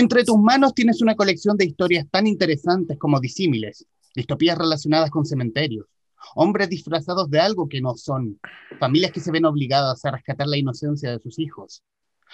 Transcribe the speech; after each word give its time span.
Entre 0.00 0.24
tus 0.24 0.38
manos 0.38 0.72
tienes 0.72 1.02
una 1.02 1.14
colección 1.14 1.58
de 1.58 1.66
historias 1.66 2.06
tan 2.10 2.26
interesantes 2.26 2.98
como 2.98 3.20
disímiles, 3.20 3.86
distopías 4.14 4.56
relacionadas 4.56 5.10
con 5.10 5.26
cementerios, 5.26 5.88
hombres 6.36 6.70
disfrazados 6.70 7.28
de 7.28 7.38
algo 7.38 7.68
que 7.68 7.82
no 7.82 7.94
son, 7.94 8.40
familias 8.78 9.12
que 9.12 9.20
se 9.20 9.30
ven 9.30 9.44
obligadas 9.44 10.02
a 10.06 10.12
rescatar 10.12 10.46
la 10.46 10.56
inocencia 10.56 11.10
de 11.10 11.18
sus 11.18 11.38
hijos, 11.38 11.82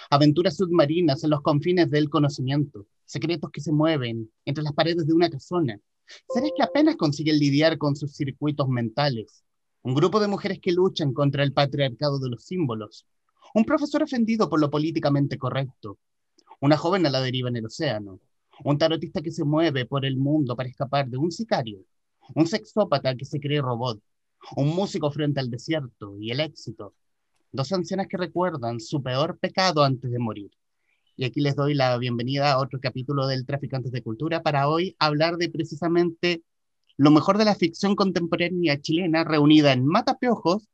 aventuras 0.09 0.55
submarinas 0.55 1.25
en 1.25 1.31
los 1.31 1.41
confines 1.41 1.89
del 1.89 2.09
conocimiento, 2.09 2.85
secretos 3.03 3.51
que 3.51 3.59
se 3.59 3.73
mueven 3.73 4.31
entre 4.45 4.63
las 4.63 4.71
paredes 4.71 5.05
de 5.05 5.13
una 5.13 5.29
casona, 5.29 5.77
seres 6.33 6.51
que 6.55 6.63
apenas 6.63 6.95
consiguen 6.95 7.37
lidiar 7.37 7.77
con 7.77 7.97
sus 7.97 8.15
circuitos 8.15 8.69
mentales, 8.69 9.43
un 9.81 9.93
grupo 9.93 10.21
de 10.21 10.29
mujeres 10.29 10.59
que 10.61 10.71
luchan 10.71 11.11
contra 11.11 11.43
el 11.43 11.51
patriarcado 11.51 12.17
de 12.19 12.29
los 12.29 12.45
símbolos, 12.45 13.05
un 13.53 13.65
profesor 13.65 14.03
ofendido 14.03 14.47
por 14.47 14.61
lo 14.61 14.69
políticamente 14.69 15.37
correcto, 15.37 15.97
una 16.59 16.77
joven 16.77 17.05
a 17.05 17.09
la 17.09 17.21
deriva 17.21 17.49
en 17.49 17.57
el 17.57 17.65
océano, 17.65 18.19
un 18.63 18.77
tarotista 18.77 19.21
que 19.21 19.31
se 19.31 19.43
mueve 19.43 19.85
por 19.85 20.05
el 20.05 20.17
mundo 20.17 20.55
para 20.55 20.69
escapar 20.69 21.07
de 21.07 21.17
un 21.17 21.31
sicario, 21.31 21.85
un 22.35 22.47
sexópata 22.47 23.15
que 23.15 23.25
se 23.25 23.39
cree 23.39 23.61
robot, 23.61 24.01
un 24.55 24.75
músico 24.75 25.11
frente 25.11 25.39
al 25.39 25.49
desierto 25.49 26.17
y 26.19 26.31
el 26.31 26.39
éxito, 26.39 26.95
dos 27.51 27.71
ancianas 27.71 28.07
que 28.07 28.17
recuerdan 28.17 28.79
su 28.79 29.01
peor 29.01 29.37
pecado 29.39 29.83
antes 29.83 30.11
de 30.11 30.19
morir. 30.19 30.51
Y 31.15 31.25
aquí 31.25 31.41
les 31.41 31.55
doy 31.55 31.73
la 31.73 31.97
bienvenida 31.97 32.51
a 32.51 32.59
otro 32.59 32.79
capítulo 32.79 33.27
del 33.27 33.45
Traficantes 33.45 33.91
de 33.91 34.03
Cultura 34.03 34.43
para 34.43 34.69
hoy 34.69 34.95
hablar 34.99 35.37
de 35.37 35.49
precisamente 35.49 36.43
lo 36.95 37.11
mejor 37.11 37.37
de 37.37 37.45
la 37.45 37.55
ficción 37.55 37.95
contemporánea 37.95 38.79
chilena 38.81 39.23
reunida 39.23 39.73
en 39.73 39.85
Matapeojos, 39.85 40.67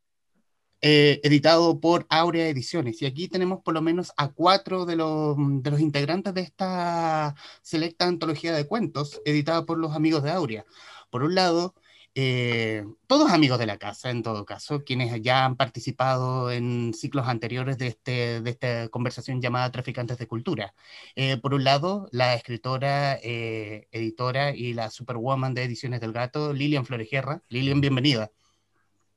eh, 0.86 1.22
editado 1.24 1.80
por 1.80 2.06
Aurea 2.10 2.50
Ediciones. 2.50 3.02
Y 3.02 3.06
aquí 3.06 3.30
tenemos 3.30 3.62
por 3.62 3.74
lo 3.74 3.82
menos 3.82 4.12
a 4.18 4.28
cuatro 4.34 4.86
de 4.86 4.98
los, 4.98 5.38
de 5.38 5.72
los 5.72 5.80
integrantes 5.80 6.34
de 6.34 6.42
esta 6.42 7.36
selecta 7.62 8.06
antología 8.06 8.52
de 8.52 8.68
cuentos 8.68 9.22
editada 9.24 9.66
por 9.66 9.78
los 9.78 9.96
amigos 9.96 10.24
de 10.24 10.32
Aurea. 10.32 10.66
Por 11.10 11.24
un 11.24 11.36
lado, 11.36 11.74
eh, 12.16 12.84
todos 13.08 13.32
amigos 13.32 13.60
de 13.60 13.66
la 13.66 13.78
casa, 13.78 14.10
en 14.10 14.24
todo 14.24 14.46
caso, 14.46 14.84
quienes 14.84 15.22
ya 15.22 15.46
han 15.46 15.56
participado 15.56 16.52
en 16.52 16.94
ciclos 16.94 17.30
anteriores 17.30 17.78
de, 17.78 17.88
este, 17.88 18.42
de 18.42 18.50
esta 18.50 18.90
conversación 18.90 19.42
llamada 19.42 19.72
Traficantes 19.72 20.18
de 20.18 20.28
Cultura. 20.28 20.74
Eh, 21.16 21.38
por 21.38 21.54
un 21.54 21.64
lado, 21.64 22.10
la 22.12 22.34
escritora, 22.36 23.18
editora 23.22 24.54
y 24.54 24.74
la 24.74 24.90
superwoman 24.90 25.54
de 25.54 25.64
Ediciones 25.64 26.02
del 26.02 26.12
Gato, 26.12 26.52
Lilian 26.52 26.86
Florejerra. 26.86 27.42
Lilian, 27.48 27.80
bienvenida. 27.80 28.32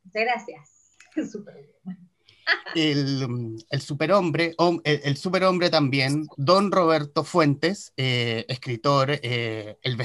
Muchas 0.04 0.22
gracias. 0.22 0.75
el, 2.74 3.56
el 3.70 3.80
superhombre, 3.80 4.54
el, 4.58 5.00
el, 5.04 5.16
superhombre 5.16 5.70
también, 5.70 6.26
don 6.36 6.70
Roberto 6.70 7.24
Fuentes, 7.24 7.92
eh, 7.96 8.44
escritor, 8.48 9.10
eh, 9.10 9.78
el, 9.82 9.96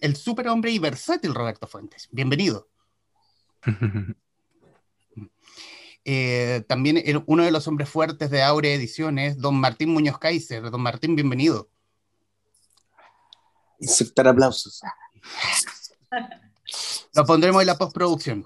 el 0.00 0.16
superhombre 0.16 0.70
y 0.70 0.78
versátil 0.78 1.34
Roberto 1.34 1.66
Fuentes. 1.66 2.08
Bienvenido. 2.10 2.68
Eh, 6.04 6.64
también 6.66 7.00
uno 7.26 7.44
de 7.44 7.52
los 7.52 7.68
hombres 7.68 7.88
fuertes 7.88 8.28
de 8.28 8.42
Aurea 8.42 8.74
Ediciones, 8.74 9.38
don 9.38 9.54
Martín 9.54 9.90
Muñoz 9.90 10.18
Kaiser. 10.18 10.68
Don 10.68 10.80
Martín, 10.80 11.14
bienvenido. 11.14 11.70
Insertar 13.78 14.26
aplausos. 14.26 14.80
Lo 17.14 17.24
pondremos 17.24 17.62
en 17.62 17.68
la 17.68 17.78
postproducción 17.78 18.44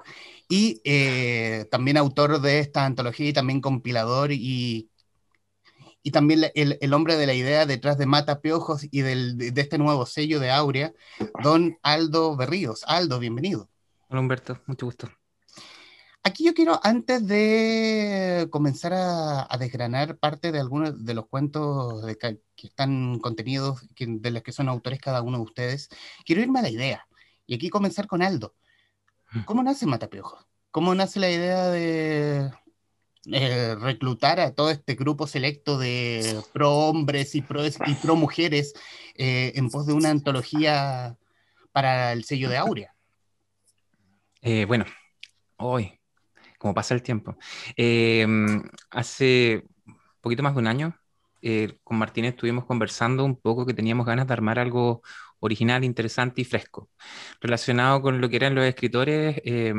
y 0.48 0.80
eh, 0.84 1.66
también 1.70 1.97
autor 1.97 2.41
de 2.41 2.61
esta 2.61 2.84
antología 2.84 3.28
y 3.28 3.33
también 3.33 3.61
compilador 3.61 4.33
y, 4.33 4.91
y 6.03 6.11
también 6.12 6.44
el, 6.55 6.78
el, 6.80 6.94
hombre 6.94 7.16
de 7.16 7.27
la 7.27 7.34
idea 7.34 7.66
detrás 7.66 7.98
de 7.98 8.06
Mata 8.06 8.41
Piojos 8.41 8.86
y 8.91 9.00
del, 9.00 9.36
de, 9.38 9.61
este 9.61 9.78
nuevo 9.78 10.06
sello 10.06 10.38
de 10.38 10.50
Aurea, 10.50 10.93
don 11.43 11.78
Aldo 11.82 12.37
Berríos. 12.37 12.84
Aldo, 12.87 13.19
bienvenido. 13.19 13.69
Hola 14.09 14.20
Humberto, 14.20 14.60
mucho 14.66 14.87
gusto. 14.87 15.10
Aquí 16.22 16.44
yo 16.44 16.54
quiero, 16.54 16.81
antes 16.82 17.26
de 17.26 18.49
comenzar 18.50 18.93
a, 18.93 19.47
a 19.53 19.59
desgranar 19.59 20.16
parte 20.19 20.50
de 20.50 20.59
algunos 20.59 21.04
de 21.04 21.15
los 21.15 21.28
cuentos 21.28 22.04
de, 22.04 22.19
que 22.19 22.66
están 22.66 23.20
contenidos, 23.20 23.81
que, 23.94 24.06
de 24.09 24.31
los 24.32 24.43
que 24.43 24.50
son 24.50 24.69
autores 24.69 25.00
cada 25.00 25.22
uno 25.22 25.38
de 25.38 25.44
ustedes, 25.44 25.88
quiero 26.25 26.43
irme 26.43 26.59
a 26.59 26.62
la 26.62 26.70
idea. 26.70 27.06
Y 27.47 27.54
aquí 27.54 27.69
comenzar 27.69 28.09
con 28.09 28.22
Aldo. 28.22 28.54
¿Cómo 29.44 29.62
nace 29.62 29.86
Matapiojos? 29.86 30.47
¿Cómo 30.70 30.94
nace 30.94 31.20
la 31.20 31.30
idea 31.30 31.69
de 31.69 32.50
eh, 33.32 33.74
reclutar 33.80 34.38
a 34.41 34.54
todo 34.54 34.70
este 34.70 34.94
grupo 34.94 35.26
selecto 35.26 35.78
de 35.78 36.41
pro 36.52 36.72
hombres 36.72 37.34
y 37.34 37.42
pro, 37.42 37.66
y 37.66 37.94
pro 38.02 38.14
mujeres 38.14 38.75
eh, 39.14 39.52
en 39.56 39.69
pos 39.69 39.86
de 39.86 39.94
una 39.94 40.10
antología 40.10 41.16
para 41.72 42.12
el 42.12 42.25
sello 42.25 42.48
de 42.48 42.56
Aurea? 42.56 42.94
Eh, 44.42 44.64
bueno, 44.64 44.84
hoy, 45.56 45.98
como 46.58 46.75
pasa 46.75 46.94
el 46.94 47.02
tiempo, 47.02 47.36
em, 47.76 48.62
hace 48.91 49.64
poquito 50.20 50.42
más 50.42 50.54
de 50.54 50.60
un 50.60 50.69
año, 50.69 50.96
con 51.84 51.96
Martínez 51.96 52.30
estuvimos 52.30 52.64
conversando 52.64 53.25
un 53.25 53.41
poco 53.41 53.66
que 53.66 53.75
teníamos 53.75 54.04
ganas 54.04 54.26
de 54.26 54.32
armar 54.32 54.58
algo 54.58 55.02
original, 55.41 55.84
interesante 55.84 56.41
y 56.41 56.44
fresco, 56.44 56.91
relacionado 57.41 58.02
con 58.02 58.20
lo 58.20 58.28
que 58.28 58.36
eran 58.36 58.54
los 58.54 58.64
escritores 58.64 59.41
eh, 59.44 59.74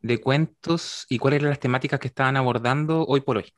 de 0.00 0.20
cuentos 0.20 1.06
y 1.08 1.18
cuáles 1.18 1.40
eran 1.40 1.50
las 1.50 1.60
temáticas 1.60 2.00
que 2.00 2.08
estaban 2.08 2.36
abordando 2.36 3.04
hoy 3.06 3.20
por 3.20 3.38
hoy. 3.38 3.52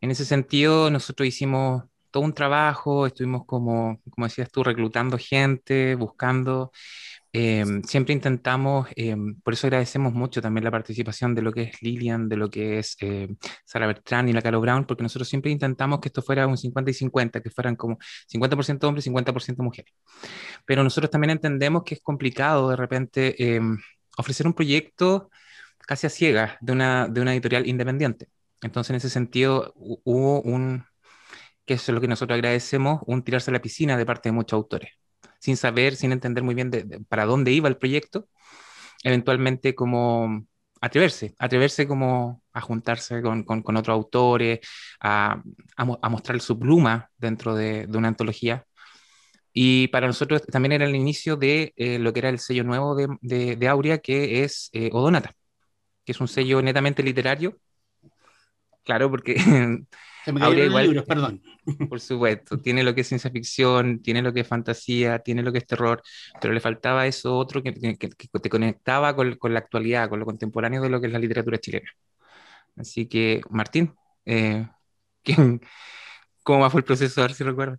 En 0.00 0.10
ese 0.10 0.24
sentido, 0.24 0.90
nosotros 0.90 1.26
hicimos 1.26 1.84
todo 2.10 2.24
un 2.24 2.32
trabajo, 2.32 3.06
estuvimos 3.06 3.44
como, 3.46 4.00
como 4.10 4.26
decías 4.26 4.50
tú, 4.50 4.64
reclutando 4.64 5.18
gente, 5.18 5.94
buscando 5.94 6.72
eh, 7.32 7.64
siempre 7.86 8.12
intentamos, 8.12 8.88
eh, 8.96 9.14
por 9.44 9.54
eso 9.54 9.68
agradecemos 9.68 10.12
mucho 10.12 10.42
también 10.42 10.64
la 10.64 10.70
participación 10.72 11.34
de 11.34 11.42
lo 11.42 11.52
que 11.52 11.62
es 11.62 11.82
Lilian, 11.82 12.28
de 12.28 12.36
lo 12.36 12.50
que 12.50 12.80
es 12.80 12.96
eh, 13.00 13.28
Sara 13.64 13.86
Bertrand 13.86 14.28
y 14.28 14.32
la 14.32 14.42
Caro 14.42 14.60
Brown, 14.60 14.84
porque 14.84 15.04
nosotros 15.04 15.28
siempre 15.28 15.50
intentamos 15.52 16.00
que 16.00 16.08
esto 16.08 16.22
fuera 16.22 16.46
un 16.48 16.56
50 16.56 16.90
y 16.90 16.94
50, 16.94 17.40
que 17.40 17.50
fueran 17.50 17.76
como 17.76 17.98
50% 18.28 18.84
hombres 18.84 19.06
y 19.06 19.10
50% 19.10 19.62
mujeres. 19.62 19.92
Pero 20.66 20.82
nosotros 20.82 21.10
también 21.10 21.30
entendemos 21.30 21.84
que 21.84 21.94
es 21.94 22.00
complicado 22.02 22.70
de 22.70 22.76
repente 22.76 23.54
em, 23.54 23.78
ofrecer 24.16 24.46
un 24.46 24.54
proyecto 24.54 25.30
casi 25.86 26.06
a 26.06 26.10
ciegas 26.10 26.56
de 26.60 26.72
una, 26.72 27.08
de 27.08 27.20
una 27.20 27.32
editorial 27.32 27.66
independiente. 27.68 28.28
Entonces, 28.62 28.90
en 28.90 28.96
ese 28.96 29.10
sentido, 29.10 29.72
hubo 29.76 30.42
un, 30.42 30.84
que 31.66 31.74
eso 31.74 31.92
es 31.92 31.94
lo 31.94 32.00
que 32.00 32.08
nosotros 32.08 32.36
agradecemos, 32.36 33.00
un 33.06 33.22
tirarse 33.24 33.50
a 33.50 33.54
la 33.54 33.62
piscina 33.62 33.96
de 33.96 34.06
parte 34.06 34.28
de 34.30 34.32
muchos 34.32 34.56
autores 34.56 34.90
sin 35.40 35.56
saber, 35.56 35.96
sin 35.96 36.12
entender 36.12 36.44
muy 36.44 36.54
bien 36.54 36.70
de, 36.70 37.00
para 37.08 37.24
dónde 37.26 37.52
iba 37.52 37.68
el 37.68 37.76
proyecto, 37.78 38.28
eventualmente 39.04 39.74
como 39.74 40.46
atreverse, 40.80 41.34
atreverse 41.38 41.86
como 41.88 42.42
a 42.52 42.60
juntarse 42.60 43.22
con, 43.22 43.44
con, 43.44 43.76
otros 43.76 43.94
autores, 43.94 44.60
a, 45.00 45.42
a, 45.76 46.08
mostrar 46.08 46.40
su 46.40 46.58
pluma 46.58 47.10
dentro 47.18 47.54
de, 47.54 47.86
de, 47.86 47.98
una 47.98 48.08
antología. 48.08 48.64
Y 49.52 49.88
para 49.88 50.06
nosotros 50.06 50.42
también 50.46 50.72
era 50.72 50.86
el 50.86 50.94
inicio 50.94 51.36
de 51.36 51.72
eh, 51.76 51.98
lo 51.98 52.12
que 52.12 52.20
era 52.20 52.28
el 52.28 52.38
sello 52.38 52.64
nuevo 52.64 52.94
de, 52.94 53.08
de, 53.20 53.56
de 53.56 53.68
Aurea, 53.68 53.98
que 53.98 54.44
es 54.44 54.70
eh, 54.72 54.90
Odonata, 54.92 55.34
que 56.04 56.12
es 56.12 56.20
un 56.20 56.28
sello 56.28 56.62
netamente 56.62 57.02
literario. 57.02 57.58
Claro, 58.84 59.10
porque 59.10 59.34
Se 60.24 60.32
me 60.32 60.40
cayeron 60.40 60.66
igual, 60.66 60.84
libros, 60.84 61.04
perdón. 61.04 61.42
Por 61.88 62.00
supuesto, 62.00 62.58
tiene 62.58 62.82
lo 62.82 62.94
que 62.94 63.02
es 63.02 63.08
ciencia 63.08 63.30
ficción, 63.30 64.00
tiene 64.02 64.22
lo 64.22 64.32
que 64.32 64.40
es 64.40 64.48
fantasía, 64.48 65.18
tiene 65.20 65.42
lo 65.42 65.52
que 65.52 65.58
es 65.58 65.66
terror, 65.66 66.02
pero 66.40 66.52
le 66.52 66.60
faltaba 66.60 67.06
eso 67.06 67.36
otro 67.36 67.62
que, 67.62 67.74
que, 67.74 67.96
que 67.96 68.08
te 68.08 68.50
conectaba 68.50 69.14
con, 69.14 69.36
con, 69.36 69.52
la 69.54 69.60
actualidad, 69.60 70.08
con 70.08 70.20
lo 70.20 70.26
contemporáneo 70.26 70.82
de 70.82 70.90
lo 70.90 71.00
que 71.00 71.06
es 71.06 71.12
la 71.12 71.18
literatura 71.18 71.58
chilena. 71.58 71.90
Así 72.76 73.06
que, 73.06 73.40
Martín, 73.50 73.94
eh, 74.24 74.66
¿quién, 75.22 75.60
¿Cómo 76.42 76.68
fue 76.70 76.80
el 76.80 76.84
proceso? 76.84 77.20
A 77.20 77.26
ver 77.26 77.34
si 77.34 77.44
recuerdo. 77.44 77.76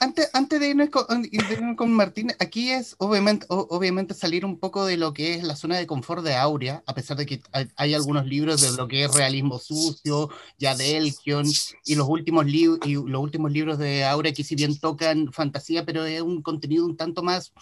Antes, 0.00 0.28
antes 0.34 0.60
de, 0.60 0.68
irnos 0.68 0.90
con, 0.90 1.22
de 1.22 1.30
irnos 1.32 1.76
con 1.76 1.92
Martín, 1.92 2.32
aquí 2.38 2.70
es 2.70 2.94
obviamente, 2.98 3.46
obviamente 3.48 4.12
salir 4.12 4.44
un 4.44 4.58
poco 4.58 4.84
de 4.84 4.98
lo 4.98 5.14
que 5.14 5.34
es 5.34 5.44
la 5.44 5.56
zona 5.56 5.78
de 5.78 5.86
confort 5.86 6.22
de 6.22 6.36
Aurea, 6.36 6.82
a 6.86 6.94
pesar 6.94 7.16
de 7.16 7.24
que 7.24 7.42
hay, 7.52 7.68
hay 7.76 7.94
algunos 7.94 8.26
libros 8.26 8.60
de 8.60 8.72
lo 8.76 8.86
que 8.86 9.04
es 9.04 9.14
realismo 9.14 9.58
sucio, 9.58 10.28
ya 10.58 10.76
de 10.76 10.98
Elkion, 10.98 11.46
y 11.84 11.94
los 11.94 12.06
últimos, 12.06 12.46
y 12.46 12.94
los 12.94 13.22
últimos 13.22 13.50
libros 13.50 13.78
de 13.78 14.04
Aurea 14.04 14.34
que 14.34 14.44
si 14.44 14.56
bien 14.56 14.78
tocan 14.78 15.32
fantasía, 15.32 15.86
pero 15.86 16.04
es 16.04 16.20
un 16.20 16.42
contenido 16.42 16.84
un 16.84 16.98
tanto 16.98 17.22
más, 17.22 17.52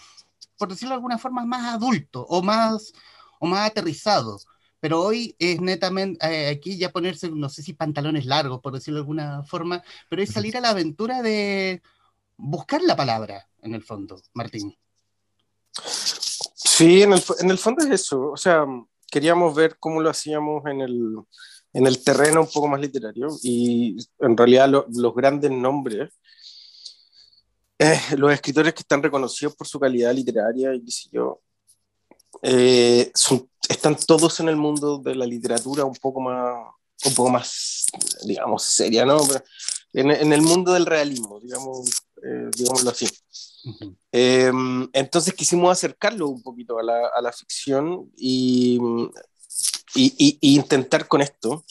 por 0.57 0.67
decirlo 0.67 0.89
de 0.89 0.95
alguna 0.95 1.17
forma, 1.17 1.45
más 1.45 1.73
adulto 1.73 2.25
o 2.27 2.43
más, 2.43 2.91
o 3.39 3.47
más 3.47 3.69
aterrizado 3.69 4.37
pero 4.81 5.01
hoy 5.01 5.35
es 5.39 5.61
netamente 5.61 6.25
eh, 6.27 6.49
aquí 6.49 6.77
ya 6.77 6.91
ponerse, 6.91 7.29
no 7.29 7.47
sé 7.47 7.63
si 7.63 7.71
pantalones 7.71 8.25
largos, 8.25 8.59
por 8.59 8.73
decirlo 8.73 8.97
de 8.97 9.03
alguna 9.03 9.43
forma, 9.43 9.81
pero 10.09 10.21
es 10.21 10.31
salir 10.31 10.57
a 10.57 10.61
la 10.61 10.71
aventura 10.71 11.21
de 11.21 11.81
buscar 12.35 12.81
la 12.81 12.97
palabra, 12.97 13.47
en 13.61 13.73
el 13.73 13.83
fondo, 13.83 14.21
Martín. 14.33 14.75
Sí, 15.71 17.03
en 17.03 17.13
el, 17.13 17.23
en 17.39 17.51
el 17.51 17.57
fondo 17.57 17.85
es 17.85 17.91
eso, 17.91 18.31
o 18.31 18.37
sea, 18.37 18.65
queríamos 19.09 19.55
ver 19.55 19.77
cómo 19.79 20.01
lo 20.01 20.09
hacíamos 20.09 20.65
en 20.65 20.81
el, 20.81 21.15
en 21.71 21.87
el 21.87 22.03
terreno 22.03 22.41
un 22.41 22.49
poco 22.51 22.67
más 22.67 22.81
literario 22.81 23.29
y 23.41 23.95
en 24.19 24.35
realidad 24.35 24.67
lo, 24.67 24.85
los 24.89 25.15
grandes 25.15 25.51
nombres 25.51 26.09
eh, 27.83 27.99
los 28.15 28.31
escritores 28.31 28.75
que 28.75 28.81
están 28.81 29.01
reconocidos 29.01 29.55
por 29.55 29.65
su 29.65 29.79
calidad 29.79 30.13
literaria 30.13 30.71
y 30.75 30.85
qué 30.85 30.91
sé 30.91 31.09
yo, 31.11 31.41
eh, 32.41 33.11
están 33.69 33.95
todos 33.95 34.39
en 34.39 34.49
el 34.49 34.55
mundo 34.55 34.97
de 34.97 35.15
la 35.15 35.25
literatura 35.25 35.85
un 35.85 35.95
poco 35.95 36.21
más, 36.21 36.55
un 37.05 37.13
poco 37.13 37.29
más 37.29 37.85
digamos, 38.23 38.63
seria, 38.63 39.05
¿no? 39.05 39.19
en, 39.93 40.33
el 40.33 40.41
mundo 40.41 40.73
del 40.73 40.85
realismo, 40.85 41.39
digamos, 41.39 41.89
eh, 42.23 42.49
digámoslo 42.55 42.91
así. 42.91 43.07
Em, 44.11 44.89
entonces 44.93 45.33
quisimos 45.33 45.71
acercarlo 45.71 46.27
un 46.27 46.41
poquito 46.41 46.79
a 46.79 46.83
la, 46.83 47.07
a 47.15 47.21
la 47.21 47.31
ficción 47.31 48.11
y, 48.15 48.79
y, 49.95 50.37
intentar 50.55 51.07
con 51.07 51.21
esto, 51.21 51.63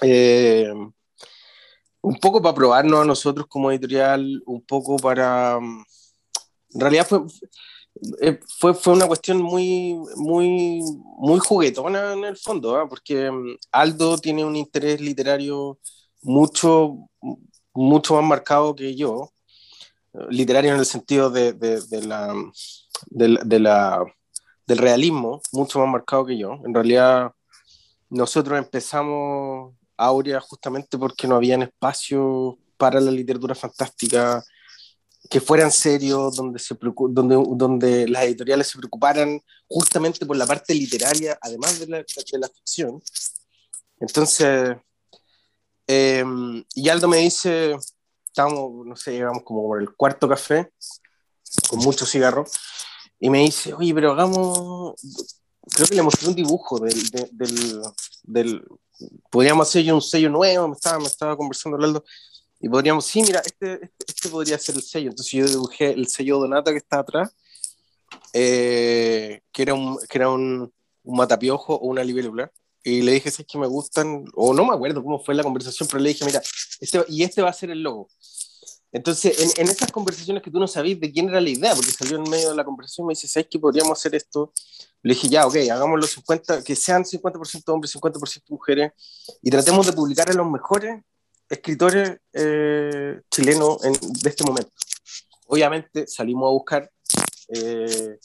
em, 0.00 0.92
un 2.00 2.20
poco 2.20 2.40
para 2.40 2.54
probarnos 2.54 3.00
a 3.02 3.04
nosotros 3.04 3.46
como 3.48 3.70
editorial, 3.70 4.42
un 4.46 4.62
poco 4.62 4.96
para... 4.96 5.58
En 5.58 6.80
realidad 6.80 7.06
fue, 7.08 7.20
eh, 8.20 8.40
fue, 8.58 8.74
fue, 8.74 8.94
una 8.94 9.06
cuestión 9.06 9.42
muy, 9.42 9.96
muy, 10.16 10.80
muy 11.16 11.38
juguetona 11.38 12.12
en 12.12 12.24
el 12.24 12.36
fondo, 12.36 12.76
¿ah? 12.76 12.88
porque 12.88 13.26
em, 13.26 13.56
Aldo 13.72 14.18
tiene 14.18 14.44
un 14.44 14.56
interés 14.56 15.00
literario 15.00 15.78
mucho, 16.22 17.08
mucho 17.72 18.14
más 18.14 18.24
marcado 18.24 18.74
que 18.74 18.94
yo, 18.94 19.32
literario 20.30 20.72
en 20.72 20.78
el 20.80 20.86
sentido 20.86 21.30
de, 21.30 21.52
de, 21.52 22.02
la, 22.02 22.34
de, 23.06 24.14
del 24.66 24.78
realismo, 24.78 25.40
mucho 25.52 25.78
más 25.80 25.88
marcado 25.88 26.26
que 26.26 26.38
yo. 26.38 26.58
En 26.64 26.74
realidad, 26.74 27.32
nosotros 28.10 28.58
empezamos 28.58 29.74
Aurea 29.96 30.40
justamente 30.40 30.96
porque 30.96 31.26
no 31.26 31.36
había 31.36 31.56
espacio 31.56 32.58
para 32.76 33.00
la 33.00 33.10
literatura 33.10 33.54
fantástica 33.54 34.44
que 35.28 35.40
fueran 35.40 35.70
serios, 35.70 36.36
donde, 36.36 36.58
se 36.58 36.76
donde, 36.80 37.36
donde 37.56 38.08
las 38.08 38.24
editoriales 38.24 38.68
se 38.68 38.78
preocuparan 38.78 39.40
justamente 39.68 40.24
por 40.24 40.36
la 40.36 40.46
parte 40.46 40.74
literaria, 40.74 41.38
además 41.40 41.78
de 41.80 41.86
la, 41.86 41.98
de 41.98 42.38
la 42.38 42.48
ficción. 42.48 43.02
Entonces, 44.00 44.76
eh, 45.86 46.24
y 46.74 46.88
Aldo 46.88 47.08
me 47.08 47.18
dice, 47.18 47.76
estamos, 48.26 48.86
no 48.86 48.96
sé, 48.96 49.12
llegamos 49.12 49.42
como 49.42 49.62
por 49.62 49.80
el 49.80 49.94
cuarto 49.94 50.28
café, 50.28 50.72
con 51.68 51.80
mucho 51.80 52.06
cigarro, 52.06 52.46
y 53.20 53.28
me 53.30 53.40
dice, 53.40 53.74
oye, 53.74 53.92
pero 53.92 54.12
hagamos, 54.12 54.94
creo 55.74 55.88
que 55.88 55.94
le 55.94 56.02
mostré 56.02 56.28
un 56.28 56.34
dibujo 56.34 56.78
del, 56.78 57.10
del, 57.32 57.82
del, 58.22 58.64
podríamos 59.30 59.68
hacer 59.68 59.82
yo 59.82 59.94
un 59.94 60.02
sello 60.02 60.30
nuevo, 60.30 60.68
me 60.68 60.74
estaba, 60.74 60.98
me 60.98 61.06
estaba 61.06 61.36
conversando 61.36 61.76
Aldo, 61.84 62.04
y 62.60 62.68
podríamos, 62.68 63.06
sí, 63.06 63.22
mira, 63.22 63.40
este, 63.40 63.74
este, 63.74 64.04
este, 64.06 64.28
podría 64.28 64.58
ser 64.58 64.74
el 64.74 64.82
sello. 64.82 65.10
Entonces 65.10 65.32
yo 65.32 65.46
dibujé 65.46 65.90
el 65.92 66.08
sello 66.08 66.38
Donata 66.38 66.72
que 66.72 66.78
está 66.78 66.98
atrás, 67.00 67.34
eh, 68.32 69.40
que 69.52 69.62
era 69.62 69.74
un, 69.74 69.98
que 70.08 70.18
era 70.18 70.30
un, 70.30 70.72
un 71.02 71.16
matapiojo 71.16 71.74
o 71.74 71.86
una 71.86 72.02
libélula 72.04 72.50
y 72.82 73.02
le 73.02 73.12
dije, 73.12 73.30
si 73.30 73.42
es 73.42 73.48
que 73.48 73.58
me 73.58 73.66
gustan, 73.66 74.24
o 74.34 74.54
no 74.54 74.64
me 74.64 74.74
acuerdo 74.74 75.02
cómo 75.02 75.22
fue 75.22 75.34
la 75.34 75.42
conversación, 75.42 75.88
pero 75.88 76.02
le 76.02 76.10
dije, 76.10 76.24
mira, 76.24 76.40
este, 76.80 77.04
y 77.08 77.22
este 77.22 77.42
va 77.42 77.50
a 77.50 77.52
ser 77.52 77.70
el 77.70 77.82
logo. 77.82 78.08
Entonces, 78.90 79.38
en, 79.38 79.62
en 79.62 79.70
esas 79.70 79.92
conversaciones 79.92 80.42
que 80.42 80.50
tú 80.50 80.58
no 80.58 80.66
sabías 80.66 80.98
de 80.98 81.12
quién 81.12 81.28
era 81.28 81.40
la 81.40 81.50
idea, 81.50 81.74
porque 81.74 81.90
salió 81.90 82.16
en 82.16 82.30
medio 82.30 82.50
de 82.50 82.56
la 82.56 82.64
conversación, 82.64 83.06
me 83.06 83.12
dice, 83.12 83.28
¿sabes 83.28 83.48
que 83.50 83.58
podríamos 83.58 83.98
hacer 83.98 84.14
esto? 84.14 84.52
Le 85.02 85.14
dije, 85.14 85.28
ya, 85.28 85.46
ok, 85.46 85.56
hagámoslo 85.70 86.06
50, 86.06 86.64
que 86.64 86.74
sean 86.74 87.04
50% 87.04 87.68
hombres, 87.68 87.94
50% 87.94 88.42
mujeres, 88.48 88.92
y 89.42 89.50
tratemos 89.50 89.86
de 89.86 89.92
publicar 89.92 90.30
a 90.30 90.34
los 90.34 90.50
mejores 90.50 91.02
escritores 91.48 92.18
eh, 92.32 93.20
chilenos 93.30 93.80
de 93.80 94.28
este 94.28 94.44
momento. 94.44 94.72
Obviamente 95.46 96.06
salimos 96.06 96.48
a 96.48 96.52
buscar 96.52 96.90
eh, 97.48 98.18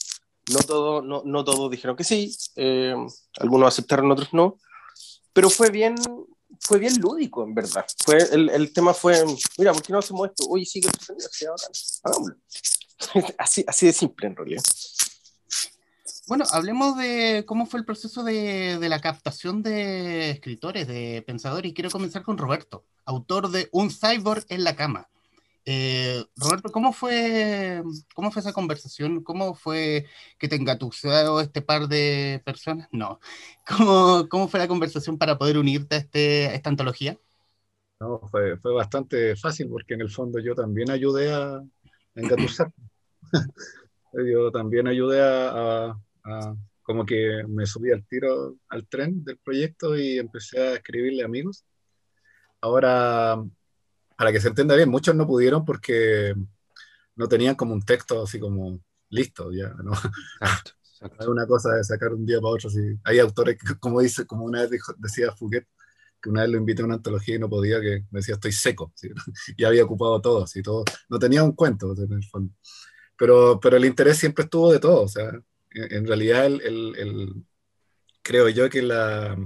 no, 0.52 0.58
todo, 0.60 1.02
no, 1.02 1.22
no 1.24 1.44
todos 1.44 1.70
dijeron 1.70 1.96
que 1.96 2.04
sí, 2.04 2.36
eh, 2.56 2.94
algunos 3.38 3.68
aceptaron, 3.68 4.10
otros 4.10 4.32
no, 4.32 4.58
pero 5.32 5.48
fue 5.48 5.70
bien, 5.70 5.94
fue 6.60 6.78
bien 6.78 7.00
lúdico, 7.00 7.42
en 7.42 7.54
verdad. 7.54 7.86
Fue, 8.04 8.18
el, 8.32 8.50
el 8.50 8.72
tema 8.72 8.92
fue, 8.92 9.24
mira, 9.56 9.72
¿por 9.72 9.82
qué 9.82 9.92
no 9.92 10.00
hacemos 10.00 10.28
esto? 10.28 10.44
Oye, 10.48 10.66
sí, 10.66 10.80
que 10.80 10.88
hagámoslo. 12.02 12.36
así, 13.38 13.64
así 13.66 13.86
de 13.86 13.92
simple, 13.92 14.26
en 14.26 14.36
realidad. 14.36 14.62
Bueno, 16.26 16.44
hablemos 16.52 16.96
de 16.96 17.44
cómo 17.46 17.66
fue 17.66 17.80
el 17.80 17.86
proceso 17.86 18.24
de, 18.24 18.78
de, 18.78 18.88
la 18.88 19.00
captación 19.00 19.62
de 19.62 20.30
escritores, 20.30 20.88
de 20.88 21.22
pensadores, 21.26 21.70
y 21.70 21.74
quiero 21.74 21.90
comenzar 21.90 22.22
con 22.22 22.38
Roberto, 22.38 22.84
autor 23.04 23.50
de 23.50 23.68
Un 23.72 23.90
cyborg 23.90 24.44
en 24.48 24.64
la 24.64 24.74
cama. 24.74 25.08
Eh, 25.66 26.22
Roberto, 26.36 26.70
¿cómo 26.70 26.92
fue, 26.92 27.82
¿cómo 28.14 28.30
fue 28.30 28.40
esa 28.40 28.52
conversación? 28.52 29.22
¿Cómo 29.22 29.54
fue 29.54 30.06
que 30.38 30.48
te 30.48 30.56
engatusó 30.56 31.40
este 31.40 31.62
par 31.62 31.88
de 31.88 32.42
personas? 32.44 32.88
No. 32.92 33.18
¿Cómo, 33.68 34.28
cómo 34.28 34.48
fue 34.48 34.60
la 34.60 34.68
conversación 34.68 35.16
para 35.18 35.38
poder 35.38 35.56
unirte 35.58 35.96
a, 35.96 35.98
este, 35.98 36.48
a 36.48 36.54
esta 36.54 36.70
antología? 36.70 37.18
No, 38.00 38.20
fue, 38.30 38.58
fue, 38.58 38.74
bastante 38.74 39.36
fácil 39.36 39.68
porque 39.68 39.94
en 39.94 40.02
el 40.02 40.10
fondo 40.10 40.38
yo 40.38 40.54
también 40.54 40.90
ayudé 40.90 41.32
a, 41.32 41.56
a 41.56 41.64
engatusar. 42.14 42.70
yo 44.12 44.50
también 44.50 44.86
ayudé 44.86 45.22
a, 45.22 45.48
a, 45.86 46.00
como 46.82 47.06
que 47.06 47.44
me 47.48 47.66
subí 47.66 47.92
al 47.92 48.06
tiro 48.06 48.56
al 48.68 48.86
tren 48.88 49.24
del 49.24 49.38
proyecto 49.38 49.96
y 49.96 50.18
empecé 50.18 50.60
a 50.60 50.74
escribirle 50.74 51.24
amigos. 51.24 51.64
Ahora 52.60 53.42
para 54.16 54.32
que 54.32 54.40
se 54.40 54.48
entienda 54.48 54.76
bien, 54.76 54.88
muchos 54.88 55.14
no 55.14 55.26
pudieron 55.26 55.64
porque 55.64 56.34
no 57.16 57.28
tenían 57.28 57.54
como 57.54 57.74
un 57.74 57.82
texto 57.82 58.22
así 58.22 58.38
como 58.38 58.80
listo, 59.10 59.52
ya, 59.52 59.68
¿no? 59.82 59.92
Es 59.92 61.26
una 61.28 61.46
cosa 61.46 61.74
de 61.74 61.84
sacar 61.84 62.12
un 62.12 62.26
día 62.26 62.40
para 62.40 62.54
otro. 62.54 62.70
Hay 63.04 63.18
autores 63.18 63.58
que, 63.58 63.78
como 63.78 64.00
dice, 64.00 64.26
como 64.26 64.44
una 64.44 64.62
vez 64.62 64.70
dijo, 64.70 64.94
decía 64.98 65.32
Fouquet, 65.32 65.66
que 66.20 66.30
una 66.30 66.42
vez 66.42 66.50
lo 66.50 66.58
invité 66.58 66.82
a 66.82 66.86
una 66.86 66.94
antología 66.94 67.36
y 67.36 67.38
no 67.38 67.48
podía, 67.48 67.80
que 67.80 68.04
me 68.10 68.20
decía, 68.20 68.34
estoy 68.34 68.52
seco, 68.52 68.92
y 69.56 69.64
había 69.64 69.84
ocupado 69.84 70.20
todo, 70.20 70.44
así, 70.44 70.62
todo, 70.62 70.84
no 71.08 71.18
tenía 71.18 71.42
un 71.42 71.52
cuento 71.52 71.94
en 71.96 72.12
el 72.12 72.24
fondo. 72.24 72.54
Pero, 73.16 73.60
pero 73.60 73.76
el 73.76 73.84
interés 73.84 74.18
siempre 74.18 74.44
estuvo 74.44 74.72
de 74.72 74.80
todo, 74.80 75.02
o 75.02 75.08
sea, 75.08 75.30
en, 75.74 76.06
realidad 76.06 76.46
el, 76.46 76.60
el, 76.96 77.44
creo 78.22 78.48
yo 78.48 78.70
que 78.70 78.82
la, 78.82 79.36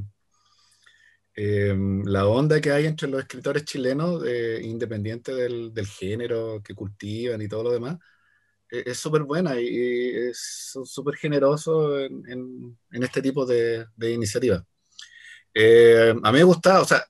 Em, 1.40 2.02
la 2.04 2.26
onda 2.26 2.60
que 2.60 2.72
hay 2.72 2.86
entre 2.86 3.06
los 3.08 3.20
escritores 3.20 3.64
chilenos, 3.64 4.24
eh, 4.26 4.60
independiente 4.60 5.32
del, 5.32 5.72
del, 5.72 5.86
género 5.86 6.60
que 6.64 6.74
cultivan 6.74 7.40
y 7.40 7.46
todo 7.46 7.62
lo 7.62 7.70
demás, 7.70 7.96
e, 8.68 8.82
es 8.86 8.98
súper 8.98 9.22
buena 9.22 9.54
y, 9.60 9.68
es 10.30 10.72
súper 10.84 11.14
generoso 11.14 12.00
en, 12.00 12.76
en, 12.90 13.02
este 13.04 13.22
tipo 13.22 13.46
de, 13.46 13.86
de 13.94 14.12
iniciativas. 14.12 14.64
Eh, 15.54 16.12
a 16.24 16.32
mí 16.32 16.38
me 16.38 16.44
gustaba, 16.44 16.80
o 16.82 16.84
sea, 16.84 17.04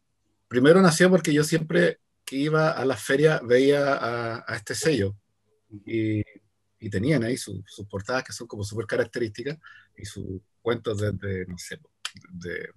primero 0.46 0.82
nació 0.82 1.08
porque 1.08 1.32
yo 1.32 1.42
siempre 1.42 2.00
que 2.26 2.36
iba 2.36 2.72
a 2.72 2.84
las 2.84 3.02
ferias 3.02 3.40
veía 3.46 3.94
a, 3.94 4.44
a 4.46 4.56
este 4.56 4.74
sello 4.74 5.16
y, 5.86 6.22
y 6.80 6.90
tenían 6.90 7.24
ahí 7.24 7.36
sus 7.36 7.64
portadas 7.90 8.24
que 8.24 8.32
son 8.32 8.46
como 8.46 8.64
súper 8.64 8.86
características 8.86 9.58
y 9.96 10.04
sus 10.04 10.40
cuentos 10.62 10.98
desde, 10.98 11.46
no 11.46 11.58
sé, 11.58 11.80
de 12.30 12.70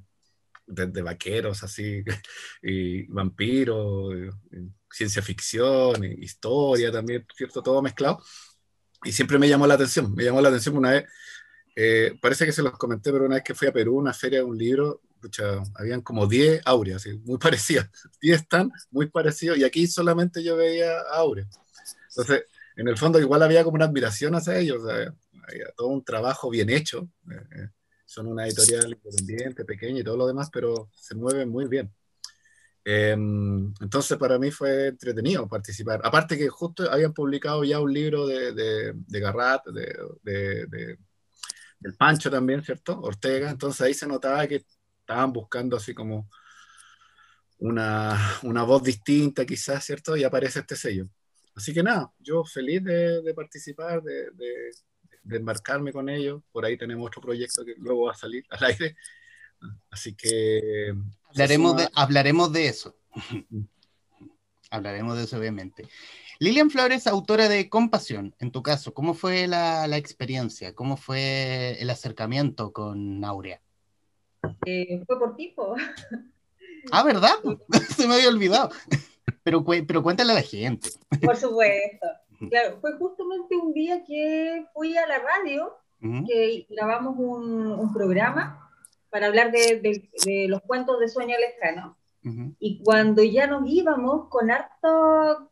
de, 0.72 1.02
vaqueros 1.02 1.64
así, 1.64 2.04
y 2.64 3.04
vampiros, 3.08 4.14
ciencia 4.90 5.22
ficción, 5.22 6.04
historia 6.04 6.92
también, 6.92 7.26
¿cierto? 7.36 7.62
Todo 7.62 7.82
mezclado. 7.82 8.22
Y 9.04 9.12
siempre 9.12 9.40
me 9.40 9.50
llamó 9.50 9.66
la 9.68 9.76
atención, 9.76 10.14
me 10.14 10.24
llamó 10.24 10.42
la 10.42 10.50
atención 10.50 10.78
una 10.78 10.92
vez, 10.92 11.06
eh, 11.76 12.14
parece 12.22 12.46
que 12.46 12.52
se 12.52 12.62
los 12.62 12.78
comenté, 12.78 13.12
pero 13.12 13.26
una 13.26 13.36
vez 13.36 13.44
que 13.44 13.56
fui 13.56 13.68
a 13.68 13.74
Perú, 13.74 13.98
una 13.98 14.14
feria 14.14 14.40
de 14.40 14.46
un 14.46 14.58
libro, 14.58 15.02
habían 15.76 16.02
como 16.02 16.28
10 16.28 16.62
aureas, 16.66 17.06
muy 17.24 17.38
parecidas, 17.38 17.90
10 18.22 18.42
están 18.42 18.72
muy 18.92 19.08
parecidos, 19.08 19.58
y 19.58 19.64
aquí 19.64 19.88
solamente 19.88 20.44
yo 20.44 20.56
veía 20.56 21.00
aureas. 21.14 21.48
Entonces, 22.10 22.44
en 22.82 22.88
el 22.88 22.98
fondo 22.98 23.20
igual 23.20 23.44
había 23.44 23.64
como 23.64 23.76
una 23.76 23.86
admiración 23.86 24.34
hacia 24.34 24.58
ellos, 24.58 24.82
todo 25.76 25.88
un 25.88 26.04
trabajo 26.04 26.50
bien 26.50 26.70
hecho. 26.72 27.08
Eh, 27.30 27.36
eh, 27.58 27.70
son 28.06 28.26
una 28.26 28.48
editorial 28.48 28.92
independiente, 28.92 29.64
pequeña 29.66 30.00
y 30.00 30.04
todo 30.04 30.18
lo 30.18 30.28
demás, 30.28 30.50
pero 30.52 30.90
se 30.96 31.14
mueven 31.14 31.50
muy 31.50 31.68
bien. 31.68 31.94
Em, 32.84 33.72
entonces 33.80 34.18
para 34.18 34.40
mí 34.40 34.50
fue 34.50 34.88
entretenido 34.88 35.48
participar. 35.48 36.02
Aparte 36.04 36.36
que 36.38 36.50
justo 36.50 36.92
habían 36.92 37.14
publicado 37.14 37.64
ya 37.64 37.80
un 37.80 37.94
libro 37.94 38.26
de, 38.26 38.52
de, 38.54 38.94
de 38.96 39.20
Garrat, 39.20 39.64
de, 39.68 39.96
de, 40.24 40.98
del 41.80 41.96
Pancho 41.96 42.32
también, 42.32 42.64
¿cierto? 42.64 43.00
Ortega. 43.00 43.52
Entonces 43.52 43.82
ahí 43.82 43.94
se 43.94 44.08
notaba 44.08 44.48
que 44.48 44.66
estaban 45.02 45.32
buscando 45.32 45.78
así 45.78 45.94
como 45.94 46.28
una, 47.60 48.40
una 48.42 48.64
voz 48.64 48.82
distinta 48.82 49.46
quizás, 49.46 49.86
¿cierto? 49.86 50.18
Y 50.18 50.24
aparece 50.24 50.62
este 50.62 50.76
sello. 50.76 51.08
Así 51.62 51.74
que 51.76 51.84
nada, 51.84 52.12
yo 52.18 52.44
feliz 52.44 52.84
de, 52.84 53.34
participar, 53.36 54.02
de, 54.02 54.32
de 55.24 55.38
embarcarme 55.38 55.94
con 55.94 56.10
ellos. 56.10 56.42
Por 56.52 56.66
ahí 56.66 56.76
tenemos 56.76 57.06
otro 57.06 57.22
proyecto 57.22 57.64
que 57.64 57.76
luego 57.78 58.06
va 58.06 58.14
a 58.14 58.16
salir 58.16 58.44
al 58.50 58.64
aire. 58.64 58.96
Así 59.92 60.16
que... 60.16 60.92
Hablaremos, 61.30 61.78
de, 61.78 61.90
hablaremos 61.94 62.52
de 62.52 62.68
eso. 62.68 62.98
Hablaremos 64.72 65.16
de 65.16 65.24
eso, 65.26 65.38
obviamente. 65.38 65.88
Lilian 66.40 66.72
Flores, 66.72 67.06
autora 67.06 67.48
de 67.48 67.70
Compasión. 67.70 68.34
En 68.40 68.52
tu 68.52 68.64
caso, 68.64 68.96
¿cómo 68.96 69.14
fue 69.14 69.48
la, 69.48 69.86
la 69.86 69.98
experiencia? 69.98 70.74
¿Cómo 70.74 70.98
fue 70.98 71.80
el 71.80 71.92
acercamiento 71.92 72.74
con 72.74 73.24
Aurea? 73.24 73.62
Eh, 74.66 75.04
fue 75.06 75.20
por 75.20 75.36
tipo. 75.36 75.76
Ah, 76.92 77.04
¿verdad? 77.04 77.36
Se 77.96 78.08
me 78.08 78.16
había 78.16 78.30
olvidado. 78.30 78.72
Pero, 79.44 79.64
pero 79.66 80.04
cuéntale 80.04 80.32
a 80.32 80.36
la 80.36 80.42
gente. 80.42 80.90
Por 81.22 81.36
supuesto. 81.36 82.08
Claro, 82.50 82.78
fue 82.82 82.98
justamente 82.98 83.56
un 83.56 83.74
día 83.74 84.04
que 84.04 84.66
fui 84.74 84.98
a 84.98 85.06
la 85.06 85.20
radio, 85.20 85.78
que 86.00 86.66
grabamos 86.70 87.16
un, 87.18 87.72
un, 87.72 87.94
programa 87.94 88.68
para 89.12 89.28
hablar 89.28 89.52
de, 89.52 89.80
de, 89.80 90.10
de, 90.26 90.48
los 90.48 90.62
cuentos 90.62 91.00
de 91.00 91.08
sueño 91.08 91.36
lejano. 91.38 91.96
Y 92.60 92.82
cuando 92.84 93.24
ya 93.24 93.48
nos 93.48 93.64
íbamos 93.68 94.30
con 94.30 94.52
harto, 94.52 95.52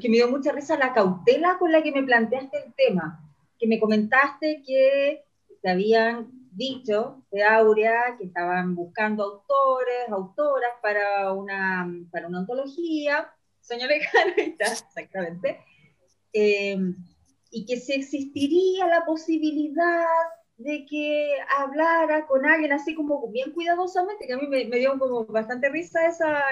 que 0.00 0.08
me 0.08 0.16
dio 0.16 0.28
mucha 0.28 0.52
risa 0.52 0.76
la 0.76 0.92
cautela 0.92 1.58
con 1.58 1.72
la 1.72 1.82
que 1.82 1.92
me 1.92 2.02
planteaste 2.02 2.58
el 2.64 2.74
tema, 2.74 3.24
que 3.58 3.66
me 3.66 3.80
comentaste 3.80 4.62
que 4.66 5.24
te 5.62 5.70
habían 5.70 6.30
dicho 6.56 7.22
de 7.30 7.44
Aurea 7.44 8.16
que 8.18 8.24
estaban 8.24 8.74
buscando 8.74 9.22
autores, 9.24 10.08
autoras 10.10 10.72
para 10.82 11.32
una, 11.32 11.86
para 12.10 12.26
una 12.26 12.38
antología, 12.40 13.30
Sueño 13.60 13.86
Lejano, 13.86 14.32
exactamente, 14.36 15.60
eh, 16.32 16.78
y 17.50 17.66
que 17.66 17.76
si 17.76 17.92
existiría 17.92 18.86
la 18.86 19.04
posibilidad 19.04 20.06
de 20.56 20.86
que 20.86 21.36
hablara 21.58 22.26
con 22.26 22.46
alguien 22.46 22.72
así 22.72 22.94
como 22.94 23.28
bien 23.28 23.52
cuidadosamente, 23.52 24.26
que 24.26 24.32
a 24.32 24.38
mí 24.38 24.46
me, 24.48 24.64
me 24.64 24.78
dio 24.78 24.98
como 24.98 25.26
bastante 25.26 25.68
risa 25.68 26.06
esa, 26.06 26.42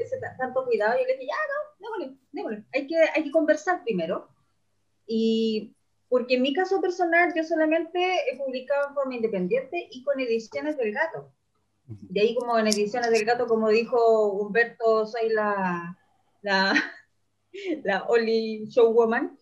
ese 0.00 0.18
tanto 0.38 0.64
cuidado, 0.64 0.98
yo 0.98 1.06
le 1.06 1.12
dije, 1.14 1.26
ya, 1.26 1.36
no, 1.48 1.98
démosle, 1.98 2.18
démosle, 2.32 2.64
hay 2.72 2.86
que, 2.86 2.96
hay 3.14 3.24
que 3.24 3.30
conversar 3.30 3.82
primero. 3.84 4.28
Y 5.06 5.74
porque 6.12 6.34
en 6.34 6.42
mi 6.42 6.52
caso 6.52 6.78
personal 6.82 7.32
yo 7.34 7.42
solamente 7.42 7.98
he 8.30 8.36
publicado 8.36 8.88
en 8.88 8.94
forma 8.94 9.14
independiente 9.14 9.88
y 9.90 10.04
con 10.04 10.20
ediciones 10.20 10.76
del 10.76 10.92
gato. 10.92 11.32
De 11.86 12.20
ahí 12.20 12.34
como 12.34 12.58
en 12.58 12.66
ediciones 12.66 13.10
del 13.10 13.24
gato, 13.24 13.46
como 13.46 13.70
dijo 13.70 14.26
Humberto, 14.32 15.06
soy 15.06 15.30
la, 15.30 15.98
la, 16.42 16.74
la 17.82 18.02
Only 18.08 18.66
Showwoman. 18.66 19.38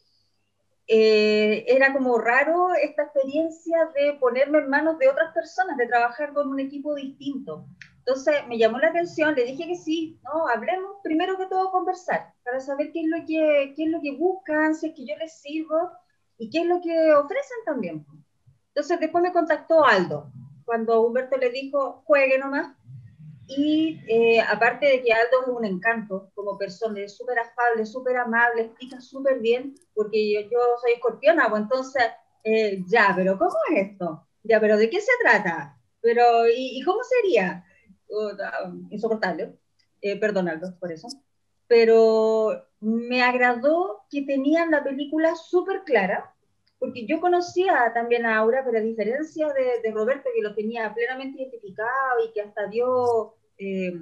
Eh, 0.86 1.64
era 1.66 1.92
como 1.92 2.18
raro 2.18 2.68
esta 2.80 3.02
experiencia 3.02 3.90
de 3.96 4.12
ponerme 4.20 4.58
en 4.58 4.70
manos 4.70 4.96
de 5.00 5.08
otras 5.08 5.34
personas, 5.34 5.76
de 5.76 5.88
trabajar 5.88 6.32
con 6.32 6.50
un 6.50 6.60
equipo 6.60 6.94
distinto. 6.94 7.66
Entonces 7.98 8.46
me 8.46 8.58
llamó 8.58 8.78
la 8.78 8.90
atención, 8.90 9.34
le 9.34 9.44
dije 9.44 9.66
que 9.66 9.76
sí, 9.76 10.20
no, 10.22 10.46
hablemos 10.46 10.98
primero 11.02 11.36
que 11.36 11.46
todo 11.46 11.72
conversar, 11.72 12.32
para 12.44 12.60
saber 12.60 12.92
qué 12.92 13.00
es 13.00 13.08
lo 13.08 13.26
que, 13.26 13.74
qué 13.74 13.84
es 13.86 13.90
lo 13.90 14.00
que 14.00 14.16
buscan, 14.16 14.76
si 14.76 14.86
es 14.86 14.94
que 14.94 15.04
yo 15.04 15.16
les 15.16 15.40
sirvo 15.40 15.90
y 16.40 16.48
qué 16.48 16.62
es 16.62 16.66
lo 16.66 16.80
que 16.80 17.12
ofrecen 17.12 17.58
también. 17.66 18.06
Entonces 18.68 18.98
después 18.98 19.22
me 19.22 19.32
contactó 19.32 19.84
Aldo, 19.84 20.32
cuando 20.64 21.02
Humberto 21.02 21.36
le 21.36 21.50
dijo, 21.50 22.02
juegue 22.06 22.38
nomás. 22.38 22.74
Y 23.46 24.00
eh, 24.08 24.40
aparte 24.40 24.86
de 24.86 25.02
que 25.02 25.12
Aldo 25.12 25.42
es 25.42 25.48
un 25.48 25.64
encanto 25.66 26.30
como 26.34 26.56
persona, 26.56 27.00
es 27.00 27.16
súper 27.16 27.38
afable, 27.38 27.84
súper 27.84 28.16
amable, 28.16 28.62
explica 28.62 29.00
súper 29.00 29.40
bien, 29.40 29.74
porque 29.92 30.32
yo, 30.32 30.40
yo, 30.42 30.58
soy 30.80 30.92
escorpiona, 30.92 31.50
pues 31.50 31.62
entonces, 31.62 32.04
eh, 32.44 32.82
ya, 32.86 33.12
pero 33.14 33.36
¿cómo 33.36 33.56
es 33.70 33.90
esto? 33.90 34.26
Ya, 34.42 34.60
pero 34.60 34.78
¿de 34.78 34.88
qué 34.88 35.00
se 35.00 35.12
trata? 35.20 35.76
Pero, 36.00 36.48
¿y, 36.48 36.78
y 36.78 36.82
cómo 36.84 37.00
sería? 37.02 37.64
Uh, 38.08 38.88
insoportable. 38.90 39.58
Eh, 40.00 40.18
perdón, 40.18 40.48
Aldo, 40.48 40.74
por 40.78 40.90
eso. 40.90 41.06
Pero 41.66 42.69
me 42.80 43.22
agradó 43.22 44.04
que 44.10 44.22
tenían 44.22 44.70
la 44.70 44.82
película 44.82 45.34
súper 45.36 45.82
clara, 45.84 46.34
porque 46.78 47.06
yo 47.06 47.20
conocía 47.20 47.92
también 47.92 48.24
a 48.24 48.38
Aura, 48.38 48.62
pero 48.64 48.78
a 48.78 48.82
diferencia 48.82 49.48
de, 49.52 49.90
Roberto, 49.92 50.30
que 50.34 50.42
lo 50.42 50.54
tenía 50.54 50.92
plenamente 50.94 51.42
identificado 51.42 52.24
y 52.24 52.32
que 52.32 52.40
hasta 52.40 52.66
dio 52.68 53.34
eh, 53.58 53.92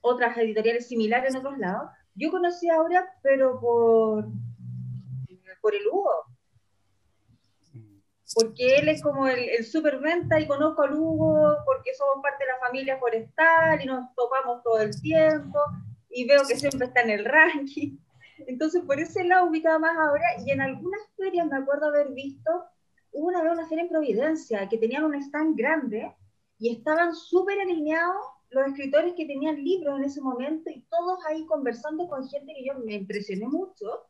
otras 0.00 0.36
editoriales 0.36 0.88
similares 0.88 1.34
en 1.34 1.40
otros 1.40 1.58
lados, 1.58 1.90
yo 2.16 2.30
conocí 2.30 2.68
a 2.68 2.76
Aura, 2.76 3.14
pero 3.22 3.60
por, 3.60 4.26
por 5.60 5.74
el 5.74 5.86
Hugo. 5.86 6.10
Porque 8.34 8.76
él 8.76 8.88
es 8.88 9.00
como 9.00 9.28
el, 9.28 9.38
el 9.38 9.64
superventa 9.64 10.40
y 10.40 10.48
conozco 10.48 10.82
al 10.82 10.94
Hugo 10.94 11.56
porque 11.64 11.94
somos 11.94 12.20
parte 12.20 12.44
de 12.44 12.50
la 12.50 12.58
familia 12.58 12.98
forestal 12.98 13.80
y 13.80 13.86
nos 13.86 14.12
topamos 14.16 14.64
todo 14.64 14.80
el 14.80 15.00
tiempo 15.00 15.60
y 16.14 16.26
veo 16.26 16.42
que 16.46 16.56
siempre 16.56 16.86
está 16.86 17.02
en 17.02 17.10
el 17.10 17.24
ranking. 17.24 17.98
Entonces, 18.46 18.82
por 18.82 19.00
ese 19.00 19.24
lado 19.24 19.46
ubicaba 19.46 19.78
más 19.78 19.96
ahora, 19.96 20.24
y 20.44 20.50
en 20.50 20.60
algunas 20.60 21.00
ferias 21.16 21.46
me 21.46 21.56
acuerdo 21.56 21.86
haber 21.86 22.10
visto, 22.12 22.50
hubo 23.12 23.28
una 23.28 23.42
vez 23.42 23.52
una 23.52 23.68
feria 23.68 23.82
en 23.82 23.90
Providencia, 23.90 24.68
que 24.68 24.78
tenían 24.78 25.04
un 25.04 25.14
stand 25.16 25.56
grande, 25.56 26.14
y 26.58 26.72
estaban 26.72 27.14
súper 27.14 27.60
alineados 27.60 28.16
los 28.50 28.68
escritores 28.68 29.14
que 29.14 29.26
tenían 29.26 29.62
libros 29.62 29.98
en 29.98 30.04
ese 30.04 30.20
momento, 30.20 30.70
y 30.70 30.82
todos 30.88 31.18
ahí 31.26 31.44
conversando 31.46 32.08
con 32.08 32.28
gente 32.28 32.54
que 32.54 32.64
yo 32.64 32.78
me 32.78 32.94
impresioné 32.94 33.48
mucho, 33.48 34.06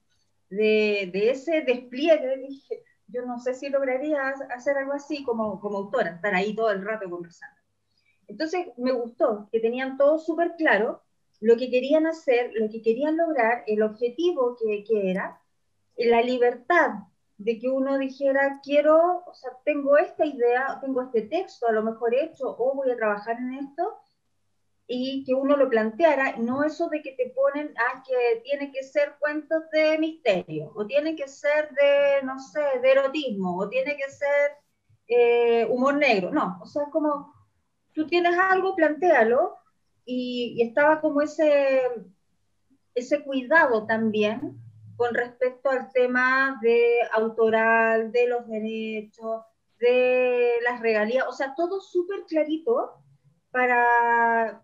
de, 0.50 1.10
de 1.12 1.30
ese 1.30 1.62
despliegue, 1.62 2.36
dije, 2.36 2.82
yo 3.08 3.24
no 3.24 3.38
sé 3.38 3.54
si 3.54 3.70
lograría 3.70 4.28
hacer 4.54 4.76
algo 4.76 4.92
así 4.92 5.24
como, 5.24 5.58
como 5.60 5.78
autora, 5.78 6.10
estar 6.10 6.34
ahí 6.34 6.54
todo 6.54 6.70
el 6.70 6.84
rato 6.84 7.08
conversando. 7.08 7.56
Entonces, 8.26 8.66
me 8.76 8.92
gustó 8.92 9.48
que 9.50 9.60
tenían 9.60 9.96
todo 9.96 10.18
súper 10.18 10.54
claro, 10.56 11.02
lo 11.40 11.56
que 11.56 11.70
querían 11.70 12.06
hacer, 12.06 12.50
lo 12.54 12.68
que 12.70 12.82
querían 12.82 13.16
lograr, 13.16 13.64
el 13.66 13.82
objetivo 13.82 14.56
que, 14.56 14.84
que 14.84 15.10
era, 15.10 15.40
la 15.96 16.22
libertad 16.22 16.90
de 17.36 17.58
que 17.58 17.68
uno 17.68 17.98
dijera, 17.98 18.60
quiero, 18.62 19.24
o 19.26 19.34
sea, 19.34 19.50
tengo 19.64 19.96
esta 19.98 20.24
idea, 20.24 20.78
tengo 20.80 21.02
este 21.02 21.22
texto 21.22 21.66
a 21.66 21.72
lo 21.72 21.82
mejor 21.82 22.14
hecho 22.14 22.54
o 22.58 22.74
voy 22.74 22.90
a 22.90 22.96
trabajar 22.96 23.36
en 23.38 23.54
esto, 23.54 24.00
y 24.86 25.24
que 25.24 25.34
uno 25.34 25.56
lo 25.56 25.70
planteara, 25.70 26.36
no 26.36 26.62
eso 26.62 26.88
de 26.88 27.00
que 27.00 27.12
te 27.12 27.30
ponen, 27.30 27.74
ah, 27.78 28.02
que 28.06 28.40
tiene 28.44 28.70
que 28.70 28.82
ser 28.82 29.16
cuentos 29.18 29.62
de 29.72 29.98
misterio, 29.98 30.72
o 30.74 30.86
tiene 30.86 31.16
que 31.16 31.26
ser 31.26 31.70
de, 31.70 32.22
no 32.22 32.38
sé, 32.38 32.60
de 32.82 32.92
erotismo, 32.92 33.56
o 33.56 33.68
tiene 33.68 33.96
que 33.96 34.10
ser 34.10 34.52
eh, 35.08 35.66
humor 35.70 35.94
negro, 35.94 36.30
no, 36.30 36.58
o 36.62 36.66
sea, 36.66 36.84
como 36.90 37.32
tú 37.92 38.06
tienes 38.06 38.36
algo, 38.38 38.76
plantealo, 38.76 39.56
y, 40.04 40.54
y, 40.56 40.62
estaba 40.62 41.00
como 41.00 41.22
ese, 41.22 41.82
ese 42.94 43.22
cuidado 43.22 43.86
también 43.86 44.58
con 44.96 45.14
respecto 45.14 45.70
al 45.70 45.90
tema 45.92 46.58
de 46.62 47.00
autoral, 47.12 48.12
de 48.12 48.28
los 48.28 48.46
derechos, 48.46 49.42
de 49.78 50.52
las 50.62 50.80
regalías, 50.80 51.26
o 51.28 51.32
sea, 51.32 51.54
todo 51.56 51.80
súper 51.80 52.24
clarito 52.26 52.92
para 53.50 54.62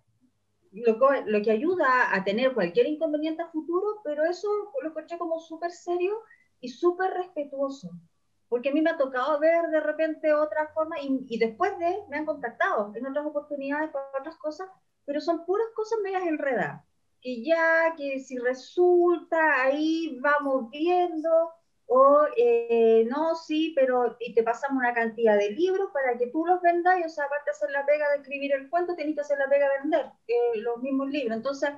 lo, 0.73 0.99
lo, 1.27 1.43
que 1.43 1.51
ayuda 1.51 2.15
a 2.15 2.23
tener 2.25 2.55
cualquier 2.55 2.87
inconveniente 2.87 3.43
a 3.43 3.51
futuro, 3.51 4.01
pero 4.05 4.25
eso 4.25 4.49
lo 4.83 4.89
encontré 4.91 5.19
como 5.19 5.41
súper 5.41 5.73
serio 5.73 6.17
y 6.61 6.69
súper 6.69 7.13
respetuoso, 7.13 7.91
porque 8.49 8.69
a 8.69 8.73
mí 8.73 8.81
me 8.81 8.91
ha 8.91 8.99
tocado 8.99 9.39
ver 9.41 9.69
de 9.69 9.81
repente 9.81 10.33
otra 10.33 10.69
forma 10.75 11.01
y, 11.01 11.25
y 11.29 11.39
después 11.39 11.77
de 11.79 12.05
me 12.09 12.19
han 12.19 12.27
contactado 12.27 12.93
en 12.95 13.07
otras 13.07 13.27
oportunidades 13.27 13.91
para 13.91 14.07
otras 14.21 14.37
cosas 14.37 14.69
pero 15.11 15.21
son 15.21 15.45
puras 15.45 15.67
cosas 15.75 15.99
medias 16.05 16.23
enredadas, 16.23 16.85
que 17.21 17.43
ya, 17.43 17.97
que 17.97 18.21
si 18.21 18.39
resulta, 18.39 19.61
ahí 19.61 20.17
vamos 20.21 20.71
viendo, 20.71 21.29
o 21.87 22.27
eh, 22.37 23.05
no, 23.11 23.35
sí, 23.35 23.73
pero 23.75 24.17
y 24.21 24.35
te 24.35 24.45
pasamos 24.45 24.79
una 24.79 24.95
cantidad 24.95 25.37
de 25.37 25.51
libros 25.51 25.91
para 25.93 26.17
que 26.17 26.29
tú 26.29 26.47
los 26.47 26.63
vendas, 26.63 26.97
y 27.01 27.03
o 27.03 27.09
sea, 27.09 27.25
aparte 27.25 27.47
de 27.47 27.51
hacer 27.51 27.71
la 27.73 27.85
pega 27.85 28.09
de 28.11 28.19
escribir 28.19 28.53
el 28.53 28.71
cuento, 28.71 28.95
tenés 28.95 29.17
que 29.17 29.23
hacer 29.23 29.37
la 29.39 29.49
pega 29.49 29.67
de 29.69 29.81
vender 29.81 30.07
eh, 30.29 30.59
los 30.59 30.81
mismos 30.81 31.09
libros. 31.11 31.37
Entonces, 31.37 31.71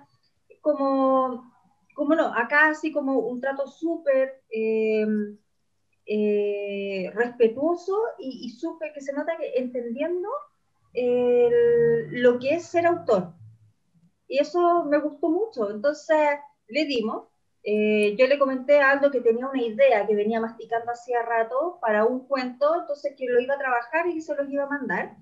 como, 0.60 1.50
como 1.94 2.14
no, 2.14 2.34
acá 2.36 2.68
así 2.68 2.92
como 2.92 3.18
un 3.18 3.40
trato 3.40 3.66
súper 3.66 4.42
eh, 4.50 5.06
eh, 6.04 7.10
respetuoso 7.14 7.98
y, 8.18 8.52
y 8.52 8.92
que 8.92 9.00
se 9.00 9.14
nota 9.14 9.38
que 9.38 9.54
entendiendo 9.56 10.28
el, 10.92 12.22
lo 12.22 12.38
que 12.38 12.54
es 12.54 12.66
ser 12.66 12.87
autor. 12.87 13.34
Y 14.28 14.38
eso 14.38 14.84
me 14.84 14.99
gustó 14.99 15.28
mucho. 15.28 15.70
Entonces 15.70 16.16
le 16.68 16.84
dimos. 16.87 17.28
Eh, 17.64 18.16
yo 18.18 18.26
le 18.26 18.38
comenté 18.38 18.80
a 18.80 18.90
Aldo 18.90 19.11
que 19.11 19.20
tenía 19.20 19.46
una 19.46 19.62
idea 19.62 20.06
que 20.06 20.16
venía 20.16 20.40
masticando 20.40 20.90
hacía 20.90 21.22
rato 21.22 21.78
para 21.80 22.04
un 22.04 22.26
cuento, 22.26 22.75
entonces 22.80 23.14
que 23.16 23.26
lo 23.26 23.40
iba 23.40 23.54
a 23.54 23.58
trabajar 23.58 24.08
y 24.08 24.14
que 24.14 24.20
se 24.20 24.34
los 24.34 24.49
iba 24.50 24.64
a 24.64 24.68
mandar. 24.68 25.16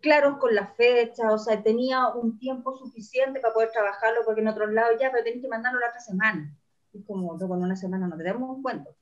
Claro, 0.00 0.38
con 0.38 0.54
la 0.54 0.68
fecha, 0.68 1.32
o 1.32 1.38
sea, 1.38 1.62
tenía 1.62 2.08
un 2.08 2.38
tiempo 2.38 2.76
suficiente 2.76 3.40
para 3.40 3.52
poder 3.52 3.70
trabajarlo, 3.70 4.20
porque 4.24 4.40
en 4.40 4.48
otros 4.48 4.72
lados 4.72 4.96
ya, 5.00 5.10
pero 5.10 5.24
tenés 5.24 5.42
que 5.42 5.48
mandarlo 5.48 5.80
la 5.80 5.88
otra 5.88 6.00
semana. 6.00 6.56
Y 6.92 7.02
como, 7.04 7.36
con 7.36 7.62
una 7.62 7.76
semana 7.76 8.06
no 8.06 8.16
tenemos 8.16 8.48
un 8.48 8.62
cuento. 8.62 8.94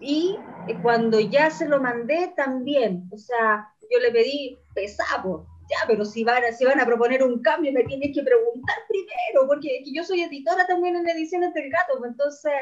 Y 0.00 0.36
cuando 0.82 1.18
ya 1.20 1.50
se 1.50 1.66
lo 1.66 1.80
mandé 1.80 2.32
también, 2.36 3.08
o 3.10 3.18
sea, 3.18 3.72
yo 3.90 3.98
le 4.00 4.10
pedí 4.10 4.58
pesado, 4.74 5.46
ya, 5.68 5.86
pero 5.86 6.04
si 6.04 6.24
van, 6.24 6.42
si 6.56 6.64
van 6.64 6.80
a 6.80 6.86
proponer 6.86 7.22
un 7.22 7.42
cambio, 7.42 7.72
me 7.72 7.84
tienes 7.84 8.14
que 8.14 8.22
preguntar 8.22 8.76
primero, 8.88 9.46
porque 9.46 9.82
yo 9.92 10.02
soy 10.04 10.22
editora 10.22 10.66
también 10.66 10.96
en 10.96 11.08
Ediciones 11.08 11.52
del 11.54 11.70
Gato, 11.70 11.98
pues, 11.98 12.10
entonces 12.10 12.52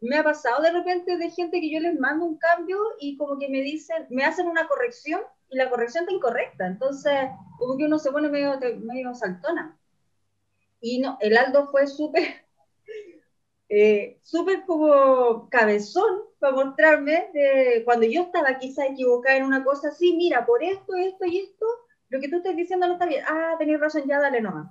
me 0.00 0.16
ha 0.16 0.24
pasado 0.24 0.62
de 0.62 0.72
repente 0.72 1.16
de 1.16 1.30
gente 1.30 1.60
que 1.60 1.70
yo 1.70 1.80
les 1.80 1.98
mando 1.98 2.24
un 2.24 2.38
cambio 2.38 2.78
y 3.00 3.16
como 3.16 3.38
que 3.38 3.48
me 3.48 3.60
dicen, 3.60 4.06
me 4.10 4.24
hacen 4.24 4.46
una 4.46 4.66
corrección 4.68 5.20
y 5.50 5.56
la 5.56 5.70
corrección 5.70 6.04
está 6.04 6.14
incorrecta, 6.14 6.66
entonces 6.66 7.12
como 7.58 7.76
que 7.76 7.84
uno 7.84 7.98
se 7.98 8.10
pone 8.10 8.28
medio, 8.28 8.58
medio 8.80 9.14
saltona. 9.14 9.78
Y 10.80 10.98
no, 10.98 11.16
el 11.20 11.36
Aldo 11.36 11.68
fue 11.70 11.86
súper, 11.86 12.22
eh, 13.68 14.18
súper 14.22 14.64
como 14.64 15.48
cabezón 15.50 16.22
para 16.46 16.64
mostrarme 16.64 17.30
de, 17.32 17.82
cuando 17.84 18.06
yo 18.06 18.22
estaba 18.22 18.58
quizá 18.58 18.86
equivocada 18.86 19.36
en 19.36 19.44
una 19.44 19.64
cosa 19.64 19.88
así, 19.88 20.16
mira, 20.16 20.46
por 20.46 20.62
esto, 20.62 20.94
esto 20.94 21.24
y 21.26 21.40
esto, 21.40 21.66
lo 22.08 22.20
que 22.20 22.28
tú 22.28 22.36
estás 22.36 22.54
diciendo 22.54 22.86
no 22.86 22.94
está 22.94 23.06
bien. 23.06 23.24
Ah, 23.26 23.56
tenés 23.58 23.80
razón, 23.80 24.04
ya 24.06 24.20
dale 24.20 24.40
nomás. 24.40 24.70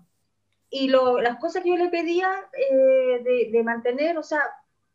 Y 0.69 0.87
lo, 0.87 1.21
las 1.21 1.37
cosas 1.37 1.63
que 1.63 1.69
yo 1.69 1.75
le 1.75 1.89
pedía 1.89 2.29
eh, 2.53 3.21
de, 3.23 3.49
de, 3.51 3.63
mantener, 3.63 4.17
o 4.17 4.23
sea, 4.23 4.41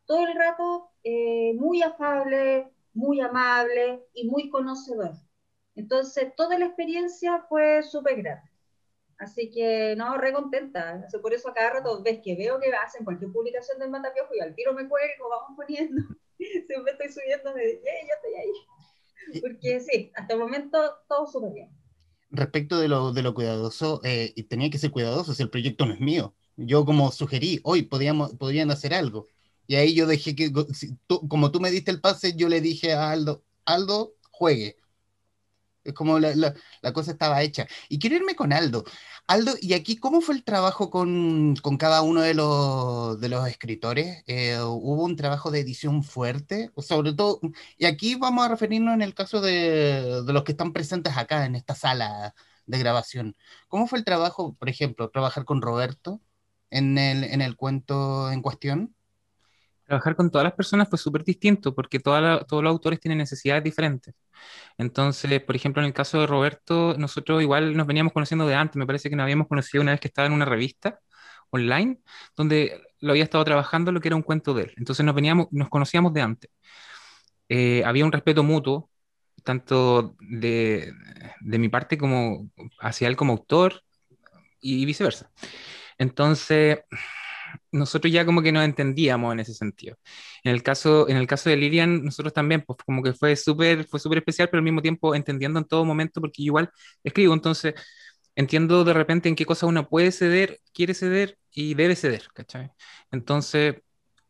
todo 0.07 0.27
el 0.27 0.35
rato 0.35 0.91
eh, 1.05 1.53
muy 1.55 1.83
afable, 1.83 2.71
muy 2.95 3.21
amable 3.21 4.07
y 4.15 4.29
muy 4.29 4.49
conocedor. 4.51 5.13
Entonces, 5.75 6.35
toda 6.35 6.59
la 6.59 6.67
experiencia 6.67 7.45
fue 7.49 7.83
súper 7.83 8.23
grande. 8.23 8.51
Así 9.19 9.51
que, 9.51 9.95
no, 9.97 10.17
re 10.17 10.33
contenta. 10.33 11.07
Por 11.21 11.35
eso 11.35 11.51
a 11.51 11.55
cada 11.55 11.75
rato 11.75 12.03
ves 12.03 12.21
que 12.25 12.37
veo 12.37 12.59
que 12.59 12.73
hacen 12.75 13.05
cualquier 13.05 13.31
publicación 13.33 13.79
del 13.79 13.91
Matapiojo 13.91 14.35
y 14.35 14.41
al 14.41 14.55
tiro 14.55 14.73
me 14.73 14.89
cuelgo, 14.89 15.29
vamos 15.29 15.57
poniendo. 15.57 16.03
Siempre 16.67 16.93
estoy 16.93 17.13
subiendo, 17.13 17.55
me 17.55 17.67
dice, 17.67 17.83
yo 17.85 18.15
estoy 18.17 18.35
ahí. 18.35 19.41
Porque 19.41 19.81
sí, 19.81 20.13
hasta 20.15 20.35
el 20.35 20.41
momento 20.41 20.79
todo 21.09 21.27
súper 21.27 21.53
bien 21.53 21.71
respecto 22.31 22.79
de 22.79 22.89
lo, 22.89 23.13
de 23.13 23.23
lo 23.23 23.35
cuidadoso, 23.35 24.01
eh, 24.05 24.33
y 24.37 24.45
tenía 24.45 24.71
que 24.71 24.79
ser 24.79 24.91
cuidadoso 24.91 25.35
si 25.35 25.43
el 25.43 25.51
proyecto 25.51 25.87
no 25.87 25.95
es 25.95 26.01
mío. 26.01 26.35
Yo 26.57 26.85
como 26.85 27.11
sugerí, 27.13 27.61
hoy 27.65 27.83
podíamos, 27.83 28.35
podrían 28.35 28.71
hacer 28.71 28.95
algo. 28.95 29.27
Y 29.67 29.77
ahí 29.77 29.95
yo 29.95 30.07
dejé 30.07 30.35
que, 30.35 30.53
como 31.29 31.51
tú 31.51 31.61
me 31.61 31.71
diste 31.71 31.91
el 31.91 32.01
pase, 32.01 32.35
yo 32.37 32.49
le 32.49 32.61
dije 32.61 32.93
a 32.93 33.11
Aldo, 33.11 33.45
Aldo, 33.65 34.15
juegue. 34.31 34.77
Es 35.85 35.95
como 35.95 36.19
la, 36.19 36.35
la, 36.35 36.93
cosa 36.93 37.13
estaba 37.13 37.43
hecha. 37.43 37.67
Y 37.89 37.99
quiero 37.99 38.17
irme 38.17 38.35
con 38.35 38.53
Aldo. 38.53 38.85
Aldo, 39.27 39.55
¿y 39.61 39.75
aquí 39.75 39.97
cómo 39.97 40.21
fue 40.21 40.35
el 40.35 40.45
trabajo 40.45 40.91
con, 40.91 41.57
con 41.63 41.77
cada 41.79 42.03
uno 42.03 42.21
de 42.21 42.35
los, 42.35 43.21
de 43.21 43.29
los 43.29 43.47
escritores? 43.49 44.23
Eh, 44.27 44.59
¿Hubo 44.61 45.05
un 45.05 45.17
trabajo 45.17 45.51
de 45.51 45.61
edición 45.61 46.03
fuerte? 46.03 46.71
Sobre 46.79 47.15
todo, 47.15 47.41
y 47.79 47.87
aquí 47.87 48.17
vamos 48.17 48.45
a 48.45 48.49
referirnos 48.49 48.95
en 48.95 49.03
el 49.03 49.15
caso 49.15 49.41
de, 49.41 50.23
de, 50.25 50.33
los 50.33 50.45
que 50.45 50.53
están 50.53 50.73
presentes 50.73 51.17
acá 51.17 51.47
en 51.47 51.55
esta 51.55 51.75
sala 51.75 52.35
de 52.67 52.79
grabación. 52.79 53.37
¿Cómo 53.69 53.87
fue 53.87 53.99
el 53.99 54.05
trabajo, 54.05 54.55
por 54.55 54.69
ejemplo, 54.69 55.11
trabajar 55.11 55.45
con 55.45 55.63
Roberto 55.63 56.21
en 56.71 56.99
el, 56.99 57.25
en 57.25 57.43
el 57.43 57.57
cuento 57.57 58.31
en 58.31 58.43
cuestión? 58.43 58.95
Trabajar 59.91 60.17
con 60.17 60.31
todas 60.31 60.45
las 60.45 60.55
personas 60.55 60.89
fue 60.89 60.99
súper 60.99 61.25
distinto 61.25 61.75
porque 61.75 62.01
la, 62.05 62.45
todos 62.49 62.63
los 62.63 62.71
autores 62.71 63.01
tienen 63.01 63.19
necesidades 63.19 63.65
diferentes. 63.65 64.15
Entonces, 64.79 65.43
por 65.43 65.57
ejemplo, 65.57 65.83
en 65.83 65.89
el 65.89 65.95
caso 65.95 66.21
de 66.21 66.27
Roberto, 66.27 66.95
nosotros 66.99 67.43
igual 67.43 67.77
nos 67.77 67.87
veníamos 67.87 68.13
conociendo 68.13 68.47
de 68.47 68.55
antes, 68.55 68.77
me 68.77 68.87
parece 68.87 69.11
que 69.11 69.17
nos 69.17 69.25
habíamos 69.25 69.49
conocido 69.49 69.83
una 69.83 69.93
vez 69.93 70.01
que 70.01 70.09
estaba 70.09 70.27
en 70.27 70.35
una 70.35 70.45
revista 70.47 71.01
online, 71.51 72.01
donde 72.37 72.81
lo 73.01 73.13
había 73.13 73.25
estado 73.25 73.45
trabajando 73.45 73.93
lo 73.93 74.01
que 74.01 74.09
era 74.09 74.17
un 74.17 74.23
cuento 74.23 74.55
de 74.55 74.65
él. 74.65 74.75
Entonces 74.77 75.05
nos, 75.05 75.15
veníamos, 75.15 75.49
nos 75.53 75.69
conocíamos 75.71 76.13
de 76.15 76.21
antes. 76.23 76.51
Eh, 77.49 77.83
había 77.85 78.05
un 78.05 78.13
respeto 78.13 78.43
mutuo, 78.45 78.91
tanto 79.45 80.17
de, 80.21 80.93
de 81.41 81.59
mi 81.59 81.69
parte 81.69 81.99
como 81.99 82.51
hacia 82.81 83.09
él 83.09 83.17
como 83.17 83.33
autor 83.33 83.83
y 84.61 84.85
viceversa. 84.87 85.31
Entonces, 85.99 86.81
nosotros 87.73 88.13
ya 88.13 88.25
como 88.27 88.43
que 88.43 88.53
nos 88.53 88.65
entendíamos 88.65 89.33
en 89.33 89.41
ese 89.41 89.55
sentido. 89.55 89.97
En 90.45 90.53
el 90.53 90.63
caso, 90.63 91.09
en 91.09 91.17
el 91.17 91.27
caso 91.27 91.51
de 91.51 91.57
Lilian, 91.57 92.05
nosotros 92.05 92.33
también, 92.33 92.63
pues 92.67 92.79
como 92.85 93.03
que 93.03 93.13
fue 93.15 93.37
súper 93.37 93.87
fue 93.87 94.01
súper 94.01 94.19
especial, 94.19 94.49
pero 94.51 94.59
al 94.59 94.65
mismo 94.65 94.83
tiempo 94.83 95.15
entendiendo 95.15 95.59
en 95.59 95.67
todo 95.67 95.85
momento, 95.85 96.21
porque 96.21 96.43
igual 96.43 96.71
escribo, 97.05 97.35
entonces 97.35 97.75
entiendo 98.37 98.85
de 98.85 98.93
repente 98.95 99.29
en 99.29 99.37
qué 99.37 99.47
cosa 99.47 99.67
uno 99.67 99.89
puede 99.89 100.13
ceder, 100.13 100.61
quiere 100.73 100.95
ceder 100.95 101.39
y 101.51 101.75
debe 101.75 101.97
ceder. 101.97 102.23
Entonces, 103.11 103.77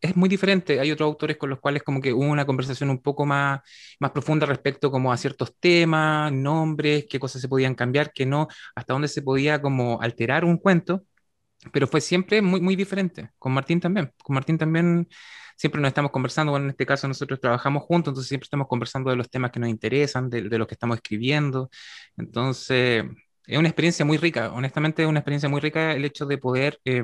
es 0.01 0.17
muy 0.17 0.29
diferente. 0.29 0.81
Hay 0.81 0.91
otros 0.93 1.07
autores 1.09 1.37
con 1.37 1.51
los 1.51 1.61
cuales 1.61 1.83
como 1.83 2.01
que 2.01 2.13
hubo 2.13 2.25
una 2.25 2.47
conversación 2.47 2.91
un 2.91 3.03
poco 3.03 3.27
más, 3.27 3.61
más 3.99 4.11
profunda 4.13 4.47
respecto 4.47 4.91
como 4.91 5.13
a 5.13 5.17
ciertos 5.17 5.55
temas, 5.61 6.33
nombres, 6.33 7.07
qué 7.09 7.19
cosas 7.21 7.43
se 7.43 7.49
podían 7.49 7.75
cambiar, 7.75 8.13
qué 8.13 8.25
no, 8.27 8.49
hasta 8.75 8.93
dónde 8.95 9.09
se 9.09 9.23
podía 9.23 9.61
como 9.61 10.01
alterar 10.01 10.45
un 10.45 10.57
cuento 10.59 11.05
pero 11.73 11.87
fue 11.87 12.01
siempre 12.01 12.43
muy, 12.43 12.61
muy 12.61 12.77
diferente. 12.77 13.31
Con 13.39 13.53
Martín 13.53 13.81
también. 13.81 14.13
Con 14.23 14.35
Martín 14.35 14.59
también 14.59 15.09
siempre 15.57 15.81
nos 15.81 15.89
estamos 15.89 16.11
conversando. 16.11 16.53
Bueno, 16.53 16.67
en 16.67 16.71
este 16.71 16.87
caso 16.87 17.07
nosotros 17.07 17.41
trabajamos 17.41 17.83
juntos, 17.83 18.13
entonces 18.13 18.29
siempre 18.29 18.45
estamos 18.47 18.67
conversando 18.67 19.11
de 19.11 19.17
los 19.17 19.31
temas 19.31 19.51
que 19.51 19.61
nos 19.61 19.69
interesan, 19.69 20.31
de, 20.31 20.49
de 20.49 20.59
lo 20.59 20.67
que 20.67 20.75
estamos 20.75 20.97
escribiendo. 20.97 21.71
Entonces, 22.17 23.05
es 23.47 23.59
una 23.59 23.69
experiencia 23.69 24.05
muy 24.05 24.17
rica. 24.17 24.53
Honestamente, 24.53 25.03
es 25.03 25.09
una 25.09 25.21
experiencia 25.21 25.49
muy 25.49 25.61
rica 25.61 25.93
el 25.93 26.05
hecho 26.05 26.25
de 26.27 26.39
poder 26.39 26.81
eh, 26.85 27.03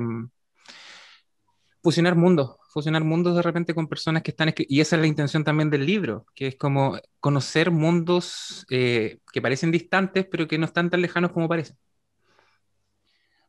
fusionar 1.83 2.15
mundos, 2.15 2.57
fusionar 2.73 3.03
mundos 3.03 3.35
de 3.35 3.41
repente 3.41 3.73
con 3.73 3.87
personas 3.87 4.23
que 4.23 4.31
están... 4.31 4.53
Y 4.57 4.81
esa 4.81 4.95
es 4.95 5.01
la 5.01 5.07
intención 5.07 5.43
también 5.43 5.69
del 5.69 5.85
libro, 5.85 6.25
que 6.35 6.47
es 6.47 6.55
como 6.55 6.97
conocer 7.19 7.71
mundos 7.71 8.65
eh, 8.69 9.19
que 9.31 9.41
parecen 9.41 9.71
distantes, 9.71 10.25
pero 10.29 10.47
que 10.47 10.57
no 10.57 10.65
están 10.65 10.89
tan 10.89 11.01
lejanos 11.01 11.31
como 11.31 11.47
parecen. 11.47 11.77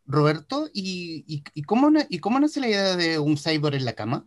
Roberto, 0.08 0.70
¿y, 0.72 1.22
y, 1.28 1.44
y, 1.52 1.62
cómo, 1.62 1.90
¿y 2.08 2.18
cómo 2.18 2.40
nace 2.40 2.60
la 2.60 2.68
idea 2.68 2.96
de 2.96 3.18
un 3.18 3.36
cyborg 3.36 3.74
en 3.74 3.84
la 3.84 3.92
cama? 3.92 4.26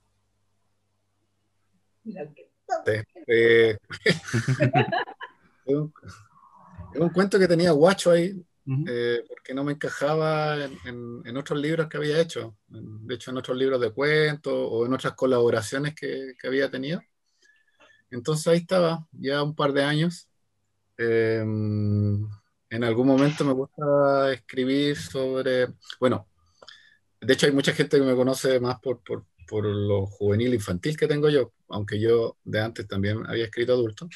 Eh, 3.27 3.77
es, 4.05 5.75
un, 5.75 5.91
un, 6.95 7.09
cuento 7.09 7.39
que 7.39 7.47
tenía 7.47 7.71
guacho 7.71 8.11
ahí, 8.11 8.31
uh 8.31 8.71
-huh. 8.71 8.85
eh, 8.87 9.23
porque 9.27 9.55
no 9.55 9.63
me 9.63 9.73
encajaba 9.73 10.63
en, 10.63 10.77
en, 10.85 11.21
en, 11.25 11.37
otros 11.37 11.59
libros 11.59 11.87
que 11.87 11.97
había 11.97 12.21
hecho. 12.21 12.55
De 12.67 13.15
hecho, 13.15 13.31
en 13.31 13.37
otros 13.37 13.57
libros 13.57 13.81
de 13.81 13.91
cuentos 13.91 14.53
o 14.55 14.85
en 14.85 14.93
otras 14.93 15.13
colaboraciones 15.13 15.95
que, 15.95 16.35
que 16.39 16.47
había 16.47 16.69
tenido. 16.69 17.01
Entonces 18.11 18.47
ahí 18.47 18.59
estaba, 18.59 19.07
ya 19.13 19.41
un 19.41 19.55
par 19.55 19.73
de 19.73 19.83
años. 19.83 20.29
Eh, 20.97 21.43
en 22.71 22.85
algún 22.85 23.05
momento 23.05 23.43
me 23.43 23.51
gusta 23.51 24.31
escribir 24.31 24.95
sobre, 24.95 25.67
bueno, 25.99 26.29
de 27.19 27.33
hecho 27.33 27.45
hay 27.45 27.51
mucha 27.51 27.73
gente 27.73 27.97
que 27.99 28.03
me 28.03 28.15
conoce 28.15 28.61
más 28.61 28.79
por, 28.79 29.03
por, 29.03 29.25
por 29.45 29.65
lo 29.65 30.05
juvenil 30.07 30.53
infantil 30.53 30.95
que 30.95 31.07
tengo 31.07 31.29
yo, 31.29 31.51
aunque 31.67 31.99
yo 31.99 32.37
de 32.45 32.61
antes 32.61 32.87
también 32.87 33.25
había 33.27 33.43
escrito 33.43 33.73
adulto, 33.73 34.07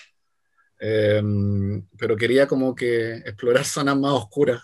eh, 0.79 1.21
pero 1.97 2.15
quería 2.15 2.47
como 2.47 2.73
que 2.73 3.15
explorar 3.17 3.65
zonas 3.65 3.97
más 3.99 4.13
oscuras, 4.13 4.61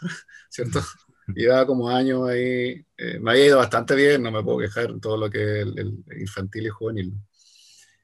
¿cierto? 0.49 0.81
Llevaba 1.35 1.67
como 1.67 1.89
años 1.89 2.29
ahí, 2.29 2.85
eh, 2.97 3.19
me 3.19 3.31
había 3.31 3.47
ido 3.47 3.57
bastante 3.57 3.93
bien, 3.93 4.23
no 4.23 4.31
me 4.31 4.41
puedo 4.41 4.59
quejar 4.59 4.89
en 4.89 5.01
todo 5.01 5.17
lo 5.17 5.29
que 5.29 5.61
es 5.61 5.67
el, 5.67 5.77
el 6.07 6.21
infantil 6.21 6.65
y 6.67 6.69
juvenil, 6.69 7.13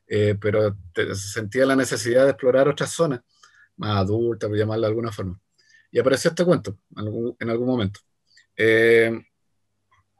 eh, 0.05 0.35
pero 0.39 0.77
te, 0.93 1.15
sentía 1.15 1.65
la 1.65 1.77
necesidad 1.77 2.25
de 2.25 2.31
explorar 2.31 2.67
otras 2.67 2.91
zonas 2.91 3.21
más 3.77 3.97
adultas, 3.97 4.49
por 4.49 4.57
llamarla 4.57 4.87
de 4.87 4.91
alguna 4.91 5.11
forma 5.13 5.39
y 5.97 5.99
apareció 5.99 6.29
este 6.29 6.45
cuento 6.45 6.77
en 6.95 6.99
algún, 6.99 7.35
en 7.39 7.49
algún 7.49 7.65
momento. 7.65 8.01
Eh, 8.55 9.19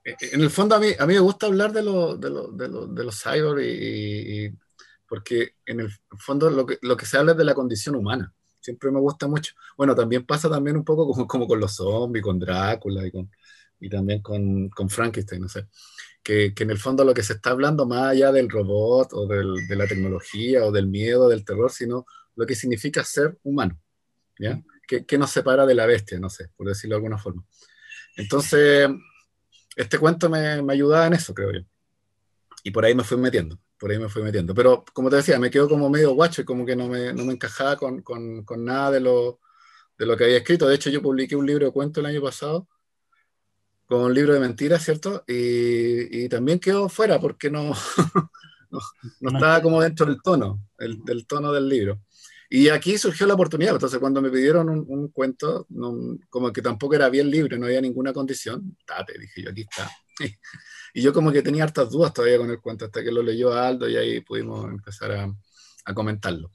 en 0.04 0.42
el 0.42 0.50
fondo 0.50 0.74
a 0.74 0.80
mí, 0.80 0.88
a 0.98 1.06
mí 1.06 1.14
me 1.14 1.20
gusta 1.20 1.46
hablar 1.46 1.72
de, 1.72 1.84
lo, 1.84 2.18
de, 2.18 2.32
lo, 2.32 2.48
de, 2.48 2.68
lo, 2.68 2.88
de 2.88 3.04
los 3.04 3.22
cyborg 3.22 3.62
y, 3.62 4.46
y, 4.46 4.58
porque 5.08 5.52
en 5.68 5.82
el 5.82 5.92
fondo 6.18 6.50
lo 6.50 6.66
que, 6.66 6.80
lo 6.82 6.98
que 6.98 7.06
se 7.06 7.16
habla 7.16 7.34
es 7.34 7.38
de 7.38 7.44
la 7.44 7.54
condición 7.54 7.94
humana. 7.96 8.34
Siempre 8.60 8.90
me 8.90 9.00
gusta 9.00 9.28
mucho. 9.28 9.54
Bueno, 9.78 9.94
también 9.94 10.26
pasa 10.26 10.50
también 10.50 10.78
un 10.78 10.84
poco 10.84 11.06
como, 11.06 11.28
como 11.28 11.46
con 11.46 11.60
los 11.60 11.76
zombies, 11.76 12.24
con 12.24 12.40
Drácula 12.40 13.06
y, 13.06 13.12
con, 13.12 13.30
y 13.80 13.88
también 13.88 14.24
con, 14.24 14.70
con 14.70 14.90
Frankenstein, 14.90 15.44
no 15.44 15.50
sé. 15.50 15.68
Que, 16.24 16.56
que, 16.56 16.64
en 16.64 16.72
el 16.72 16.80
fondo 16.80 17.04
lo 17.04 17.14
que 17.14 17.22
se 17.22 17.34
está 17.34 17.52
hablando 17.52 17.86
más 17.86 18.14
allá 18.14 18.32
del 18.32 18.50
robot 18.50 19.14
o 19.14 19.28
del, 19.28 19.68
de 19.68 19.76
la 19.76 19.86
tecnología 19.86 20.66
o 20.66 20.72
del 20.72 20.88
miedo, 20.88 21.30
del 21.30 21.46
terror, 21.46 21.72
sino 21.72 22.08
lo 22.36 22.48
que 22.48 22.56
significa 22.56 23.04
ser 23.04 23.38
humano. 23.44 23.80
¿ya? 24.40 24.60
Que, 24.88 25.06
que, 25.06 25.18
nos 25.18 25.32
separa 25.32 25.66
de 25.66 25.76
la 25.76 25.86
bestia, 25.86 26.20
no 26.20 26.30
sé, 26.30 26.50
por 26.56 26.68
decirlo 26.68 26.96
de 26.96 26.98
alguna 26.98 27.18
forma. 27.18 27.46
Entonces, 28.16 28.90
este 29.76 30.00
cuento 30.00 30.30
me, 30.30 30.62
me, 30.64 30.74
ayudaba 30.74 31.08
en 31.08 31.14
eso, 31.14 31.34
creo 31.34 31.52
yo. 31.52 31.60
Y 32.64 32.72
por 32.72 32.86
ahí 32.86 32.96
me 32.96 33.04
fui 33.04 33.18
metiendo, 33.18 33.60
por 33.78 33.92
ahí 33.92 34.00
me 34.00 34.10
fui 34.10 34.24
metiendo. 34.24 34.56
Pero, 34.56 34.84
como 34.94 35.10
te 35.10 35.18
decía, 35.18 35.40
me 35.40 35.52
quedo 35.52 35.70
como 35.70 35.90
medio 35.90 36.14
guacho 36.14 36.42
y 36.42 36.46
como 36.46 36.66
que 36.66 36.76
no 36.76 36.88
me, 36.88 37.14
no 37.14 37.26
me 37.26 37.34
encajaba 37.34 37.78
con, 37.78 38.02
con, 38.02 38.44
con 38.44 38.66
nada 38.66 38.92
de 38.92 39.00
lo, 39.02 39.40
de 39.98 40.06
lo 40.06 40.18
que 40.18 40.26
había 40.26 40.38
escrito. 40.38 40.68
De 40.68 40.76
hecho, 40.76 40.90
yo 40.90 41.02
publiqué 41.02 41.36
un 41.36 41.46
libro 41.46 41.66
de 41.66 41.72
cuentos 41.72 42.02
el 42.02 42.10
año 42.10 42.22
pasado, 42.22 42.68
con 43.86 44.02
un 44.02 44.14
libro 44.14 44.34
de 44.34 44.40
mentiras, 44.40 44.84
¿cierto? 44.84 45.24
Y, 45.28 46.24
y 46.26 46.30
también 46.30 46.60
quedó 46.60 46.90
fuera 46.90 47.20
porque 47.20 47.50
no, 47.50 47.72
no, 48.72 48.80
no, 49.22 49.30
estaba 49.30 49.62
como 49.62 49.82
dentro 49.82 50.06
del 50.06 50.22
tono, 50.22 50.62
el, 50.78 51.04
del 51.04 51.26
tono 51.26 51.52
del 51.52 51.70
libro. 51.70 52.02
Y 52.50 52.70
aquí 52.70 52.98
surgió 52.98 53.28
la 53.28 53.34
oportunidad, 53.34 53.74
entonces 53.74 54.00
cuando 54.00 54.22
me 54.22 54.30
pidieron 54.30 54.70
un, 54.70 55.08
cuento, 55.10 55.68
como 56.30 56.54
que 56.54 56.62
tampoco 56.62 56.96
era 56.96 57.10
bien 57.10 57.30
libre, 57.30 57.60
no 57.60 57.66
había 57.66 57.82
ninguna 57.82 58.14
condición, 58.14 58.78
date, 58.88 59.18
dije 59.20 59.44
yo, 59.44 59.50
aquí 59.50 59.62
está. 59.62 59.90
Y 60.94 61.02
yo 61.02 61.14
como 61.14 61.32
que 61.32 61.44
tenía 61.44 61.64
hartas 61.64 61.92
dudas 61.92 62.12
todavía 62.12 62.40
con 62.40 62.50
el 62.50 62.60
cuento, 62.60 62.86
hasta 62.86 63.04
que 63.04 63.12
lo 63.12 63.22
leyó 63.22 63.54
Aldo 63.54 63.88
y 63.88 63.98
ahí 63.98 64.22
pudimos 64.22 64.66
empezar 64.66 65.12
a, 65.12 65.32
a 65.86 65.94
comentarlo. 65.94 66.50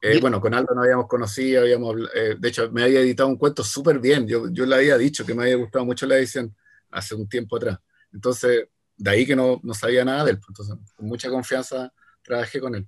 Eh, 0.00 0.18
bueno, 0.20 0.40
con 0.40 0.54
Aldo 0.54 0.74
nos 0.74 0.84
habíamos 0.84 1.08
conocido, 1.08 1.62
habíamos, 1.62 1.96
eh, 2.14 2.36
de 2.38 2.48
hecho 2.48 2.70
me 2.70 2.84
había 2.84 3.00
editado 3.00 3.28
un 3.28 3.36
cuento 3.36 3.64
súper 3.64 3.98
bien, 3.98 4.26
yo, 4.26 4.48
yo 4.50 4.64
le 4.64 4.76
había 4.76 4.96
dicho 4.96 5.26
que 5.26 5.34
me 5.34 5.42
había 5.42 5.56
gustado 5.56 5.84
mucho 5.84 6.06
la 6.06 6.16
edición 6.16 6.54
hace 6.90 7.14
un 7.14 7.28
tiempo 7.28 7.56
atrás. 7.56 7.78
Entonces, 8.12 8.68
de 8.96 9.10
ahí 9.10 9.26
que 9.26 9.36
no, 9.36 9.60
no 9.62 9.74
sabía 9.74 10.04
nada 10.04 10.24
de 10.24 10.32
él, 10.32 10.40
entonces 10.48 10.76
con 10.94 11.06
mucha 11.06 11.28
confianza 11.28 11.92
trabajé 12.22 12.60
con 12.60 12.74
él. 12.74 12.86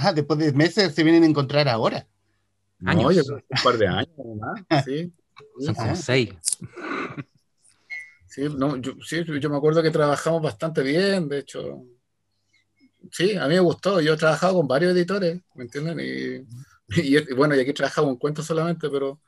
Ah, 0.00 0.12
después 0.12 0.38
de 0.38 0.52
meses 0.52 0.94
se 0.94 1.02
vienen 1.02 1.22
a 1.24 1.26
encontrar 1.26 1.68
ahora. 1.68 2.06
No, 2.78 3.10
yo 3.10 3.22
un 3.26 3.62
par 3.62 3.76
de 3.76 3.88
años 3.88 4.08
más, 4.36 4.60
sí. 4.84 5.12
Son 5.60 5.74
como 5.74 5.96
seis. 5.96 6.30
Sí, 8.26 8.46
no, 8.56 8.76
yo, 8.76 8.92
sí, 9.04 9.24
yo 9.24 9.50
me 9.50 9.56
acuerdo 9.56 9.82
que 9.82 9.90
trabajamos 9.90 10.42
bastante 10.42 10.82
bien, 10.82 11.28
de 11.28 11.38
hecho. 11.38 11.84
Sí, 13.10 13.36
a 13.36 13.48
mí 13.48 13.54
me 13.54 13.60
gustó. 13.60 14.00
Yo 14.00 14.14
he 14.14 14.16
trabajado 14.16 14.54
con 14.54 14.68
varios 14.68 14.92
editores, 14.92 15.40
¿me 15.54 15.64
entienden? 15.64 15.98
Y, 16.00 17.34
bueno, 17.34 17.54
y 17.54 17.60
aquí 17.60 17.72
trabajamos 17.72 18.12
en 18.12 18.16
cuentos 18.16 18.46
solamente, 18.46 18.88
pero, 18.90 19.20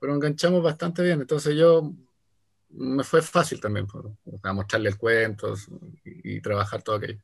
pero 0.00 0.14
enganchamos 0.14 0.62
bastante 0.62 1.02
bien. 1.02 1.20
Entonces 1.20 1.56
yo 1.56 1.92
me 2.70 3.04
fue 3.04 3.22
fácil 3.22 3.60
también 3.60 3.86
para 4.40 4.52
mostrarle 4.52 4.90
el 4.90 4.96
cuento 4.96 5.54
y, 6.04 6.40
trabajar 6.40 6.82
todo 6.82 6.96
aquello. 6.96 7.20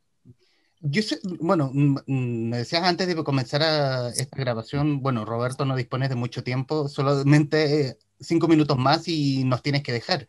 Yo 0.88 1.02
sé, 1.02 1.18
bueno, 1.40 1.70
me 1.72 2.58
decías 2.58 2.84
antes 2.84 3.08
de 3.08 3.16
comenzar 3.24 3.62
esta 4.14 4.38
grabación, 4.38 5.00
bueno, 5.00 5.24
Roberto 5.24 5.64
no 5.64 5.74
dispone 5.74 6.08
de 6.08 6.14
mucho 6.14 6.44
tiempo, 6.44 6.88
solamente 6.88 7.98
cinco 8.20 8.46
minutos 8.46 8.78
más 8.78 9.08
y 9.08 9.42
nos 9.44 9.62
tienes 9.62 9.82
que 9.82 9.92
dejar 9.92 10.26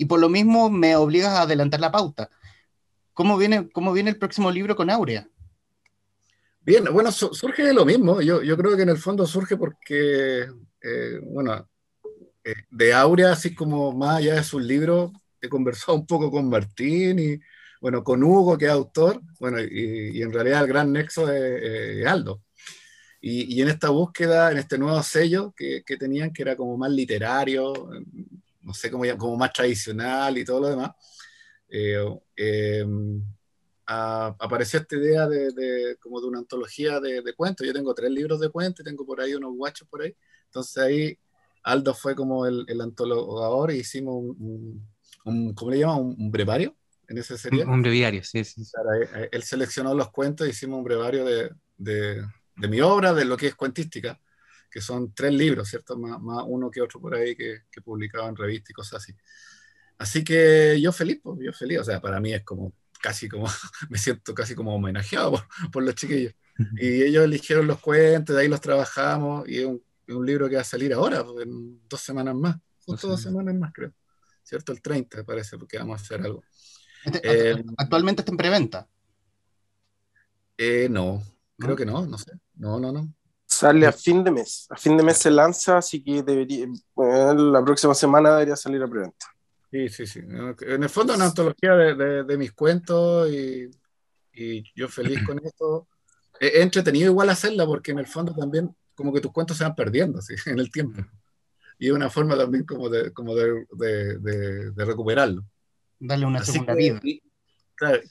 y 0.00 0.06
por 0.06 0.18
lo 0.18 0.30
mismo 0.30 0.70
me 0.70 0.96
obligas 0.96 1.34
a 1.34 1.42
adelantar 1.42 1.78
la 1.78 1.92
pauta. 1.92 2.30
¿Cómo 3.12 3.36
viene, 3.36 3.68
cómo 3.68 3.92
viene 3.92 4.08
el 4.08 4.16
próximo 4.16 4.50
libro 4.50 4.74
con 4.74 4.88
Aurea? 4.88 5.28
Bien, 6.62 6.84
bueno, 6.90 7.12
surge 7.12 7.62
de 7.62 7.74
lo 7.74 7.84
mismo. 7.84 8.22
Yo, 8.22 8.42
yo, 8.42 8.56
creo 8.56 8.76
que 8.76 8.84
en 8.84 8.88
el 8.88 8.96
fondo 8.96 9.26
surge 9.26 9.58
porque, 9.58 10.48
eh, 10.80 11.20
bueno, 11.22 11.68
eh, 12.42 12.54
de 12.70 12.94
Aurea, 12.94 13.32
así 13.32 13.54
como 13.54 13.92
más 13.92 14.16
allá 14.16 14.36
de 14.36 14.42
sus 14.42 14.62
libros, 14.62 15.12
he 15.38 15.50
conversado 15.50 15.98
un 15.98 16.06
poco 16.06 16.30
con 16.30 16.48
Martín 16.48 17.18
y, 17.18 17.38
bueno, 17.80 18.04
con 18.04 18.22
Hugo, 18.22 18.58
que 18.58 18.66
es 18.66 18.70
autor, 18.70 19.20
bueno, 19.38 19.58
y, 19.60 20.22
en 20.22 20.32
realidad 20.32 20.62
el 20.62 20.68
gran 20.68 20.92
nexo 20.92 21.30
es, 21.32 22.06
Aldo. 22.06 22.42
Y, 23.20 23.60
en 23.60 23.68
esta 23.68 23.90
búsqueda, 23.90 24.52
en 24.52 24.58
este 24.58 24.78
nuevo 24.78 25.02
sello 25.02 25.54
que, 25.56 25.82
tenían, 25.98 26.32
que 26.32 26.42
era 26.42 26.56
como 26.56 26.76
más 26.76 26.90
literario, 26.90 27.90
no 28.62 28.74
sé 28.74 28.90
cómo 28.90 29.04
como 29.18 29.36
más 29.36 29.52
tradicional 29.52 30.38
y 30.38 30.44
todo 30.44 30.60
lo 30.60 30.68
demás, 30.68 30.90
eh, 31.68 32.04
eh, 32.36 32.84
apareció 33.86 34.80
esta 34.80 34.96
idea 34.96 35.26
de, 35.28 35.96
como 36.00 36.20
de 36.20 36.26
una 36.28 36.38
antología 36.38 37.00
de, 37.00 37.34
cuentos. 37.34 37.66
Yo 37.66 37.72
tengo 37.72 37.94
tres 37.94 38.10
libros 38.10 38.40
de 38.40 38.50
cuentos 38.50 38.80
y 38.80 38.88
tengo 38.88 39.04
por 39.04 39.20
ahí 39.20 39.34
unos 39.34 39.54
guachos 39.56 39.88
por 39.88 40.02
ahí. 40.02 40.14
Entonces 40.46 40.76
ahí 40.78 41.18
Aldo 41.62 41.94
fue 41.94 42.14
como 42.14 42.46
el, 42.46 42.64
el 42.68 42.80
antologador 42.80 43.72
y 43.72 43.78
hicimos 43.78 44.14
un, 44.14 44.86
un, 45.24 45.54
¿cómo 45.54 45.70
le 45.70 45.78
llaman? 45.78 46.14
Un, 46.18 46.30
brevario. 46.30 46.76
En 47.10 47.18
ese 47.18 47.36
sería. 47.36 47.66
Un 47.66 47.82
breviario, 47.82 48.24
sí, 48.24 48.42
sí. 48.44 48.62
él, 49.30 49.42
seleccionó 49.42 49.94
los 49.94 50.10
cuentos 50.10 50.48
hicimos 50.48 50.78
un 50.78 50.84
brevario 50.84 51.24
de, 51.24 51.50
de, 51.76 52.24
de 52.56 52.68
mi 52.68 52.80
obra, 52.80 53.12
de 53.12 53.26
lo 53.26 53.36
que 53.36 53.48
es 53.48 53.54
cuentística 53.54 54.18
que 54.70 54.80
son 54.80 55.12
tres 55.12 55.32
libros, 55.34 55.68
¿cierto? 55.68 55.98
Más, 55.98 56.44
uno 56.46 56.70
que 56.70 56.80
otro 56.80 57.00
por 57.00 57.14
ahí 57.14 57.34
que, 57.34 57.62
que 57.70 57.82
publicaba 57.82 58.28
en 58.28 58.36
revistas 58.36 58.70
y 58.70 58.72
cosas 58.72 59.02
así. 59.02 59.14
Así 59.98 60.24
que 60.24 60.80
yo 60.80 60.92
feliz, 60.92 61.20
pues, 61.22 61.40
yo 61.42 61.52
feliz, 61.52 61.80
o 61.80 61.84
sea, 61.84 62.00
para 62.00 62.20
mí 62.20 62.32
es 62.32 62.44
como 62.44 62.72
casi 63.02 63.28
como, 63.28 63.46
me 63.90 63.98
siento 63.98 64.34
casi 64.34 64.54
como 64.54 64.74
homenajeado 64.74 65.44
por, 65.72 65.82
los 65.82 65.94
chiquillos. 65.94 66.34
Y 66.76 67.02
ellos 67.02 67.24
eligieron 67.24 67.66
los 67.66 67.80
cuentos, 67.80 68.36
de 68.36 68.42
ahí 68.42 68.48
los 68.48 68.60
trabajamos, 68.60 69.48
y 69.48 69.58
es 69.60 69.66
un, 69.66 69.82
libro 70.26 70.48
que 70.48 70.56
va 70.56 70.62
a 70.62 70.64
salir 70.64 70.92
ahora, 70.92 71.24
en 71.40 71.80
dos 71.88 72.00
semanas 72.00 72.34
más, 72.34 72.56
justo 72.84 73.06
dos 73.06 73.22
semanas 73.22 73.54
más 73.54 73.72
creo, 73.72 73.92
¿cierto? 74.42 74.72
El 74.72 74.82
30 74.82 75.18
me 75.18 75.24
parece, 75.24 75.56
porque 75.56 75.78
vamos 75.78 76.00
a 76.00 76.02
hacer 76.02 76.20
algo. 76.20 76.42
Este, 77.04 77.50
eh, 77.50 77.64
¿Actualmente 77.76 78.22
está 78.22 78.32
en 78.32 78.36
preventa? 78.36 78.88
Eh, 80.58 80.88
no, 80.90 81.22
creo 81.58 81.74
que 81.74 81.86
no, 81.86 82.04
no 82.06 82.18
sé. 82.18 82.32
No, 82.54 82.78
no, 82.78 82.92
no. 82.92 83.12
Sale 83.46 83.86
a 83.86 83.92
fin 83.92 84.22
de 84.22 84.30
mes. 84.30 84.66
A 84.70 84.76
fin 84.76 84.96
de 84.96 85.02
mes 85.02 85.16
se 85.16 85.30
lanza, 85.30 85.78
así 85.78 86.02
que 86.02 86.22
debería, 86.22 86.66
la 86.96 87.64
próxima 87.64 87.94
semana 87.94 88.32
debería 88.32 88.56
salir 88.56 88.82
a 88.82 88.88
preventa. 88.88 89.26
Sí, 89.70 89.88
sí, 89.88 90.06
sí. 90.06 90.20
En 90.20 90.82
el 90.82 90.88
fondo, 90.88 91.14
una 91.14 91.26
antología 91.26 91.74
de, 91.74 92.24
de, 92.24 92.36
mis 92.36 92.52
cuentos 92.52 93.30
y, 93.30 93.70
y, 94.32 94.64
yo 94.74 94.88
feliz 94.88 95.24
con 95.24 95.40
esto. 95.44 95.88
He 96.38 96.62
entretenido 96.62 97.10
igual 97.10 97.30
hacerla 97.30 97.66
porque 97.66 97.92
en 97.92 97.98
el 97.98 98.06
fondo 98.06 98.34
también 98.34 98.74
como 98.94 99.12
que 99.12 99.20
tus 99.20 99.32
cuentos 99.32 99.56
se 99.56 99.64
van 99.64 99.74
perdiendo 99.74 100.18
así, 100.18 100.34
en 100.46 100.58
el 100.58 100.70
tiempo. 100.70 101.02
Y 101.78 101.88
es 101.88 101.92
una 101.92 102.10
forma 102.10 102.36
también 102.36 102.64
como 102.64 102.88
de, 102.88 103.12
como 103.12 103.34
de, 103.34 103.64
de 103.78 104.84
recuperarlo. 104.84 105.44
Darle 106.00 106.26
una 106.26 106.42
segunda 106.44 106.74
vida. 106.74 107.00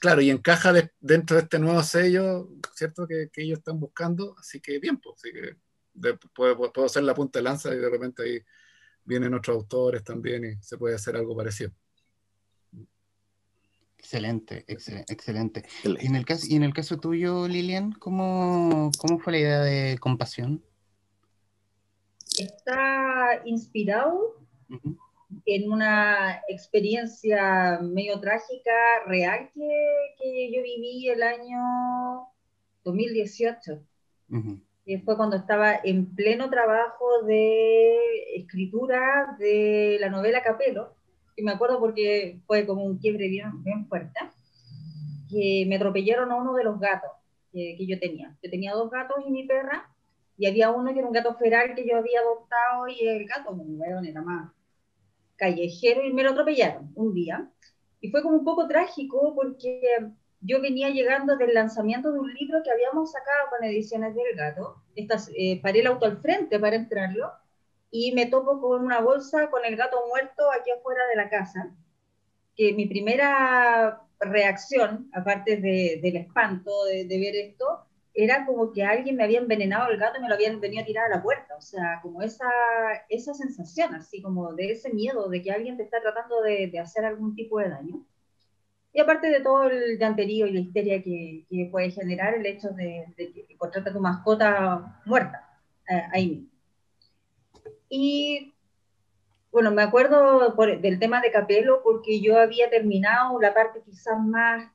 Claro, 0.00 0.20
y 0.20 0.30
encaja 0.30 0.72
dentro 1.00 1.36
de 1.36 1.42
este 1.42 1.58
nuevo 1.58 1.82
sello, 1.82 2.48
¿cierto? 2.74 3.06
Que, 3.06 3.28
que, 3.32 3.42
ellos 3.42 3.58
están 3.58 3.78
buscando, 3.78 4.34
así 4.36 4.60
que 4.60 4.80
bien, 4.80 4.98
pues, 4.98 5.16
así 5.18 5.32
que 5.32 5.56
puedo, 6.34 6.72
puedo, 6.72 6.88
ser 6.88 7.04
la 7.04 7.14
punta 7.14 7.38
de 7.38 7.44
lanza 7.44 7.72
y 7.72 7.78
de 7.78 7.88
repente 7.88 8.22
ahí 8.22 8.40
vienen 9.04 9.34
otros 9.34 9.56
autores 9.56 10.02
también 10.02 10.44
y 10.44 10.62
se 10.62 10.76
puede 10.76 10.96
hacer 10.96 11.14
algo 11.14 11.36
parecido. 11.36 11.70
Excelente, 13.96 14.64
excelente, 14.66 15.12
excelente. 15.12 15.64
Y, 15.84 16.06
en 16.06 16.16
el 16.16 16.24
caso, 16.24 16.46
y 16.48 16.56
en 16.56 16.64
el 16.64 16.72
caso 16.72 16.98
tuyo, 16.98 17.46
Lilian, 17.46 17.92
¿cómo, 17.92 18.90
cómo 18.98 19.20
fue 19.20 19.34
la 19.34 19.38
idea 19.38 19.60
de 19.60 19.98
compasión? 19.98 20.64
Está 22.38 23.42
inspirado 23.44 24.36
en 25.46 25.70
una 25.70 26.42
experiencia 26.48 27.78
medio 27.82 28.20
trágica, 28.20 28.72
real, 29.06 29.50
que, 29.54 30.14
que 30.18 30.52
yo 30.52 30.62
viví 30.62 31.08
el 31.08 31.22
año 31.22 32.26
2018. 32.84 33.80
Y 34.84 34.98
fue 34.98 35.16
cuando 35.16 35.36
estaba 35.36 35.74
en 35.82 36.14
pleno 36.14 36.50
trabajo 36.50 37.22
de 37.24 37.96
escritura 38.36 39.36
de 39.38 39.98
la 40.00 40.08
novela 40.08 40.42
Capelo, 40.42 40.94
y 41.36 41.42
me 41.42 41.52
acuerdo 41.52 41.80
porque 41.80 42.40
fue 42.46 42.66
como 42.66 42.84
un 42.84 42.98
quiebre 42.98 43.28
bien, 43.28 43.62
bien 43.62 43.86
fuerte, 43.86 44.18
que 45.28 45.64
me 45.68 45.76
atropellaron 45.76 46.30
a 46.30 46.36
uno 46.36 46.54
de 46.54 46.64
los 46.64 46.78
gatos 46.80 47.10
que, 47.52 47.76
que, 47.78 47.86
yo 47.86 47.98
tenía. 47.98 48.36
Yo 48.42 48.50
tenía 48.50 48.74
dos 48.74 48.90
gatos 48.90 49.16
y 49.26 49.30
mi 49.30 49.46
perra, 49.46 49.88
y 50.36 50.46
había 50.46 50.70
uno 50.70 50.92
que 50.92 50.98
era 50.98 51.08
un 51.08 51.14
gato 51.14 51.34
feral 51.36 51.74
que 51.74 51.86
yo 51.86 51.96
había 51.96 52.20
adoptado, 52.20 52.88
y 52.88 53.06
el 53.06 53.26
gato, 53.26 53.52
bueno, 53.54 54.00
era 54.02 54.22
más 54.22 54.52
callejero 55.40 56.04
y 56.04 56.12
me 56.12 56.22
lo 56.22 56.30
atropellaron 56.30 56.92
un 56.94 57.14
día. 57.14 57.50
Y 58.00 58.10
fue 58.10 58.22
como 58.22 58.36
un 58.36 58.44
poco 58.44 58.68
trágico 58.68 59.34
porque 59.34 59.80
yo 60.40 60.60
venía 60.60 60.90
llegando 60.90 61.36
del 61.36 61.54
lanzamiento 61.54 62.12
de 62.12 62.20
un 62.20 62.32
libro 62.34 62.62
que 62.62 62.70
habíamos 62.70 63.10
sacado 63.10 63.48
con 63.50 63.64
Ediciones 63.64 64.14
del 64.14 64.36
Gato. 64.36 64.82
Estas, 64.94 65.30
eh, 65.36 65.60
paré 65.62 65.80
el 65.80 65.86
auto 65.86 66.06
al 66.06 66.18
frente 66.20 66.58
para 66.58 66.76
entrarlo 66.76 67.32
y 67.90 68.12
me 68.12 68.26
topo 68.26 68.60
con 68.60 68.84
una 68.84 69.00
bolsa 69.00 69.50
con 69.50 69.64
el 69.64 69.76
gato 69.76 69.96
muerto 70.08 70.44
aquí 70.52 70.70
afuera 70.70 71.06
de 71.08 71.16
la 71.16 71.28
casa. 71.28 71.74
Que 72.54 72.72
mi 72.74 72.86
primera 72.86 74.02
reacción, 74.20 75.10
aparte 75.14 75.56
de, 75.56 76.00
del 76.02 76.16
espanto 76.16 76.84
de, 76.84 77.06
de 77.06 77.18
ver 77.18 77.34
esto, 77.36 77.86
era 78.14 78.44
como 78.46 78.72
que 78.72 78.82
alguien 78.82 79.16
me 79.16 79.24
había 79.24 79.38
envenenado 79.38 79.90
el 79.90 79.98
gato 79.98 80.18
y 80.18 80.22
me 80.22 80.28
lo 80.28 80.34
habían 80.34 80.60
venido 80.60 80.82
a 80.82 80.86
tirar 80.86 81.06
a 81.06 81.16
la 81.16 81.22
puerta, 81.22 81.54
o 81.56 81.60
sea, 81.60 82.00
como 82.02 82.22
esa, 82.22 82.48
esa 83.08 83.34
sensación, 83.34 83.94
así 83.94 84.20
como 84.22 84.52
de 84.54 84.72
ese 84.72 84.92
miedo 84.92 85.28
de 85.28 85.42
que 85.42 85.52
alguien 85.52 85.76
te 85.76 85.84
está 85.84 86.00
tratando 86.00 86.42
de, 86.42 86.68
de 86.68 86.78
hacer 86.78 87.04
algún 87.04 87.34
tipo 87.34 87.58
de 87.58 87.70
daño. 87.70 88.04
Y 88.92 89.00
aparte 89.00 89.28
de 89.28 89.40
todo 89.40 89.64
el 89.64 89.98
llanterío 89.98 90.46
y 90.46 90.52
la 90.52 90.60
histeria 90.60 91.02
que, 91.02 91.46
que 91.48 91.68
puede 91.70 91.90
generar 91.90 92.34
el 92.34 92.44
hecho 92.44 92.70
de, 92.70 93.06
de 93.16 93.32
que 93.32 93.46
encontrarte 93.48 93.90
a 93.90 93.92
tu 93.92 94.00
mascota 94.00 95.00
muerta 95.04 95.48
eh, 95.88 96.02
ahí 96.12 96.28
mismo. 96.28 96.50
Y 97.88 98.54
bueno, 99.52 99.70
me 99.70 99.82
acuerdo 99.82 100.54
por, 100.56 100.80
del 100.80 100.98
tema 100.98 101.20
de 101.20 101.32
Capelo 101.32 101.82
porque 101.82 102.20
yo 102.20 102.38
había 102.38 102.70
terminado 102.70 103.40
la 103.40 103.54
parte 103.54 103.82
quizás 103.84 104.18
más 104.20 104.70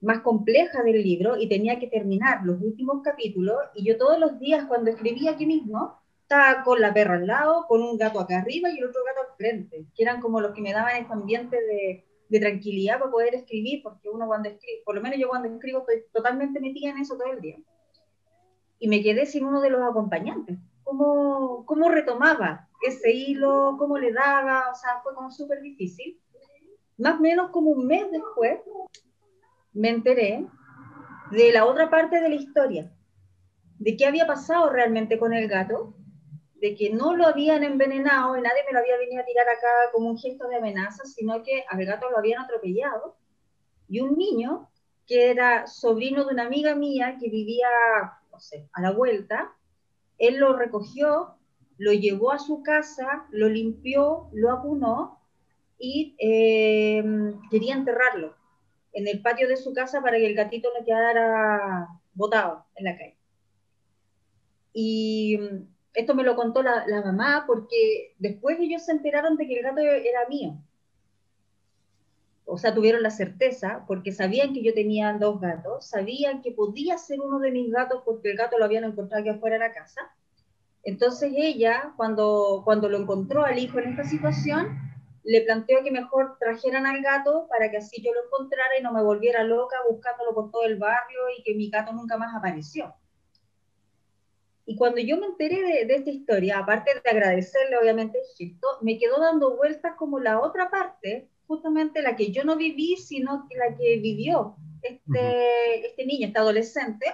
más 0.00 0.20
compleja 0.20 0.82
del 0.82 1.02
libro 1.02 1.36
y 1.36 1.48
tenía 1.48 1.78
que 1.78 1.86
terminar 1.86 2.44
los 2.44 2.60
últimos 2.62 3.02
capítulos 3.02 3.56
y 3.74 3.84
yo 3.84 3.98
todos 3.98 4.18
los 4.18 4.38
días 4.38 4.64
cuando 4.66 4.90
escribía 4.90 5.32
aquí 5.32 5.46
mismo 5.46 5.98
estaba 6.22 6.62
con 6.62 6.80
la 6.80 6.94
perra 6.94 7.16
al 7.16 7.26
lado, 7.26 7.66
con 7.68 7.82
un 7.82 7.98
gato 7.98 8.20
acá 8.20 8.38
arriba 8.38 8.70
y 8.70 8.78
el 8.78 8.86
otro 8.86 9.02
gato 9.04 9.28
al 9.28 9.36
frente, 9.36 9.84
que 9.94 10.02
eran 10.02 10.20
como 10.20 10.40
los 10.40 10.52
que 10.54 10.62
me 10.62 10.72
daban 10.72 11.02
ese 11.02 11.12
ambiente 11.12 11.56
de, 11.56 12.04
de 12.28 12.40
tranquilidad 12.40 13.00
para 13.00 13.10
poder 13.10 13.34
escribir, 13.34 13.82
porque 13.82 14.08
uno 14.08 14.26
cuando 14.26 14.48
escribe, 14.48 14.82
por 14.84 14.94
lo 14.94 15.02
menos 15.02 15.18
yo 15.18 15.28
cuando 15.28 15.48
escribo 15.48 15.80
estoy 15.80 16.04
totalmente 16.12 16.60
metida 16.60 16.90
en 16.90 16.98
eso 16.98 17.16
todo 17.16 17.32
el 17.32 17.40
día. 17.40 17.56
y 18.78 18.88
me 18.88 19.02
quedé 19.02 19.26
sin 19.26 19.44
uno 19.44 19.60
de 19.60 19.70
los 19.70 19.82
acompañantes. 19.82 20.56
¿Cómo, 20.84 21.64
cómo 21.66 21.88
retomaba 21.88 22.68
ese 22.82 23.12
hilo? 23.12 23.76
¿Cómo 23.78 23.98
le 23.98 24.12
daba? 24.12 24.70
O 24.70 24.74
sea, 24.74 25.00
fue 25.02 25.14
como 25.14 25.30
súper 25.30 25.60
difícil. 25.60 26.18
Más 26.96 27.18
o 27.18 27.20
menos 27.20 27.50
como 27.50 27.70
un 27.70 27.86
mes 27.86 28.10
después 28.10 28.60
me 29.72 29.90
enteré 29.90 30.46
de 31.30 31.52
la 31.52 31.66
otra 31.66 31.90
parte 31.90 32.20
de 32.20 32.28
la 32.28 32.34
historia, 32.34 32.92
de 33.78 33.96
qué 33.96 34.06
había 34.06 34.26
pasado 34.26 34.70
realmente 34.70 35.18
con 35.18 35.32
el 35.32 35.48
gato, 35.48 35.94
de 36.60 36.74
que 36.74 36.90
no 36.90 37.16
lo 37.16 37.26
habían 37.26 37.64
envenenado 37.64 38.36
y 38.36 38.42
nadie 38.42 38.62
me 38.66 38.72
lo 38.72 38.80
había 38.80 38.98
venido 38.98 39.22
a 39.22 39.24
tirar 39.24 39.48
acá 39.48 39.68
como 39.92 40.10
un 40.10 40.18
gesto 40.18 40.48
de 40.48 40.56
amenaza, 40.56 41.04
sino 41.04 41.42
que 41.42 41.64
al 41.68 41.84
gato 41.86 42.10
lo 42.10 42.18
habían 42.18 42.42
atropellado. 42.42 43.16
Y 43.88 44.00
un 44.00 44.16
niño, 44.18 44.68
que 45.06 45.30
era 45.30 45.66
sobrino 45.66 46.24
de 46.24 46.34
una 46.34 46.44
amiga 46.44 46.74
mía 46.74 47.16
que 47.18 47.30
vivía, 47.30 47.68
no 48.30 48.38
sé, 48.38 48.68
a 48.72 48.82
la 48.82 48.92
vuelta, 48.92 49.56
él 50.18 50.36
lo 50.36 50.54
recogió, 50.54 51.36
lo 51.78 51.92
llevó 51.92 52.32
a 52.32 52.38
su 52.38 52.62
casa, 52.62 53.26
lo 53.30 53.48
limpió, 53.48 54.28
lo 54.32 54.52
acunó 54.52 55.18
y 55.78 56.14
eh, 56.18 57.02
quería 57.50 57.74
enterrarlo 57.74 58.39
en 58.92 59.08
el 59.08 59.22
patio 59.22 59.48
de 59.48 59.56
su 59.56 59.72
casa 59.72 60.00
para 60.00 60.16
que 60.16 60.26
el 60.26 60.34
gatito 60.34 60.68
no 60.78 60.84
quedara 60.84 61.88
botado 62.14 62.66
en 62.76 62.84
la 62.84 62.96
calle. 62.96 63.16
Y 64.72 65.38
mm, 65.38 65.66
esto 65.94 66.14
me 66.14 66.22
lo 66.22 66.36
contó 66.36 66.62
la, 66.62 66.84
mamá 67.04 67.44
porque 67.46 68.14
después 68.18 68.58
ellos 68.60 68.84
se 68.84 68.92
enteraron 68.92 69.36
de 69.36 69.46
que 69.46 69.58
el 69.58 69.62
gato 69.62 69.80
era 69.80 70.28
mío. 70.28 70.56
O 72.44 72.58
sea, 72.58 72.74
tuvieron 72.74 73.02
la 73.02 73.10
certeza 73.10 73.84
porque 73.86 74.10
sabían 74.10 74.52
que 74.52 74.62
yo 74.62 74.74
tenía 74.74 75.12
dos 75.12 75.40
gatos, 75.40 75.86
sabían 75.86 76.42
que 76.42 76.50
podía 76.50 76.98
ser 76.98 77.20
uno 77.20 77.38
de 77.38 77.52
mis 77.52 77.70
gatos 77.70 78.02
porque 78.04 78.32
el 78.32 78.36
gato 78.36 78.58
lo 78.58 78.64
habían 78.64 78.84
encontrado 78.84 79.20
aquí 79.20 79.30
afuera 79.30 79.54
de 79.54 79.68
la 79.68 79.72
casa. 79.72 80.00
Entonces 80.82 81.32
ella, 81.36 81.92
cuando, 81.96 82.62
cuando 82.64 82.88
lo 82.88 82.98
encontró 82.98 83.44
al 83.44 83.58
hijo 83.58 83.78
en 83.78 83.90
esta 83.90 84.04
situación, 84.04 84.78
le 85.30 85.42
planteó 85.42 85.84
que 85.84 85.92
mejor 85.92 86.36
trajeran 86.40 86.86
al 86.86 87.02
gato 87.02 87.46
para 87.48 87.70
que 87.70 87.76
así 87.76 88.02
yo 88.02 88.12
lo 88.12 88.24
encontrara 88.24 88.76
y 88.76 88.82
no 88.82 88.92
me 88.92 89.00
volviera 89.00 89.44
loca 89.44 89.76
buscándolo 89.88 90.34
por 90.34 90.50
todo 90.50 90.64
el 90.64 90.76
barrio 90.76 91.20
y 91.38 91.44
que 91.44 91.54
mi 91.54 91.70
gato 91.70 91.92
nunca 91.92 92.16
más 92.16 92.34
apareció. 92.34 92.92
Y 94.66 94.74
cuando 94.74 95.00
yo 95.00 95.18
me 95.18 95.26
enteré 95.26 95.86
de, 95.86 95.94
esta 95.94 96.10
historia, 96.10 96.58
aparte 96.58 96.90
de 96.94 97.08
agradecerle 97.08 97.78
obviamente 97.78 98.18
el 98.18 98.24
gesto, 98.36 98.66
me 98.80 98.98
quedó 98.98 99.20
dando 99.20 99.56
vueltas 99.56 99.94
como 99.96 100.18
la 100.18 100.40
otra 100.40 100.68
parte, 100.68 101.28
justamente 101.46 102.02
la 102.02 102.16
que 102.16 102.32
yo 102.32 102.42
no 102.42 102.56
viví, 102.56 102.96
sino 102.96 103.46
que 103.48 103.56
la 103.56 103.76
que 103.76 103.98
vivió 103.98 104.56
este, 104.82 105.86
este 105.86 106.06
niño, 106.06 106.26
este 106.26 106.40
adolescente, 106.40 107.06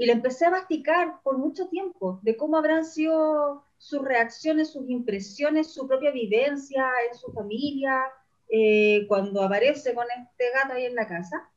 y 0.00 0.06
le 0.06 0.12
empecé 0.12 0.46
a 0.46 0.50
masticar 0.50 1.20
por 1.22 1.36
mucho 1.36 1.68
tiempo 1.68 2.20
de 2.22 2.34
cómo 2.34 2.56
habrán 2.56 2.86
sido 2.86 3.62
sus 3.76 4.00
reacciones, 4.00 4.70
sus 4.70 4.88
impresiones, 4.88 5.74
su 5.74 5.86
propia 5.86 6.10
vivencia 6.10 6.86
en 7.06 7.18
su 7.18 7.30
familia, 7.32 8.04
eh, 8.48 9.04
cuando 9.08 9.42
aparece 9.42 9.92
con 9.92 10.06
este 10.10 10.44
gato 10.54 10.72
ahí 10.72 10.86
en 10.86 10.94
la 10.94 11.06
casa. 11.06 11.50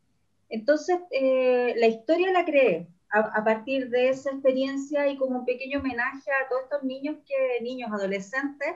Entonces, 0.49 0.99
eh, 1.12 1.73
la 1.77 1.88
historia 1.88 2.34
la 2.34 2.43
creé 2.43 2.89
a, 3.12 3.41
partir 3.45 3.89
de 3.89 4.10
esa 4.10 4.32
experiencia 4.32 5.08
y 5.08 5.15
como 5.15 5.39
un 5.39 5.45
pequeño 5.45 5.79
homenaje 5.79 6.29
a 6.29 6.49
todos 6.49 6.63
estos 6.63 6.84
niños, 6.84 7.15
que, 7.25 7.63
niños, 7.63 7.93
adolescentes, 7.93 8.73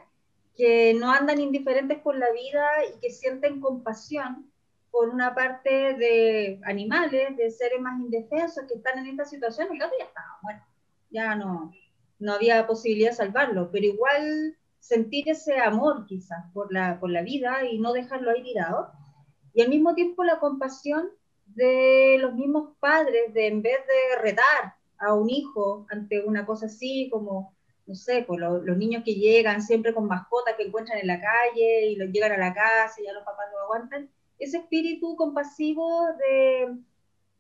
que 0.56 0.94
no 0.94 1.12
andan 1.12 1.42
indiferentes 1.42 2.00
por 2.00 2.18
la 2.18 2.32
vida 2.32 2.66
y 2.86 3.00
que 3.02 3.10
sienten 3.10 3.60
compasión 3.60 4.50
por 4.92 5.10
una 5.10 5.36
parte 5.36 5.70
de 5.70 6.60
animales, 6.66 7.36
de 7.38 7.52
seres 7.52 7.80
más 7.80 8.00
indefensos 8.00 8.66
que 8.68 8.76
están 8.76 9.00
en 9.00 9.08
esta 9.08 9.26
situación. 9.26 9.68
El 9.72 9.80
gato 9.80 9.94
ya 9.98 10.06
estaba 10.06 10.40
bueno, 10.42 10.64
ya 11.10 11.36
no, 11.36 11.72
no 12.20 12.34
había 12.34 12.66
posibilidad 12.66 13.12
de 13.12 13.18
salvarlo, 13.18 13.70
pero 13.72 13.86
igual 13.86 14.58
sentir 14.80 15.30
ese 15.30 15.60
amor 15.60 16.06
quizás 16.08 16.46
por 16.54 16.72
la, 16.72 17.00
por 17.00 17.10
la 17.10 17.22
vida 17.22 17.66
y 17.66 17.80
no 17.80 17.94
dejarlo 17.94 18.32
ahí 18.32 18.44
tirado. 18.44 18.92
Y 19.54 19.62
al 19.62 19.70
mismo 19.70 19.94
tiempo 19.96 20.24
la 20.24 20.40
compasión 20.40 21.10
de 21.46 22.18
los 22.20 22.34
mismos 22.34 22.76
padres 22.80 23.34
de 23.34 23.48
en 23.48 23.62
vez 23.62 23.78
de 23.88 24.22
retar 24.22 24.76
a 25.00 25.14
un 25.14 25.30
hijo 25.30 25.86
ante 25.90 26.24
una 26.24 26.46
cosa 26.46 26.68
así 26.68 27.10
como, 27.12 27.56
no 27.86 27.96
sé, 27.96 28.24
pues 28.28 28.40
los 28.40 28.78
niños 28.78 29.04
que 29.04 29.16
llegan 29.16 29.62
siempre 29.62 29.94
con 29.94 30.08
mascotas 30.08 30.56
que 30.56 30.64
encuentran 30.64 31.00
en 31.00 31.08
la 31.08 31.22
calle 31.22 31.88
y 31.88 31.96
los 31.96 32.10
llegan 32.10 32.32
a 32.32 32.38
la 32.38 32.54
casa 32.54 33.00
y 33.00 33.06
ya 33.06 33.14
los 33.14 33.24
papás 33.24 33.46
lo 33.52 33.64
aguantan, 33.64 34.10
ese 34.40 34.58
espíritu 34.58 35.16
compasivo 35.16 36.06
de, 36.18 36.78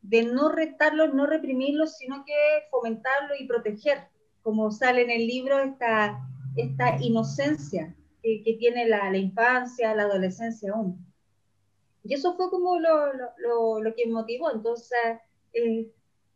de 0.01 0.23
no 0.23 0.49
retarlos, 0.49 1.13
no 1.13 1.25
reprimirlos, 1.25 1.97
sino 1.97 2.23
que 2.25 2.33
fomentarlo 2.71 3.35
y 3.39 3.47
proteger, 3.47 4.07
como 4.41 4.71
sale 4.71 5.01
en 5.01 5.11
el 5.11 5.27
libro 5.27 5.59
esta, 5.59 6.19
esta 6.55 6.97
inocencia 7.01 7.95
que, 8.23 8.57
tiene 8.59 8.87
la, 8.87 9.09
la 9.11 9.17
infancia, 9.17 9.95
la 9.95 10.03
adolescencia 10.03 10.71
aún. 10.73 11.05
Y 12.03 12.13
eso 12.13 12.35
fue 12.35 12.49
como 12.49 12.79
lo, 12.79 13.13
lo, 13.37 13.81
lo 13.81 13.95
que 13.95 14.07
motivó. 14.07 14.51
Entonces, 14.51 14.97
eh, 15.53 15.91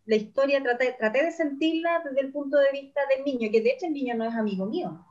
la 0.05 0.15
historia 0.15 0.61
traté, 0.61 0.95
traté 0.97 1.23
de 1.23 1.31
sentirla 1.31 2.01
desde 2.03 2.21
el 2.21 2.31
punto 2.31 2.57
de 2.57 2.71
vista 2.71 3.01
del 3.07 3.23
niño, 3.23 3.49
que 3.51 3.61
de 3.61 3.69
hecho 3.71 3.85
el 3.85 3.93
niño 3.93 4.15
no 4.15 4.25
es 4.25 4.35
amigo 4.35 4.65
mío. 4.65 5.05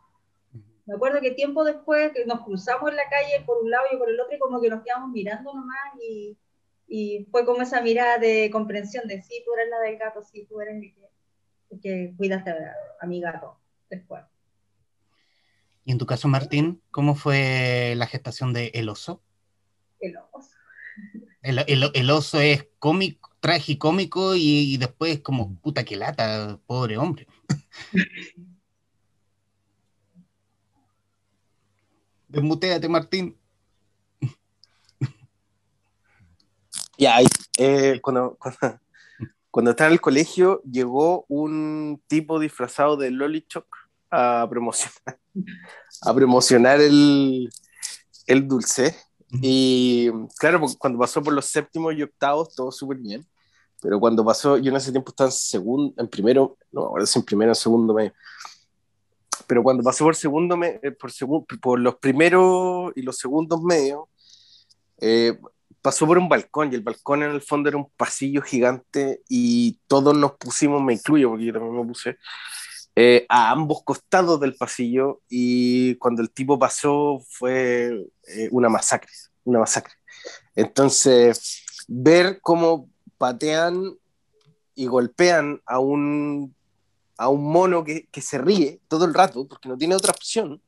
Me 0.90 0.96
acuerdo 0.96 1.20
que 1.20 1.30
tiempo 1.30 1.62
después 1.62 2.10
que 2.12 2.26
nos 2.26 2.40
cruzamos 2.40 2.90
en 2.90 2.96
la 2.96 3.08
calle 3.08 3.44
por 3.46 3.62
un 3.62 3.70
lado 3.70 3.84
y 3.92 3.96
por 3.96 4.10
el 4.10 4.18
otro 4.18 4.34
y 4.34 4.40
como 4.40 4.60
que 4.60 4.68
nos 4.68 4.82
quedamos 4.82 5.10
mirando 5.10 5.54
nomás 5.54 5.94
y, 6.02 6.36
y 6.88 7.28
fue 7.30 7.44
como 7.44 7.62
esa 7.62 7.80
mirada 7.80 8.18
de 8.18 8.50
comprensión 8.50 9.06
de 9.06 9.22
sí, 9.22 9.40
tú 9.44 9.54
eres 9.54 9.70
la 9.70 9.78
del 9.78 9.98
gato, 9.98 10.20
sí, 10.20 10.46
tú 10.46 10.60
eres 10.60 10.82
el 10.82 10.92
que, 10.92 11.80
que 11.80 12.12
cuidaste 12.16 12.50
a, 12.50 12.74
a 13.00 13.06
mi 13.06 13.20
gato 13.20 13.56
después. 13.88 14.24
Y 15.84 15.92
en 15.92 15.98
tu 15.98 16.06
caso, 16.06 16.26
Martín, 16.26 16.82
¿cómo 16.90 17.14
fue 17.14 17.94
la 17.94 18.08
gestación 18.08 18.52
de 18.52 18.72
El 18.74 18.88
Oso? 18.88 19.22
el 20.00 20.16
oso. 20.32 20.56
El, 21.40 22.10
oso 22.10 22.40
es 22.40 22.66
cómico, 22.80 23.30
tragicómico 23.38 24.34
y, 24.34 24.74
y 24.74 24.76
después 24.76 25.20
como 25.20 25.54
puta 25.60 25.84
que 25.84 25.94
lata, 25.94 26.58
pobre 26.66 26.98
hombre. 26.98 27.28
Desmuteate, 32.30 32.88
Martín. 32.88 33.36
Ya, 36.96 37.16
eh, 37.58 37.98
cuando, 38.02 38.38
cuando, 39.50 39.70
estaba 39.70 39.88
en 39.88 39.94
el 39.94 40.00
colegio, 40.00 40.62
llegó 40.62 41.24
un 41.28 42.00
tipo 42.06 42.38
disfrazado 42.38 42.96
de 42.96 43.10
Lolichok 43.10 43.66
a 44.10 44.46
promocionar, 44.48 45.18
a 46.02 46.14
promocionar 46.14 46.80
el, 46.80 47.50
el 48.26 48.46
dulce. 48.46 48.94
Y 49.32 50.10
claro, 50.38 50.60
cuando 50.78 50.98
pasó 50.98 51.22
por 51.22 51.32
los 51.32 51.46
séptimos 51.46 51.94
y 51.94 52.02
octavos, 52.02 52.54
todo 52.54 52.70
súper 52.70 52.98
bien. 52.98 53.26
Pero 53.80 53.98
cuando 53.98 54.24
pasó, 54.24 54.58
yo 54.58 54.70
en 54.70 54.76
ese 54.76 54.92
tiempo 54.92 55.10
estaba 55.10 55.28
en 55.28 55.32
segundo, 55.32 55.94
en 55.96 56.08
primero, 56.08 56.58
no, 56.70 56.82
ahora 56.82 57.04
es 57.04 57.16
en 57.16 57.22
primero, 57.22 57.50
en 57.50 57.56
segundo 57.56 57.94
medio. 57.94 58.12
Pero 59.50 59.64
cuando 59.64 59.82
pasó 59.82 60.04
por 60.04 60.14
segundo, 60.14 60.56
eh, 60.62 60.92
por, 60.92 61.10
segundo 61.10 61.44
por 61.60 61.80
los 61.80 61.96
primeros 61.96 62.92
y 62.94 63.02
los 63.02 63.16
segundos 63.16 63.60
medios, 63.60 64.04
eh, 65.00 65.36
pasó 65.82 66.06
por 66.06 66.18
un 66.18 66.28
balcón 66.28 66.70
y 66.70 66.76
el 66.76 66.82
balcón 66.82 67.24
en 67.24 67.32
el 67.32 67.40
fondo 67.40 67.68
era 67.68 67.76
un 67.76 67.90
pasillo 67.96 68.42
gigante 68.42 69.22
y 69.28 69.80
todos 69.88 70.16
nos 70.16 70.34
pusimos, 70.36 70.80
me 70.80 70.92
incluyo 70.92 71.30
porque 71.30 71.46
yo 71.46 71.52
también 71.52 71.74
me 71.74 71.84
puse, 71.84 72.16
eh, 72.94 73.26
a 73.28 73.50
ambos 73.50 73.82
costados 73.82 74.38
del 74.38 74.54
pasillo 74.54 75.20
y 75.28 75.96
cuando 75.96 76.22
el 76.22 76.30
tipo 76.30 76.56
pasó 76.56 77.20
fue 77.28 78.06
eh, 78.28 78.48
una 78.52 78.68
masacre, 78.68 79.10
una 79.42 79.58
masacre. 79.58 79.94
Entonces, 80.54 81.64
ver 81.88 82.38
cómo 82.40 82.88
patean 83.18 83.98
y 84.76 84.86
golpean 84.86 85.60
a 85.66 85.80
un, 85.80 86.54
a 87.20 87.28
un 87.28 87.44
mono 87.44 87.84
que, 87.84 88.06
que 88.10 88.22
se 88.22 88.38
ríe 88.38 88.80
todo 88.88 89.04
el 89.04 89.12
rato, 89.12 89.46
porque 89.46 89.68
no 89.68 89.76
tiene 89.76 89.94
otra 89.94 90.10
opción 90.10 90.58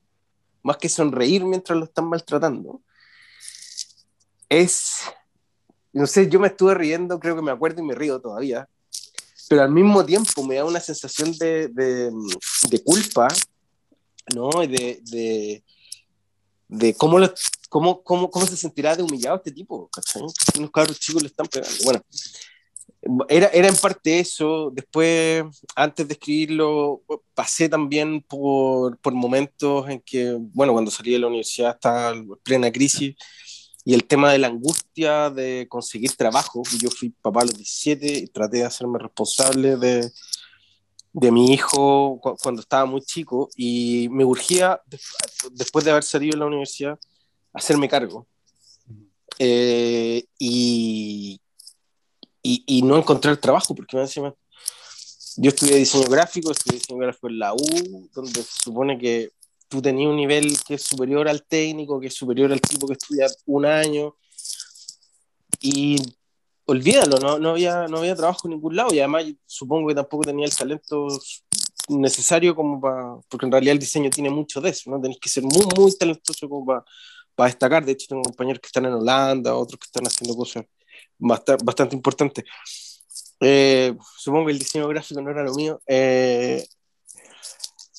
más 0.62 0.77
que 0.77 0.91
sonreír 0.91 1.47
mientras 1.47 1.79
lo 1.79 1.87
están 1.87 2.05
maltratando, 2.05 2.83
es, 4.51 4.97
no 5.95 6.07
sé, 6.07 6.29
yo 6.29 6.38
me 6.38 6.49
estuve 6.49 6.75
riendo, 6.75 7.19
creo 7.19 7.35
que 7.35 7.41
me 7.41 7.51
acuerdo 7.51 7.81
y 7.81 7.87
me 7.87 7.95
río 7.95 8.21
todavía, 8.21 8.69
pero 9.49 9.62
al 9.62 9.71
mismo 9.71 10.05
tiempo 10.05 10.45
me 10.45 10.57
da 10.57 10.67
una 10.67 10.79
sensación 10.79 11.33
de, 11.38 11.69
de, 11.69 12.83
culpa, 12.85 13.29
¿no? 14.35 14.51
De, 14.61 15.01
de, 15.11 15.65
de 16.69 16.95
cómo, 16.95 17.19
cómo, 17.71 18.03
cómo, 18.03 18.31
cómo, 18.31 18.47
se 18.47 18.59
sentirá 18.59 18.95
de 18.95 19.03
humillado 19.03 19.37
este 19.37 19.53
tipo, 19.53 19.88
¿cachai? 19.88 20.23
Unos 20.59 20.71
cabros 20.71 21.01
chicos 21.01 21.23
le 21.23 21.29
están 21.29 21.47
pegando. 21.47 21.77
Bueno, 21.85 22.03
era, 23.29 23.49
era 23.49 23.69
en 23.69 23.77
parte 23.77 24.21
eso. 24.21 24.71
Después, 24.73 25.45
antes 25.75 26.07
de 26.07 26.15
escribirlo, 26.15 27.03
pasé 27.35 27.69
también 27.69 28.23
por, 28.23 28.99
por 28.99 29.12
momentos 29.12 29.88
en 29.88 30.01
que, 30.01 30.37
bueno, 30.38 30.73
cuando 30.73 30.91
salí 30.91 31.12
de 31.12 31.19
la 31.19 31.27
universidad 31.27 31.75
estaba 31.75 32.11
en 32.11 32.29
plena 32.43 32.71
crisis 32.71 33.15
y 33.85 33.95
el 33.95 34.05
tema 34.05 34.33
de 34.33 34.38
la 34.38 34.49
angustia 34.49 35.31
de 35.31 35.67
conseguir 35.69 36.12
trabajo. 36.17 36.62
Yo 36.81 36.91
fui 36.91 37.11
papá 37.11 37.43
a 37.43 37.45
los 37.47 37.57
17 37.57 38.19
y 38.19 38.27
traté 38.29 38.59
de 38.59 38.65
hacerme 38.65 38.99
responsable 38.99 39.77
de, 39.77 40.11
de 41.12 41.31
mi 41.31 41.53
hijo 41.53 42.21
cuando 42.41 42.62
estaba 42.62 42.85
muy 42.87 43.03
chico 43.03 43.51
y 43.57 44.09
me 44.11 44.25
urgía, 44.25 44.81
después 45.53 45.85
de 45.85 45.91
haber 45.91 46.05
salido 46.05 46.33
de 46.33 46.38
la 46.38 46.47
universidad, 46.47 46.99
hacerme 47.53 47.88
cargo. 47.88 48.27
Eh, 49.38 50.25
y, 50.38 51.41
y, 52.42 52.83
no 52.83 52.96
encontrar 52.96 53.37
trabajo, 53.37 53.74
porque 53.74 53.96
encima 53.96 54.35
yo 55.37 55.48
estudié 55.48 55.76
diseño 55.76 56.09
gráfico, 56.09 56.50
estudié 56.50 56.78
diseño 56.78 56.98
gráfico 56.98 57.28
en 57.28 57.38
la 57.38 57.55
U, 57.55 58.11
donde 58.12 58.42
se 58.42 58.64
supone 58.64 58.98
que 58.98 59.31
tú 59.68 59.81
tenías 59.81 60.11
un 60.11 60.16
nivel 60.16 60.57
que 60.66 60.74
es 60.74 60.83
superior 60.83 61.28
al 61.28 61.44
técnico, 61.44 61.98
que 62.00 62.09
es 62.09 62.14
superior 62.14 62.52
al 62.52 62.61
tipo 62.61 62.87
que 62.87 62.94
estudia 62.94 63.26
un 63.46 63.64
año, 63.64 64.16
y 65.61 65.96
olvídalo, 66.66 67.18
no, 67.18 67.38
no, 67.38 67.50
había, 67.50 67.87
no 67.87 67.98
había 67.98 68.16
trabajo 68.16 68.40
en 68.44 68.55
ningún 68.55 68.76
lado, 68.76 68.92
y 68.92 68.98
además 68.98 69.24
supongo 69.46 69.88
que 69.88 69.94
tampoco 69.94 70.24
tenía 70.24 70.46
el 70.46 70.55
talento 70.55 71.09
necesario 71.88 72.55
como 72.55 72.81
para, 72.81 73.16
porque 73.28 73.46
en 73.46 73.52
realidad 73.52 73.72
el 73.72 73.78
diseño 73.78 74.11
tiene 74.11 74.31
mucho 74.31 74.61
de 74.61 74.70
eso, 74.70 74.90
¿no? 74.90 75.00
Tenéis 75.00 75.20
que 75.20 75.28
ser 75.28 75.44
muy, 75.44 75.64
muy 75.76 75.96
talentoso 75.96 76.48
como 76.48 76.66
para, 76.66 76.85
para 77.35 77.48
destacar, 77.48 77.85
de 77.85 77.92
hecho 77.92 78.07
tengo 78.09 78.22
compañeros 78.22 78.61
que 78.61 78.66
están 78.66 78.85
en 78.87 78.92
Holanda, 78.92 79.55
otros 79.55 79.78
que 79.78 79.87
están 79.87 80.07
haciendo 80.07 80.37
cosas 80.37 80.64
bastante, 81.22 81.64
bastante 81.64 81.96
importantes. 81.96 82.44
Eh, 83.40 83.96
supongo 84.16 84.46
que 84.46 84.52
el 84.52 84.58
diseño 84.58 84.88
gráfico 84.88 85.20
no 85.20 85.30
era 85.30 85.42
lo 85.42 85.54
mío. 85.54 85.80
Eh, 85.87 86.64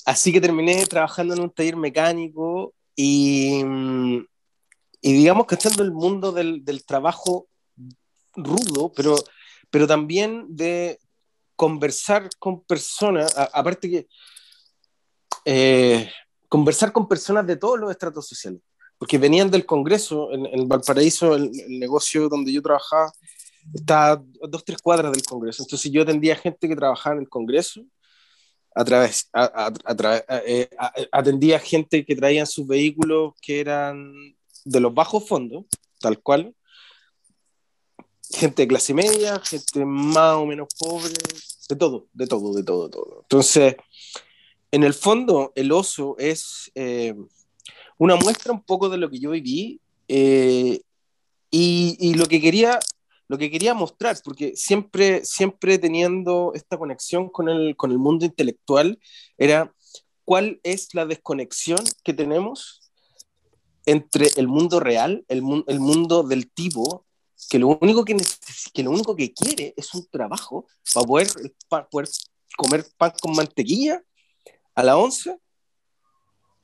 así 0.06 0.32
que 0.32 0.42
terminé 0.42 0.86
trabajando 0.86 1.34
en 1.34 1.42
un 1.42 1.52
taller 1.52 1.76
mecánico 1.76 2.74
y, 2.96 3.64
y 5.02 5.14
digamos 5.14 5.48
que 5.48 5.56
estando 5.56 5.84
el 5.84 5.92
mundo 5.92 6.32
del, 6.32 6.64
del 6.64 6.86
trabajo 6.86 7.48
rudo, 8.36 8.92
pero, 8.96 9.16
pero 9.70 9.88
también 9.88 10.46
de 10.50 11.00
conversar 11.56 12.30
con 12.40 12.64
personas, 12.64 13.34
aparte 13.38 13.90
que 13.90 14.08
eh, 15.46 16.12
conversar 16.50 16.92
con 16.92 17.08
personas 17.08 17.46
de 17.46 17.58
todos 17.58 17.80
los 17.80 17.92
estratos 17.92 18.28
sociales, 18.28 18.62
porque 19.04 19.18
venían 19.18 19.52
del 19.52 19.66
Congreso, 19.66 20.32
en, 20.32 20.46
en 20.46 20.66
Valparaíso, 20.66 21.36
el, 21.36 21.52
negocio 21.68 22.30
donde 22.30 22.54
yo 22.54 22.62
trabajaba, 22.62 23.12
está 23.74 24.14
a 24.14 24.24
dos, 24.48 24.64
tres 24.64 24.82
cuadras 24.82 25.12
del 25.12 25.26
Congreso, 25.26 25.62
entonces 25.62 25.92
yo 25.92 26.04
atendía 26.04 26.38
gente 26.38 26.70
que 26.70 26.76
trabajaba 26.78 27.18
en 27.18 27.24
el 27.24 27.28
Congreso, 27.28 27.82
a 28.74 28.86
través, 28.86 29.30
a, 29.34 29.74
eh, 30.48 30.70
atendía 31.12 31.60
gente 31.60 32.06
que 32.06 32.16
traían 32.16 32.48
sus 32.48 32.66
vehículos 32.66 33.34
que 33.42 33.60
eran 33.60 34.14
de 34.64 34.80
los 34.80 34.94
bajos 34.94 35.28
fondos, 35.28 35.66
tal 36.00 36.22
cual, 36.22 36.56
gente 38.32 38.62
de 38.62 38.68
clase 38.70 38.94
media, 38.94 39.38
gente 39.42 39.84
más 39.84 40.36
o 40.36 40.46
menos 40.46 40.70
pobre, 40.80 41.12
de 41.68 41.76
todo, 41.76 42.08
de 42.14 42.26
todo, 42.26 42.54
de 42.54 42.64
todo, 42.64 42.84
de 42.86 42.90
todo. 42.90 43.20
Entonces, 43.24 43.76
en 44.72 44.84
el 44.86 44.94
fondo, 44.94 45.52
el 45.58 45.74
oso 45.74 46.16
es 46.18 46.72
eh, 46.74 47.14
una 48.04 48.18
muestra 48.18 48.52
un 48.52 48.62
poco 48.62 48.90
de 48.90 48.98
lo 48.98 49.10
que 49.10 49.18
yo 49.18 49.32
viví 49.32 49.80
eh, 50.10 50.82
y, 51.50 52.14
lo 52.16 52.26
que 52.26 52.42
quería 52.42 52.78
lo 53.30 53.38
que 53.38 53.50
quería 53.50 53.74
mostrar, 53.74 54.18
porque 54.26 54.58
siempre, 54.58 55.24
siempre 55.24 55.78
teniendo 55.78 56.52
esta 56.54 56.78
conexión 56.78 57.30
con 57.30 57.48
el, 57.48 57.78
con 57.78 57.92
el 57.92 58.00
mundo 58.00 58.26
intelectual, 58.26 59.00
era 59.38 59.74
cuál 60.26 60.60
es 60.64 60.94
la 60.94 61.06
desconexión 61.06 61.80
que 62.04 62.14
tenemos 62.14 62.92
entre 63.86 64.28
el 64.36 64.50
mundo 64.50 64.82
real, 64.82 65.24
el, 65.30 65.42
el 65.68 65.80
mundo 65.80 66.24
del 66.24 66.52
tipo, 66.52 67.06
que 67.50 67.58
lo 67.58 67.70
único 67.70 68.04
que, 68.04 68.18
que 68.74 68.84
lo 68.84 68.92
único 68.92 69.16
que 69.16 69.34
quiere 69.34 69.74
es 69.78 69.94
un 69.94 70.06
trabajo 70.08 70.68
para 70.94 71.06
poder, 71.06 71.28
poder 71.90 72.10
comer 72.58 72.86
pan 72.98 73.14
con 73.22 73.34
mantequilla 73.34 74.04
a 74.76 74.84
la 74.84 74.98
once, 74.98 75.40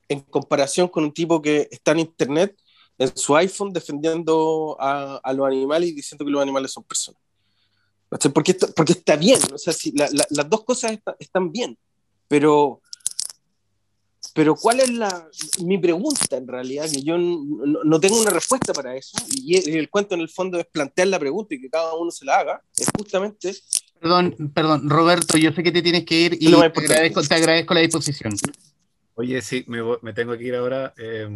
en 0.10 0.22
comparación 0.22 0.88
con 0.88 1.04
un 1.06 1.14
tipo 1.14 1.42
que 1.42 1.68
está 1.72 1.92
en 1.92 2.00
internet, 2.00 2.58
en 2.98 3.16
su 3.16 3.36
iPhone, 3.36 3.72
defendiendo 3.72 4.76
a, 4.80 5.22
a 5.24 5.34
los 5.34 5.48
animales 5.48 5.90
y 5.90 5.94
diciendo 5.94 6.26
que 6.26 6.32
los 6.32 6.42
animales 6.42 6.72
son 6.72 6.84
personas. 6.84 7.22
Porque, 8.34 8.56
porque 8.76 8.94
está 8.94 9.16
bien, 9.16 9.40
o 9.54 9.58
sea, 9.58 9.72
si 9.72 9.92
la, 9.92 10.10
las 10.12 10.50
dos 10.50 10.64
cosas 10.66 10.98
están 11.20 11.52
bien, 11.52 11.78
pero 12.28 12.82
pero 14.34 14.56
¿cuál 14.56 14.80
es 14.80 14.90
la, 14.90 15.28
mi 15.64 15.78
pregunta 15.78 16.38
en 16.38 16.48
realidad? 16.48 16.90
Que 16.90 17.02
yo 17.02 17.18
no, 17.18 17.84
no, 17.84 18.00
tengo 18.00 18.22
una 18.22 18.30
respuesta 18.30 18.74
para 18.74 18.96
eso. 18.96 19.18
Y 19.34 19.78
el 19.78 19.90
cuento 19.90 20.16
en 20.16 20.22
el 20.22 20.30
fondo 20.30 20.60
es 20.60 20.66
plantear 20.68 21.08
la 21.08 21.20
pregunta 21.20 21.56
y 21.56 21.62
que 21.62 21.70
cada 21.70 21.94
uno 21.96 22.12
se 22.12 22.26
la 22.26 22.38
haga. 22.38 22.62
Es 22.78 22.88
justamente... 22.96 23.56
Perdón, 24.00 24.52
perdón, 24.54 24.90
Roberto, 24.90 25.38
yo 25.38 25.52
sé 25.52 25.62
que 25.62 25.72
te 25.72 25.82
tienes 25.82 26.06
que 26.06 26.16
ir 26.16 26.38
y 26.40 26.50
te, 26.52 26.56
agradezco, 26.56 27.22
te, 27.22 27.36
agradezco, 27.36 27.74
la 27.74 27.82
disposición. 27.82 28.34
Oye, 29.20 29.42
sí, 29.42 29.66
me, 29.68 29.82
me 30.02 30.14
tengo 30.14 30.38
que 30.38 30.46
ir 30.46 30.56
ahora. 30.56 30.94
Eh, 30.98 31.28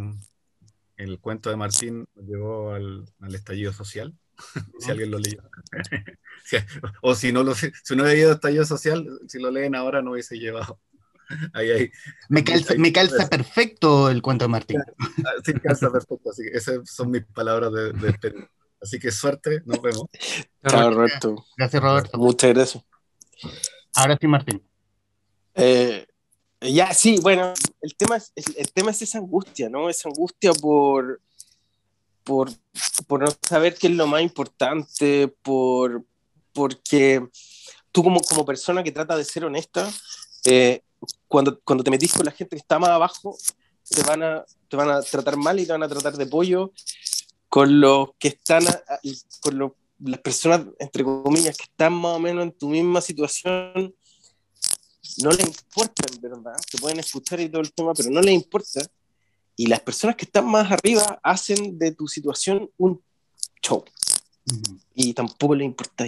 el 0.96 1.20
cuento 1.20 1.50
de 1.50 1.56
Martín 1.56 2.08
llegó 2.14 2.72
al, 2.72 3.04
al 3.20 3.34
estallido 3.34 3.74
social. 3.74 4.14
si 4.78 4.90
alguien 4.90 5.10
lo 5.10 5.18
leyó. 5.18 5.42
o 7.02 7.14
si 7.14 7.30
no 7.30 7.42
lo 7.42 7.54
si 7.54 7.70
no 7.94 8.06
he 8.06 8.14
leído 8.14 8.32
estallido 8.32 8.64
social, 8.64 9.06
si 9.28 9.38
lo 9.38 9.50
leen 9.50 9.74
ahora 9.74 10.00
no 10.00 10.12
hubiese 10.12 10.38
llevado. 10.38 10.80
Ahí, 11.52 11.70
ahí. 11.70 11.90
Me 12.30 12.42
calza, 12.42 12.74
me 12.76 12.92
calza 12.92 13.28
perfecto 13.28 14.10
el 14.10 14.22
cuento 14.22 14.44
de 14.46 14.48
Martín. 14.50 14.82
Sí, 15.42 15.52
calza 15.54 15.90
perfecto. 15.90 16.30
Así 16.30 16.42
que 16.42 16.56
esas 16.56 16.88
son 16.88 17.10
mis 17.10 17.24
palabras 17.24 17.72
de, 17.72 17.92
de 17.92 18.48
Así 18.80 18.98
que 18.98 19.10
suerte, 19.10 19.62
nos 19.64 19.80
vemos. 19.80 20.04
Chao, 20.66 20.90
Roberto. 20.90 21.46
Gracias, 21.56 21.82
Roberto. 21.82 22.18
Muchas 22.18 22.54
gracias. 22.54 22.84
Ahora 23.94 24.18
sí, 24.20 24.26
Martín. 24.26 24.62
Eh, 25.54 26.06
ya, 26.72 26.92
sí, 26.94 27.18
bueno, 27.20 27.52
el 27.80 27.96
tema, 27.96 28.16
es, 28.16 28.32
el 28.56 28.72
tema 28.72 28.90
es 28.90 29.02
esa 29.02 29.18
angustia, 29.18 29.68
¿no? 29.68 29.88
Esa 29.88 30.08
angustia 30.08 30.52
por, 30.52 31.20
por, 32.22 32.50
por 33.06 33.22
no 33.22 33.32
saber 33.46 33.74
qué 33.74 33.88
es 33.88 33.94
lo 33.94 34.06
más 34.06 34.22
importante, 34.22 35.28
por, 35.42 36.04
porque 36.52 37.26
tú 37.92 38.02
como, 38.02 38.20
como 38.20 38.44
persona 38.44 38.82
que 38.82 38.92
trata 38.92 39.16
de 39.16 39.24
ser 39.24 39.44
honesta, 39.44 39.90
eh, 40.44 40.82
cuando, 41.28 41.60
cuando 41.60 41.84
te 41.84 41.90
metís 41.90 42.12
con 42.12 42.24
la 42.24 42.32
gente 42.32 42.56
que 42.56 42.60
está 42.60 42.78
más 42.78 42.90
abajo, 42.90 43.36
te 43.88 44.02
van, 44.02 44.22
a, 44.22 44.44
te 44.68 44.76
van 44.76 44.90
a 44.90 45.02
tratar 45.02 45.36
mal 45.36 45.58
y 45.60 45.66
te 45.66 45.72
van 45.72 45.82
a 45.82 45.88
tratar 45.88 46.16
de 46.16 46.26
pollo. 46.26 46.72
Con 47.48 47.80
los 47.80 48.08
que 48.18 48.28
están, 48.28 48.64
con 49.40 49.74
las 50.00 50.20
personas, 50.20 50.66
entre 50.80 51.04
comillas, 51.04 51.56
que 51.56 51.64
están 51.64 51.92
más 51.92 52.16
o 52.16 52.18
menos 52.18 52.42
en 52.42 52.52
tu 52.52 52.68
misma 52.68 53.00
situación, 53.00 53.94
no 55.22 55.30
les 55.30 55.46
importa, 55.46 56.04
en 56.12 56.20
verdad. 56.20 56.56
Te 56.70 56.78
pueden 56.78 57.00
escuchar 57.00 57.40
y 57.40 57.48
todo 57.48 57.62
el 57.62 57.72
tema, 57.72 57.92
pero 57.94 58.10
no 58.10 58.20
les 58.20 58.34
importa. 58.34 58.80
Y 59.56 59.66
las 59.66 59.80
personas 59.80 60.16
que 60.16 60.24
están 60.24 60.46
más 60.46 60.70
arriba 60.70 61.20
hacen 61.22 61.78
de 61.78 61.92
tu 61.92 62.08
situación 62.08 62.70
un 62.76 63.02
show. 63.62 63.84
Y 64.94 65.14
tampoco 65.14 65.54
les 65.54 65.66
importa. 65.66 66.06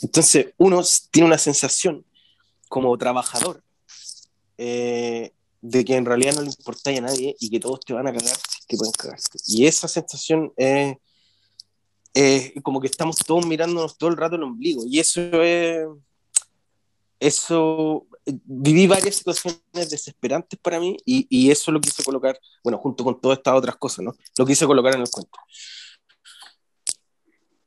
Entonces, 0.00 0.52
uno 0.56 0.82
tiene 1.10 1.26
una 1.26 1.38
sensación 1.38 2.04
como 2.68 2.96
trabajador 2.96 3.62
eh, 4.58 5.32
de 5.60 5.84
que 5.84 5.96
en 5.96 6.04
realidad 6.04 6.34
no 6.34 6.42
le 6.42 6.48
importa 6.48 6.90
a 6.90 7.00
nadie 7.00 7.36
y 7.38 7.50
que 7.50 7.60
todos 7.60 7.80
te 7.80 7.92
van 7.92 8.06
a 8.06 8.12
cagar 8.12 8.36
que 8.68 8.76
pueden 8.76 8.92
cagarte. 8.92 9.38
Y 9.46 9.66
esa 9.66 9.88
sensación 9.88 10.52
es 10.56 10.96
como 12.62 12.80
que 12.80 12.86
estamos 12.86 13.16
todos 13.16 13.44
mirándonos 13.46 13.98
todo 13.98 14.10
el 14.10 14.16
rato 14.16 14.36
el 14.36 14.42
ombligo. 14.42 14.84
Y 14.86 15.00
eso 15.00 15.20
es. 15.42 15.86
Eso. 17.18 18.06
Viví 18.26 18.86
varias 18.86 19.16
situaciones 19.16 19.90
desesperantes 19.90 20.58
para 20.58 20.80
mí 20.80 20.96
y, 21.04 21.26
y 21.28 21.50
eso 21.50 21.70
lo 21.72 21.80
quise 21.80 22.02
colocar, 22.02 22.38
bueno, 22.62 22.78
junto 22.78 23.04
con 23.04 23.20
todas 23.20 23.38
estas 23.38 23.54
otras 23.54 23.76
cosas, 23.76 24.04
¿no? 24.04 24.14
Lo 24.38 24.46
quise 24.46 24.66
colocar 24.66 24.94
en 24.94 25.02
el 25.02 25.10
cuento. 25.10 25.38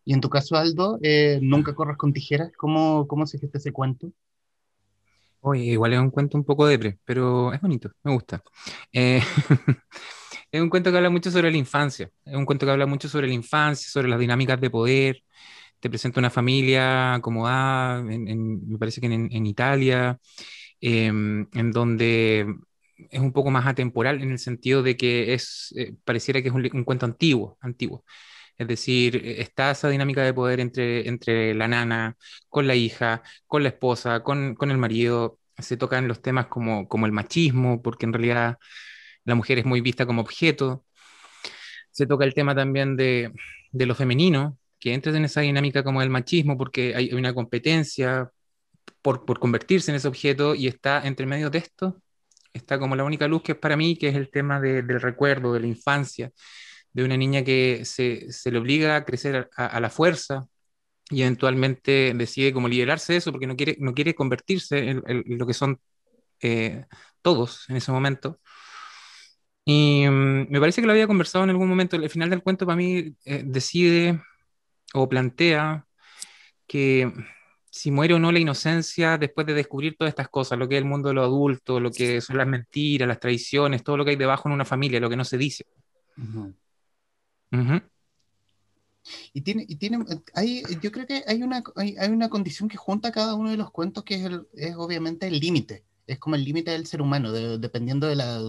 Y 0.07 0.13
en 0.13 0.21
tu 0.21 0.29
caso, 0.29 0.55
Aldo, 0.55 0.99
eh, 1.01 1.37
¿nunca 1.41 1.75
corres 1.75 1.97
con 1.97 2.13
tijeras? 2.13 2.53
¿Cómo, 2.55 3.05
cómo 3.07 3.27
se 3.27 3.39
gesta 3.39 3.57
ese 3.57 3.73
cuento? 3.73 4.13
Oye, 5.41 5.63
igual 5.63 5.91
es 5.91 5.99
un 5.99 6.11
cuento 6.11 6.37
un 6.37 6.45
poco 6.45 6.65
depre, 6.65 6.97
pero 7.03 7.51
es 7.51 7.59
bonito, 7.59 7.91
me 8.03 8.13
gusta. 8.13 8.41
Eh, 8.93 9.21
es 10.51 10.61
un 10.61 10.69
cuento 10.69 10.91
que 10.91 10.97
habla 10.97 11.09
mucho 11.09 11.29
sobre 11.29 11.51
la 11.51 11.57
infancia, 11.57 12.09
es 12.23 12.35
un 12.35 12.45
cuento 12.45 12.65
que 12.65 12.71
habla 12.71 12.85
mucho 12.85 13.09
sobre 13.09 13.27
la 13.27 13.33
infancia, 13.33 13.89
sobre 13.89 14.07
las 14.07 14.17
dinámicas 14.17 14.61
de 14.61 14.69
poder. 14.69 15.23
Te 15.81 15.89
presenta 15.89 16.21
una 16.21 16.29
familia 16.29 17.15
acomodada, 17.15 17.99
en, 17.99 18.65
me 18.65 18.77
parece 18.77 19.01
que 19.01 19.07
en, 19.07 19.45
Italia, 19.45 20.17
em, 20.81 21.47
en 21.53 21.71
donde 21.71 22.45
es 23.09 23.19
un 23.19 23.31
poco 23.33 23.51
más 23.51 23.65
atemporal 23.67 24.21
en 24.21 24.31
el 24.31 24.39
sentido 24.39 24.83
de 24.83 24.97
que 24.97 25.33
es, 25.33 25.73
eh, 25.77 25.95
pareciera 26.03 26.41
que 26.41 26.49
es 26.49 26.53
un, 26.53 26.83
cuento 26.83 27.05
antiguo, 27.05 27.57
antiguo. 27.61 28.03
Es 28.57 28.67
decir, 28.67 29.15
e, 29.17 29.41
está 29.41 29.71
esa 29.71 29.89
dinámica 29.89 30.23
de 30.23 30.33
poder 30.33 30.59
entre, 30.59 31.07
entre 31.07 31.53
la 31.53 31.67
nana, 31.67 32.17
con 32.49 32.67
la 32.67 32.75
hija, 32.75 33.23
con 33.47 33.63
la 33.63 33.69
esposa, 33.69 34.21
con, 34.23 34.55
con 34.55 34.71
el 34.71 34.77
marido. 34.77 35.39
Se 35.57 35.77
tocan 35.77 36.07
los 36.07 36.21
temas 36.21 36.47
como, 36.47 36.87
como 36.87 37.05
el 37.05 37.11
machismo, 37.11 37.81
porque 37.81 38.05
en 38.05 38.13
realidad 38.13 38.57
la 39.25 39.35
mujer 39.35 39.59
es 39.59 39.65
muy 39.65 39.81
vista 39.81 40.05
como 40.05 40.21
objeto. 40.21 40.85
Se 41.91 42.05
toca 42.07 42.25
el 42.25 42.33
tema 42.33 42.55
también 42.55 42.95
de, 42.95 43.31
de 43.71 43.85
lo 43.85 43.95
femenino, 43.95 44.57
que 44.79 44.93
entra 44.93 45.15
en 45.15 45.25
esa 45.25 45.41
dinámica 45.41 45.83
como 45.83 46.01
el 46.01 46.09
machismo, 46.09 46.57
porque 46.57 46.95
hay 46.95 47.13
una 47.13 47.33
competencia 47.33 48.31
por, 49.07 49.23
por, 49.23 49.39
convertirse 49.39 49.89
en 49.89 49.95
ese 49.95 50.09
objeto 50.09 50.53
y 50.53 50.67
está 50.67 51.07
entre 51.07 51.25
medio 51.25 51.49
de 51.49 51.59
esto, 51.59 52.01
está 52.51 52.77
como 52.77 52.93
la 52.93 53.05
única 53.05 53.25
luz 53.25 53.41
que 53.41 53.53
es 53.53 53.57
para 53.57 53.77
mí, 53.77 53.95
que 53.97 54.09
es 54.09 54.15
el 54.15 54.29
tema 54.29 54.59
de, 54.59 54.81
del 54.83 54.99
recuerdo, 54.99 55.53
de 55.53 55.61
la 55.61 55.67
infancia, 55.67 56.31
de 56.91 57.05
una 57.05 57.15
niña 57.15 57.41
que 57.41 57.85
se, 57.85 58.29
se 58.33 58.51
le 58.51 58.59
obliga 58.59 58.97
a 58.97 59.05
crecer 59.05 59.49
a, 59.55 59.65
a, 59.67 59.79
la 59.79 59.89
fuerza 59.89 60.45
y 61.09 61.21
eventualmente 61.21 62.11
decide 62.15 62.51
como 62.51 62.67
liberarse 62.67 63.13
de 63.13 63.19
eso 63.19 63.31
porque 63.31 63.47
no 63.47 63.55
quiere, 63.55 63.77
no 63.79 63.93
quiere 63.93 64.13
convertirse 64.13 64.89
en, 64.89 65.01
en 65.07 65.37
lo 65.37 65.47
que 65.47 65.53
son 65.53 65.79
eh, 66.41 66.85
todos 67.21 67.69
en 67.69 67.77
ese 67.77 67.93
momento. 67.93 68.41
Y 69.63 70.05
um, 70.07 70.47
me 70.49 70.59
parece 70.59 70.81
que 70.81 70.87
lo 70.87 70.91
había 70.91 71.07
conversado 71.07 71.45
en 71.45 71.51
algún 71.51 71.69
momento. 71.69 71.95
El 71.95 72.09
final 72.09 72.29
del 72.29 72.43
cuento 72.43 72.65
para 72.65 72.75
mí 72.75 73.15
eh, 73.23 73.43
decide 73.45 74.21
o 74.93 75.07
plantea 75.07 75.85
que 76.67 77.11
si 77.77 77.91
muere 77.91 78.13
o 78.13 78.19
no 78.19 78.31
la 78.31 78.39
inocencia 78.39 79.17
después 79.17 79.45
de 79.47 79.53
descubrir 79.53 79.95
todas 79.97 80.09
estas 80.09 80.29
cosas, 80.29 80.57
lo 80.57 80.67
que 80.67 80.75
es 80.75 80.81
el 80.81 80.87
mundo 80.87 81.09
de 81.09 81.15
lo 81.15 81.23
adulto, 81.23 81.79
lo 81.79 81.91
que 81.91 82.21
son 82.21 82.37
las 82.37 82.47
mentiras, 82.47 83.07
las 83.07 83.19
traiciones, 83.19 83.83
todo 83.83 83.97
lo 83.97 84.03
que 84.03 84.11
hay 84.11 84.17
debajo 84.17 84.49
en 84.49 84.53
una 84.53 84.65
familia, 84.65 84.99
lo 84.99 85.09
que 85.09 85.15
no 85.15 85.25
se 85.25 85.37
dice. 85.37 85.65
Uh 86.17 86.21
-huh. 86.21 86.53
Uh 87.51 87.57
-huh. 87.57 87.83
Y 89.33 89.41
tiene, 89.41 89.65
y 89.67 89.75
tiene 89.75 90.03
hay, 90.33 90.63
yo 90.81 90.91
creo 90.91 91.05
que 91.07 91.23
hay 91.27 91.41
una, 91.43 91.63
hay, 91.75 91.95
hay, 91.97 92.09
una 92.09 92.29
condición 92.29 92.67
que 92.67 92.77
junta 92.77 93.11
cada 93.11 93.35
uno 93.35 93.51
de 93.51 93.57
los 93.57 93.71
cuentos 93.71 94.03
que 94.03 94.15
es, 94.15 94.25
el, 94.25 94.47
es 94.53 94.75
obviamente 94.75 95.27
el 95.27 95.39
límite. 95.39 95.83
Es 96.07 96.19
como 96.19 96.35
el 96.35 96.43
límite 96.43 96.71
del 96.71 96.87
ser 96.87 97.01
humano, 97.01 97.31
de, 97.31 97.57
dependiendo 97.57 98.07
de 98.07 98.15
la, 98.15 98.41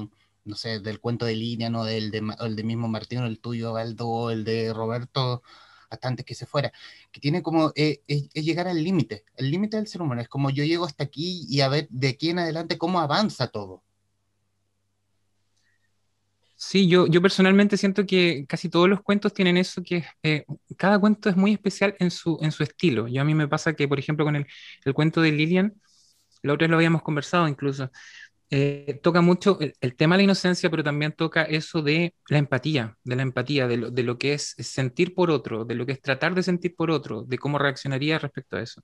no 0.44 0.56
sé, 0.56 0.80
del 0.80 1.00
cuento 1.00 1.26
de 1.26 1.36
línea, 1.36 1.70
no 1.70 1.84
del 1.84 2.10
de, 2.10 2.22
el 2.40 2.56
de 2.56 2.64
mismo 2.64 2.88
Martín, 2.88 3.20
el 3.20 3.38
tuyo, 3.38 3.76
Aldo, 3.76 4.30
el 4.30 4.44
de 4.44 4.72
Roberto, 4.72 5.42
hasta 5.90 6.08
antes 6.08 6.24
que 6.24 6.34
se 6.34 6.46
fuera, 6.46 6.72
que 7.10 7.20
tiene 7.20 7.42
como, 7.42 7.72
eh, 7.74 8.02
es, 8.06 8.30
llegar 8.34 8.68
al 8.68 8.82
límite, 8.82 9.24
el 9.36 9.50
límite 9.50 9.76
del 9.76 9.86
ser 9.86 10.02
humano, 10.02 10.20
es 10.20 10.28
como 10.28 10.50
yo 10.50 10.64
llego 10.64 10.84
hasta 10.84 11.04
aquí 11.04 11.46
y 11.48 11.60
a 11.60 11.68
ver 11.68 11.88
de 11.90 12.08
aquí 12.08 12.30
en 12.30 12.38
adelante 12.40 12.78
cómo 12.78 13.00
avanza 13.00 13.48
todo. 13.48 13.82
Sí, 16.60 16.88
yo, 16.88 17.06
yo 17.06 17.22
personalmente 17.22 17.76
siento 17.76 18.04
que 18.04 18.44
casi 18.48 18.68
todos 18.68 18.88
los 18.88 19.00
cuentos 19.00 19.32
tienen 19.32 19.56
eso, 19.56 19.80
que 19.82 20.04
eh, 20.24 20.44
cada 20.76 20.98
cuento 20.98 21.28
es 21.30 21.36
muy 21.36 21.52
especial 21.52 21.94
en 22.00 22.10
su, 22.10 22.36
en 22.42 22.50
su 22.50 22.64
estilo. 22.64 23.06
Yo 23.06 23.22
a 23.22 23.24
mí 23.24 23.32
me 23.32 23.46
pasa 23.46 23.74
que, 23.74 23.86
por 23.86 24.00
ejemplo, 24.00 24.24
con 24.24 24.34
el, 24.34 24.46
el 24.84 24.92
cuento 24.92 25.20
de 25.22 25.30
Lilian, 25.30 25.80
la 26.42 26.54
otra 26.54 26.66
lo 26.68 26.76
habíamos 26.76 27.02
conversado 27.02 27.46
incluso, 27.46 27.90
eh, 28.50 28.98
toca 29.02 29.20
mucho 29.20 29.58
el, 29.60 29.96
tema 29.96 30.14
de 30.16 30.20
la 30.20 30.24
inocencia, 30.24 30.70
pero 30.70 30.82
también 30.82 31.12
toca 31.12 31.42
eso 31.42 31.82
de 31.82 32.14
la 32.28 32.38
empatía, 32.38 32.96
de 33.04 33.16
la 33.16 33.22
empatía, 33.22 33.66
de 33.66 33.76
lo, 33.76 33.90
de 33.90 34.02
lo, 34.02 34.18
que 34.18 34.32
es 34.34 34.54
sentir 34.58 35.14
por 35.14 35.30
otro, 35.30 35.64
de 35.64 35.74
lo 35.74 35.84
que 35.84 35.92
es 35.92 36.00
tratar 36.00 36.34
de 36.34 36.42
sentir 36.42 36.74
por 36.74 36.90
otro, 36.90 37.22
de 37.24 37.38
cómo 37.38 37.58
reaccionaría 37.58 38.18
respecto 38.18 38.56
a 38.56 38.62
eso. 38.62 38.82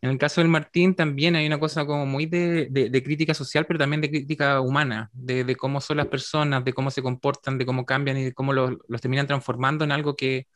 En 0.00 0.10
el 0.10 0.18
caso 0.18 0.40
del 0.40 0.50
Martín 0.50 0.94
también 0.94 1.34
hay 1.34 1.46
una 1.46 1.58
cosa 1.58 1.86
como 1.86 2.06
muy 2.06 2.26
de, 2.26 2.68
de, 2.70 2.90
de 2.90 3.02
crítica 3.02 3.34
social, 3.34 3.66
pero 3.66 3.78
también 3.78 4.00
de 4.00 4.10
crítica 4.10 4.60
humana, 4.60 5.10
de, 5.12 5.44
de, 5.44 5.56
cómo 5.56 5.80
son 5.80 5.96
las 5.96 6.08
personas, 6.08 6.64
de 6.64 6.72
cómo 6.74 6.90
se 6.90 7.02
comportan, 7.02 7.58
de 7.58 7.66
cómo 7.66 7.86
cambian 7.86 8.18
y 8.18 8.24
de 8.24 8.34
cómo 8.34 8.52
los, 8.52 8.72
los 8.86 9.00
terminan 9.00 9.26
transformando 9.26 9.84
en 9.84 9.92
algo 9.92 10.14
que, 10.14 10.46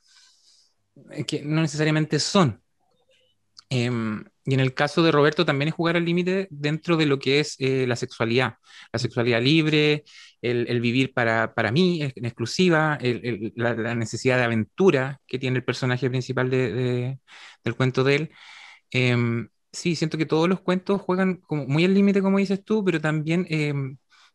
que 1.27 1.43
no 1.43 1.63
necesariamente 1.63 2.19
son. 2.19 2.63
Eh, 3.71 3.91
y 4.45 4.55
en 4.55 4.61
el 4.61 4.73
caso 4.75 5.03
de 5.03 5.13
Roberto 5.13 5.45
también 5.45 5.69
es 5.69 5.75
jugar 5.75 5.97
al 5.97 6.05
límite 6.07 6.49
dentro 6.51 6.97
de 6.97 7.07
lo 7.07 7.19
que 7.19 7.41
es 7.41 7.57
eh, 7.59 7.87
la 7.87 7.97
sexualidad, 7.97 8.55
la 8.93 8.99
sexualidad 8.99 9.43
libre, 9.43 10.05
el, 10.41 10.81
vivir 10.81 11.13
para, 11.13 11.55
para, 11.55 11.71
mí 11.73 12.01
en 12.03 12.25
exclusiva, 12.25 12.99
la, 13.57 13.95
necesidad 13.95 14.39
de 14.39 14.45
aventura 14.45 15.21
que 15.27 15.39
tiene 15.39 15.59
el 15.59 15.65
personaje 15.65 16.09
principal 16.09 16.49
de, 16.49 16.73
de, 16.73 17.19
del 17.65 17.75
cuento 17.77 18.05
de 18.05 18.15
él. 18.15 18.31
Eh, 18.93 19.17
sí, 19.73 19.97
siento 19.97 20.19
que 20.19 20.27
todos 20.27 20.49
los 20.49 20.61
cuentos 20.61 21.01
juegan 21.03 21.37
como 21.37 21.67
muy 21.67 21.85
al 21.85 21.95
límite, 21.95 22.23
como 22.23 22.39
dices 22.39 22.65
tú, 22.65 22.85
pero 22.85 23.01
también 23.01 23.47
eh, 23.51 23.75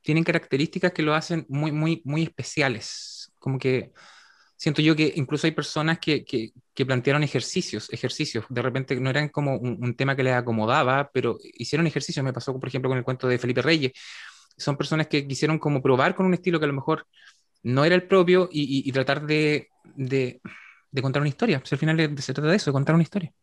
tienen 0.01 0.23
características 0.23 0.91
que 0.93 1.03
lo 1.03 1.13
hacen 1.15 1.45
muy, 1.49 1.71
muy, 1.71 2.01
muy 2.05 2.23
especiales. 2.23 3.31
Como 3.39 3.59
que 3.59 3.93
siento 4.63 4.81
yo 4.81 4.95
que 4.95 5.11
incluso 5.17 5.45
hay 5.45 5.51
personas 5.51 5.99
que, 5.99 6.23
que, 6.23 6.53
que, 6.73 6.85
plantearon 6.85 7.21
ejercicios, 7.21 7.91
ejercicios, 7.91 8.45
de 8.47 8.61
repente 8.61 8.95
no 8.95 9.09
eran 9.09 9.27
como 9.27 9.57
un, 9.57 9.77
un, 9.83 9.93
tema 9.93 10.15
que 10.15 10.23
les 10.23 10.33
acomodaba, 10.33 11.09
pero 11.11 11.37
hicieron 11.57 11.85
ejercicios, 11.85 12.23
me 12.23 12.31
pasó 12.31 12.57
por 12.57 12.69
ejemplo 12.69 12.89
con 12.89 12.97
el 12.97 13.03
cuento 13.03 13.27
de 13.27 13.37
Felipe 13.37 13.61
Reyes, 13.61 13.91
son 14.55 14.77
personas 14.77 15.07
que 15.07 15.27
quisieron 15.27 15.59
como 15.59 15.81
probar 15.81 16.15
con 16.15 16.25
un 16.25 16.33
estilo 16.33 16.59
que 16.59 16.63
a 16.63 16.69
lo 16.69 16.75
mejor 16.75 17.05
no 17.61 17.83
era 17.83 17.93
el 17.93 18.07
propio 18.07 18.47
y, 18.53 18.61
y, 18.61 18.87
y 18.87 18.91
tratar 18.93 19.25
de, 19.25 19.67
de, 19.95 20.39
de, 20.91 21.01
contar 21.01 21.21
una 21.21 21.29
historia, 21.29 21.61
si 21.65 21.75
al 21.75 21.79
final 21.79 22.17
se 22.17 22.33
trata 22.33 22.49
de 22.49 22.55
eso, 22.55 22.71
de 22.71 22.73
contar 22.73 22.95
una 22.95 23.03
historia. 23.03 23.33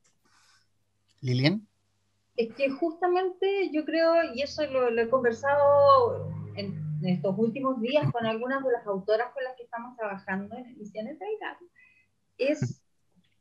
Lilian. 1.21 1.69
Es 2.35 2.55
que 2.55 2.71
justamente 2.71 3.71
yo 3.75 3.85
creo, 3.85 4.33
y 4.35 4.41
eso 4.41 4.65
lo, 4.69 4.91
lo 4.91 5.03
he 5.03 5.11
conversado 5.11 6.33
en, 6.57 6.83
en, 7.03 7.09
estos 7.09 7.35
últimos 7.39 7.81
días 7.81 8.11
con 8.13 8.27
algunas 8.27 8.65
de 8.65 8.73
las 8.73 8.87
autoras 8.87 9.33
con 9.33 9.45
las 9.45 9.57
que 9.57 9.65
estamos 9.65 9.97
trabajando 9.97 10.57
en 10.57 10.67
ediciones 10.67 11.19
de 11.19 11.27
es 12.39 12.83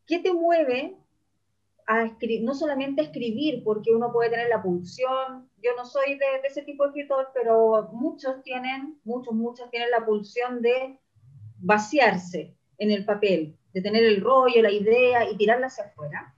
qué 0.06 0.20
te 0.20 0.34
mueve 0.34 0.98
a 1.88 2.04
escribir, 2.04 2.44
no 2.44 2.54
solamente 2.54 3.02
a 3.02 3.06
escribir, 3.06 3.64
porque 3.64 3.92
uno 3.92 4.12
puede 4.12 4.30
tener 4.30 4.50
la 4.50 4.62
pulsión, 4.62 5.50
yo 5.58 5.72
no 5.76 5.86
soy 5.86 6.12
de, 6.12 6.42
de, 6.42 6.48
ese 6.48 6.62
tipo 6.62 6.84
de 6.84 6.90
escritor, 6.90 7.30
pero 7.34 7.90
muchos 7.94 8.44
tienen, 8.44 9.00
muchos, 9.04 9.34
muchas 9.34 9.72
tienen 9.72 9.90
la 9.90 10.06
pulsión 10.06 10.62
de 10.62 11.00
vaciarse 11.58 12.56
en 12.78 12.92
el 12.92 13.06
papel, 13.06 13.58
de 13.74 13.82
tener 13.82 14.04
el 14.04 14.22
rollo, 14.22 14.62
la 14.62 14.72
idea 14.72 15.30
y 15.30 15.38
tirarla 15.38 15.68
hacia 15.68 15.86
afuera. 15.86 16.36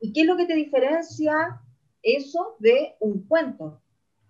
¿Y 0.00 0.12
qué 0.12 0.20
es 0.20 0.26
lo 0.26 0.36
que 0.36 0.46
te 0.46 0.54
diferencia 0.54 1.60
eso 2.02 2.56
de 2.60 2.94
un 3.00 3.26
cuento? 3.26 3.80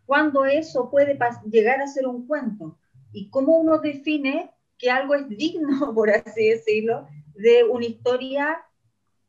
¿Cuándo 0.07 0.45
eso 0.45 0.91
puede 0.91 1.19
llegar 1.51 1.81
a 1.81 1.87
ser 1.87 2.07
un 2.07 2.27
cuento? 2.27 2.79
¿Y 3.13 3.31
cómo 3.31 3.57
uno 3.57 3.79
define 3.79 4.51
que 4.79 4.91
algo 4.91 5.15
es 5.15 5.29
digno, 5.29 5.93
por 5.95 6.11
así 6.11 6.49
decirlo, 6.49 7.07
de 7.35 7.65
una 7.65 7.87
historia 7.87 8.65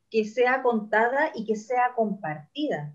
que 0.10 0.26
sea 0.26 0.62
contada 0.62 1.32
y 1.36 1.46
que 1.46 1.56
sea 1.56 1.94
compartida? 1.96 2.94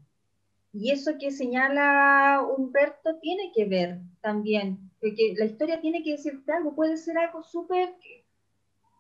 Y 0.73 0.91
eso 0.91 1.13
que 1.19 1.31
señala 1.31 2.43
Humberto 2.43 3.19
tiene 3.21 3.53
que 3.55 3.65
ver 3.65 4.01
también, 4.21 4.91
porque 5.01 5.35
la 5.37 5.47
historia 5.47 5.81
tiene 5.81 6.03
que 6.03 6.13
decirte 6.13 6.53
algo, 6.53 6.75
puede 6.75 6.97
ser 6.97 7.17
algo 7.17 7.43
súper, 7.43 7.95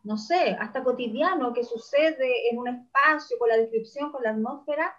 no 0.02 0.16
sé, 0.16 0.56
hasta 0.58 0.82
cotidiano 0.82 1.52
que 1.52 1.64
sucede 1.64 2.50
en 2.50 2.58
un 2.58 2.68
espacio, 2.68 3.38
con 3.38 3.50
la 3.50 3.58
descripción, 3.58 4.10
con 4.10 4.22
la 4.22 4.30
atmósfera, 4.30 4.94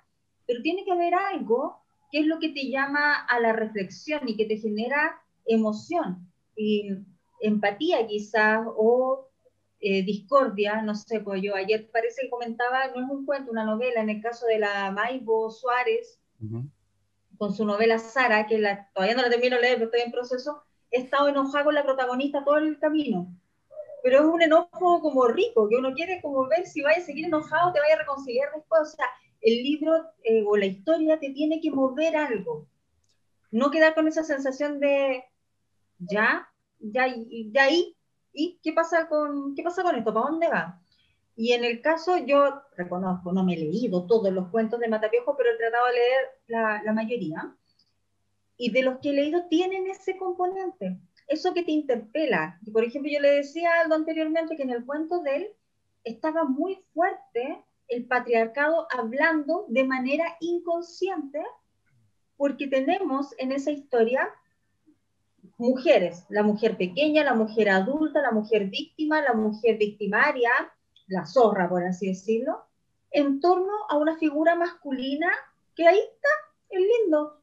pero 0.46 0.62
tiene 0.62 0.86
que 0.86 0.92
haber 0.92 1.16
algo 1.16 1.84
que 2.12 2.20
es 2.20 2.28
lo 2.28 2.40
que 2.40 2.50
te 2.50 2.70
llama 2.70 3.26
a 3.26 3.40
la 3.40 3.54
reflexión 3.54 4.28
y 4.28 4.36
que 4.36 4.46
te 4.46 4.58
genera 4.58 5.22
emoción 5.46 6.32
y 6.56 6.90
empatía 7.42 8.06
quizás 8.08 8.66
o 8.76 9.30
eh, 9.82 10.04
discordia, 10.04 10.82
no 10.82 10.94
sé, 10.94 11.22
pues 11.22 11.42
yo 11.42 11.56
ayer 11.56 11.90
parece 11.92 12.24
que 12.24 12.30
comentaba, 12.30 12.88
no 12.88 13.06
es 13.06 13.10
un 13.10 13.26
cuento, 13.26 13.52
una 13.52 13.64
novela, 13.64 14.02
en 14.02 14.10
el 14.10 14.22
caso 14.22 14.46
de 14.46 14.60
la 14.60 14.92
Maibo 14.92 15.50
Suárez, 15.52 16.20
uh 16.42 16.46
-huh. 16.46 16.70
con 17.38 17.54
su 17.54 17.64
novela 17.66 17.98
Sara, 17.98 18.46
que 18.46 18.58
la, 18.58 18.90
todavía 18.94 19.16
no 19.16 19.22
la 19.22 19.30
termino 19.30 19.56
de 19.56 19.62
leer, 19.62 19.76
pero 19.76 19.86
estoy 19.86 20.02
en 20.02 20.12
proceso, 20.12 20.64
he 20.92 21.00
estado 21.00 21.30
enojada 21.30 21.64
con 21.64 21.76
la 21.76 21.84
protagonista 21.84 22.44
todo 22.44 22.58
el 22.58 22.78
camino, 22.78 23.34
pero 24.04 24.20
es 24.20 24.26
un 24.26 24.42
enojo 24.42 25.02
como 25.02 25.28
rico, 25.28 25.70
que 25.70 25.78
uno 25.78 25.94
quiere 25.94 26.22
como 26.22 26.46
ver 26.48 26.66
si 26.66 26.82
vaya 26.82 26.98
a 26.98 27.06
seguir 27.06 27.26
enojado, 27.26 27.72
te 27.72 27.80
vaya 27.80 27.96
a 27.96 28.00
reconciliar 28.00 28.50
después, 28.54 28.82
o 28.82 28.86
sea, 28.86 29.06
el 29.42 29.64
libro 29.64 29.94
eh, 30.24 30.44
o 30.46 30.58
la 30.58 30.66
historia 30.66 31.20
te 31.20 31.32
tiene 31.32 31.62
que 31.62 31.72
mover 31.72 32.16
algo. 32.16 32.68
No 33.52 33.72
quedar 33.72 33.96
con 33.96 34.08
esa 34.08 34.24
sensación 34.24 34.80
de 34.80 35.24
ya, 35.98 36.48
ya, 36.80 37.08
ya 37.52 37.64
ahí, 37.64 37.96
¿y 38.34 38.60
qué 38.64 38.74
pasa 38.74 39.08
con, 39.08 39.56
qué 39.56 39.64
pasa 39.64 39.84
con 39.84 39.96
esto? 39.96 40.14
¿Para 40.14 40.28
dónde 40.30 40.48
va? 40.48 40.82
Y 41.36 41.54
en 41.54 41.64
el 41.64 41.82
caso, 41.82 42.18
yo 42.18 42.62
reconozco, 42.76 43.32
no 43.32 43.46
me 43.46 43.54
he 43.54 43.58
leído 43.58 44.06
todos 44.06 44.32
los 44.32 44.50
cuentos 44.50 44.80
de 44.80 44.90
Matapiojo, 44.90 45.38
pero 45.38 45.52
he 45.52 45.58
tratado 45.58 45.88
de 45.88 45.94
leer 45.94 46.26
la, 46.48 46.84
la 46.84 46.94
mayoría. 46.94 47.56
Y 48.58 48.72
de 48.72 48.84
los 48.84 49.00
que 49.00 49.12
he 49.12 49.14
leído 49.14 49.48
tienen 49.48 49.88
ese 49.88 50.18
componente, 50.18 51.00
eso 51.28 51.54
que 51.54 51.64
te 51.64 51.72
interpela. 51.72 52.60
Y 52.66 52.72
por 52.72 52.84
ejemplo, 52.84 53.10
yo 53.10 53.22
le 53.22 53.32
decía 53.32 53.70
algo 53.82 53.96
anteriormente 53.96 54.58
que 54.58 54.64
en 54.64 54.72
el 54.72 54.86
cuento 54.86 55.22
de 55.22 55.36
él 55.38 55.48
estaba 56.04 56.44
muy 56.44 56.84
fuerte 56.94 57.64
el 57.90 58.06
patriarcado 58.06 58.88
hablando 58.96 59.66
de 59.68 59.84
manera 59.84 60.26
inconsciente, 60.40 61.44
porque 62.38 62.68
tenemos 62.68 63.34
en 63.38 63.52
esa 63.52 63.72
historia 63.72 64.30
mujeres, 65.58 66.26
la 66.30 66.44
mujer 66.44 66.78
pequeña, 66.78 67.24
la 67.24 67.34
mujer 67.34 67.70
adulta, 67.70 68.22
la 68.22 68.32
mujer 68.32 68.70
víctima, 68.70 69.22
la 69.22 69.34
mujer 69.34 69.78
victimaria, 69.78 70.52
la 71.08 71.26
zorra, 71.26 71.68
por 71.68 71.84
así 71.84 72.08
decirlo, 72.08 72.64
en 73.12 73.40
torno 73.42 73.72
a 73.90 73.98
una 73.98 74.18
figura 74.18 74.56
masculina 74.56 75.30
que 75.76 75.88
ahí 75.88 76.00
está, 76.00 76.30
es 76.70 76.80
lindo. 76.80 77.42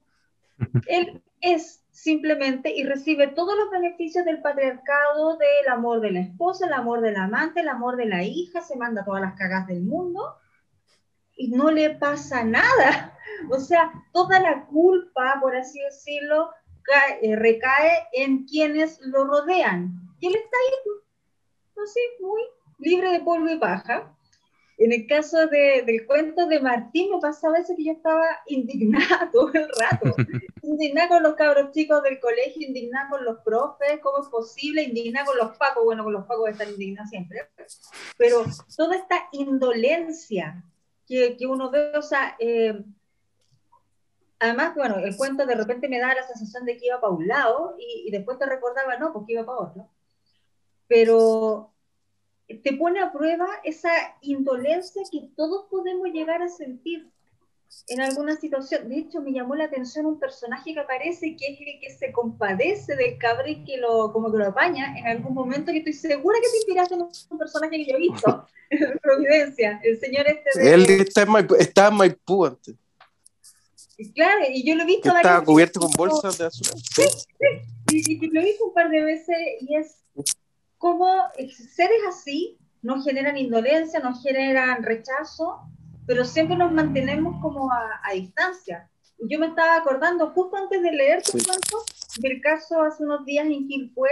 Él 0.86 1.22
es 1.40 1.84
simplemente 1.90 2.74
y 2.74 2.84
recibe 2.84 3.28
todos 3.28 3.56
los 3.56 3.70
beneficios 3.70 4.24
del 4.24 4.42
patriarcado, 4.42 5.38
del 5.38 5.72
amor 5.72 6.00
de 6.00 6.10
la 6.12 6.20
esposa, 6.20 6.66
el 6.66 6.72
amor 6.72 7.00
del 7.00 7.16
amante, 7.16 7.60
el 7.60 7.68
amor 7.68 7.96
de 7.96 8.06
la 8.06 8.22
hija, 8.22 8.60
se 8.60 8.76
manda 8.76 9.04
todas 9.04 9.22
las 9.22 9.34
cagas 9.34 9.66
del 9.66 9.82
mundo, 9.82 10.36
y 11.36 11.48
no 11.48 11.70
le 11.70 11.90
pasa 11.90 12.44
nada. 12.44 13.12
O 13.50 13.58
sea, 13.58 13.92
toda 14.12 14.40
la 14.40 14.64
culpa, 14.66 15.38
por 15.42 15.54
así 15.56 15.78
decirlo, 15.80 16.48
eh, 17.20 17.36
recae 17.36 18.06
en 18.12 18.46
quienes 18.46 19.00
lo 19.02 19.26
rodean. 19.26 19.92
Y 20.20 20.28
él 20.28 20.36
está 20.36 20.56
ahí, 20.56 20.92
no 21.76 21.86
sé, 21.86 22.00
muy 22.20 22.40
libre 22.78 23.10
de 23.10 23.20
polvo 23.20 23.48
y 23.48 23.58
paja. 23.58 24.15
En 24.78 24.92
el 24.92 25.06
caso 25.06 25.46
de, 25.46 25.84
del 25.86 26.06
cuento 26.06 26.46
de 26.46 26.60
Martín, 26.60 27.10
me 27.10 27.18
pasaba 27.18 27.58
veces 27.58 27.76
que 27.76 27.84
yo 27.84 27.92
estaba 27.92 28.26
indignada 28.46 29.30
todo 29.32 29.50
el 29.54 29.68
rato. 29.80 30.14
indignada 30.62 31.08
con 31.08 31.22
los 31.22 31.34
cabros 31.34 31.70
chicos 31.72 32.02
del 32.02 32.20
colegio, 32.20 32.66
indignada 32.66 33.08
con 33.08 33.24
los 33.24 33.38
profes, 33.38 34.00
cómo 34.02 34.22
es 34.22 34.28
posible, 34.28 34.82
indignada 34.82 35.26
con 35.26 35.38
los 35.38 35.56
pacos, 35.56 35.84
bueno, 35.84 36.04
con 36.04 36.12
los 36.12 36.26
pacos 36.26 36.50
están 36.50 36.68
indignados 36.68 37.08
siempre. 37.08 37.48
Pero 38.18 38.44
toda 38.76 38.96
esta 38.96 39.28
indolencia 39.32 40.62
que, 41.06 41.36
que 41.38 41.46
uno 41.46 41.70
ve, 41.70 41.96
o 41.96 42.02
sea, 42.02 42.36
eh, 42.38 42.78
además, 44.38 44.74
bueno, 44.74 44.96
el 44.98 45.16
cuento 45.16 45.46
de 45.46 45.54
repente 45.54 45.88
me 45.88 46.00
da 46.00 46.14
la 46.14 46.26
sensación 46.26 46.66
de 46.66 46.76
que 46.76 46.86
iba 46.86 47.00
para 47.00 47.14
un 47.14 47.26
lado 47.26 47.76
y, 47.78 48.08
y 48.08 48.10
después 48.10 48.38
te 48.38 48.44
recordaba, 48.44 48.98
no, 48.98 49.12
porque 49.14 49.32
iba 49.32 49.46
para 49.46 49.58
otro. 49.58 49.88
Pero 50.86 51.72
te 52.54 52.72
pone 52.74 53.00
a 53.00 53.12
prueba 53.12 53.46
esa 53.64 53.90
indolencia 54.20 55.02
que 55.10 55.28
todos 55.36 55.66
podemos 55.68 56.08
llegar 56.08 56.42
a 56.42 56.48
sentir 56.48 57.08
en 57.88 58.00
alguna 58.00 58.36
situación. 58.36 58.88
De 58.88 58.98
hecho, 58.98 59.20
me 59.20 59.32
llamó 59.32 59.54
la 59.56 59.64
atención 59.64 60.06
un 60.06 60.18
personaje 60.18 60.72
que 60.72 60.80
aparece, 60.80 61.36
que 61.36 61.46
es 61.52 61.60
el 61.60 61.80
que 61.80 61.90
se 61.90 62.12
compadece 62.12 62.94
del 62.94 63.18
cabre 63.18 63.50
y 63.52 63.64
que 63.64 63.78
lo, 63.78 64.12
como 64.12 64.30
que 64.30 64.38
lo 64.38 64.46
apaña 64.46 64.96
en 64.98 65.06
algún 65.06 65.34
momento, 65.34 65.72
que 65.72 65.78
estoy 65.78 65.92
segura 65.92 66.38
que 66.40 66.48
te 66.50 66.56
inspiraste 66.58 66.94
en 66.94 67.02
un 67.02 67.38
personaje 67.38 67.76
que 67.76 67.86
yo 67.86 67.96
he 67.96 68.00
visto, 68.00 68.46
en 68.70 68.98
Providencia, 68.98 69.80
el 69.82 69.98
señor 69.98 70.26
este 70.28 70.58
de... 70.58 70.74
Él 70.74 70.86
está 70.88 71.22
en 71.22 71.30
Maipú, 71.30 71.54
está 71.56 71.88
en 71.88 71.94
Maipú 71.94 72.46
antes. 72.46 72.74
Claro, 74.14 74.44
y 74.48 74.64
yo 74.64 74.74
lo 74.74 74.82
he 74.84 74.86
visto... 74.86 75.14
Está 75.16 75.40
cubierto 75.42 75.80
con 75.80 75.90
bolsas 75.92 76.38
de 76.38 76.46
azúcar. 76.46 76.78
Sí, 76.78 77.02
sí, 77.88 78.02
y, 78.06 78.26
y, 78.26 78.30
lo 78.30 78.40
he 78.40 78.44
visto 78.44 78.66
un 78.66 78.74
par 78.74 78.90
de 78.90 79.02
veces 79.02 79.36
y 79.60 79.76
es 79.76 79.96
cómo 80.86 81.16
seres 81.50 81.98
así 82.08 82.56
nos 82.80 83.04
generan 83.04 83.36
indolencia, 83.36 83.98
nos 83.98 84.22
generan 84.22 84.84
rechazo, 84.84 85.62
pero 86.06 86.24
siempre 86.24 86.56
nos 86.56 86.70
mantenemos 86.70 87.42
como 87.42 87.72
a, 87.72 88.00
a 88.04 88.12
distancia. 88.12 88.88
Yo 89.18 89.40
me 89.40 89.46
estaba 89.46 89.74
acordando 89.74 90.30
justo 90.30 90.56
antes 90.56 90.80
de 90.80 90.92
leer 90.92 91.24
tu 91.24 91.32
sí. 91.32 91.44
cuento 91.44 91.78
del 92.18 92.40
caso 92.40 92.82
hace 92.82 93.02
unos 93.02 93.24
días 93.24 93.46
en 93.46 93.66
Quilpué, 93.66 94.10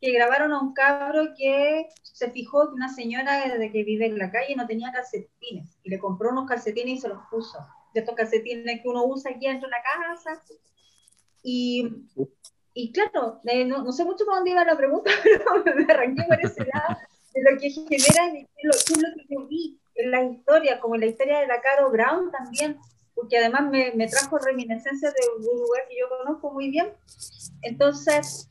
que 0.00 0.10
grabaron 0.12 0.52
a 0.52 0.60
un 0.62 0.72
cabro 0.72 1.34
que 1.36 1.86
se 2.02 2.30
fijó 2.30 2.68
que 2.68 2.76
una 2.76 2.88
señora 2.88 3.46
desde 3.46 3.70
que 3.70 3.84
vive 3.84 4.06
en 4.06 4.16
la 4.16 4.30
calle 4.30 4.56
no 4.56 4.66
tenía 4.66 4.92
calcetines 4.92 5.76
y 5.82 5.90
le 5.90 5.98
compró 5.98 6.30
unos 6.30 6.48
calcetines 6.48 6.98
y 6.98 7.00
se 7.02 7.08
los 7.08 7.18
puso. 7.30 7.58
De 7.92 8.00
estos 8.00 8.14
calcetines 8.14 8.80
que 8.80 8.88
uno 8.88 9.04
usa 9.04 9.32
aquí 9.32 9.48
dentro 9.48 9.68
de 9.68 9.72
la 9.72 9.82
casa. 9.82 10.42
Y 11.42 12.06
y 12.78 12.92
claro, 12.92 13.40
eh, 13.44 13.64
no, 13.64 13.82
no, 13.82 13.90
sé 13.90 14.04
mucho 14.04 14.26
por 14.26 14.34
dónde 14.34 14.50
iba 14.50 14.62
la 14.62 14.76
pregunta, 14.76 15.10
pero 15.24 15.76
me 15.76 15.90
arranqué 15.90 16.24
por 16.24 16.38
ese 16.44 16.62
lado, 16.66 17.00
de 17.32 17.42
lo 17.42 17.58
que 17.58 17.70
genera, 17.70 18.26
lo, 18.62 18.72
lo 19.00 19.14
que 19.14 19.26
yo 19.30 19.46
vi 19.46 19.80
en 19.94 20.10
la 20.10 20.22
historia, 20.22 20.78
como 20.78 20.94
en 20.94 21.00
la 21.00 21.06
historia 21.06 21.40
de 21.40 21.46
la 21.46 21.62
Caro 21.62 21.90
Brown 21.90 22.30
también, 22.30 22.78
porque 23.14 23.38
además 23.38 23.70
me, 23.70 23.92
me 23.94 24.06
trajo 24.08 24.36
reminiscencias 24.36 25.14
de 25.14 25.20
un 25.38 25.58
lugar 25.58 25.88
que 25.88 25.98
yo 25.98 26.06
conozco 26.18 26.52
muy 26.52 26.68
bien. 26.68 26.92
Entonces, 27.62 28.46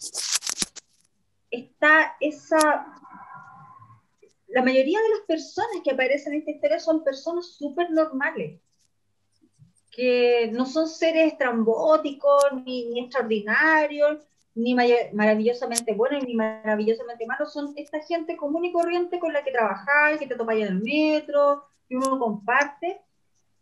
está 1.51 2.15
esa... 2.19 2.88
La 4.47 4.63
mayoría 4.63 4.99
de 5.01 5.09
las 5.09 5.21
personas 5.28 5.82
que 5.84 5.91
aparecen 5.91 6.34
en 6.34 6.39
esta 6.39 6.51
historia 6.51 6.80
son 6.80 7.03
personas 7.03 7.45
súper 7.45 7.91
normales, 7.91 8.59
que 9.96 10.52
no 10.52 10.66
son 10.66 10.89
seres 10.89 11.32
estrambóticos, 11.32 12.43
ni, 12.66 12.86
ni 12.89 13.00
extraordinarios, 13.00 14.20
ni 14.54 14.76
maravillosamente 14.76 15.93
buenos, 15.93 16.24
ni 16.26 16.36
maravillosamente 16.36 17.26
malos, 17.26 17.54
son 17.54 17.74
esta 17.78 18.02
gente 18.02 18.36
común 18.36 18.66
y 18.66 18.74
corriente 18.74 19.20
con 19.20 19.32
la 19.32 19.43
que 19.43 19.52
trabajáis, 19.52 20.20
que 20.20 20.28
te 20.28 20.36
topas 20.36 20.58
en 20.58 20.64
el 20.64 20.82
metro, 20.82 21.64
que 21.88 21.96
uno 21.96 22.20
comparte, 22.20 23.02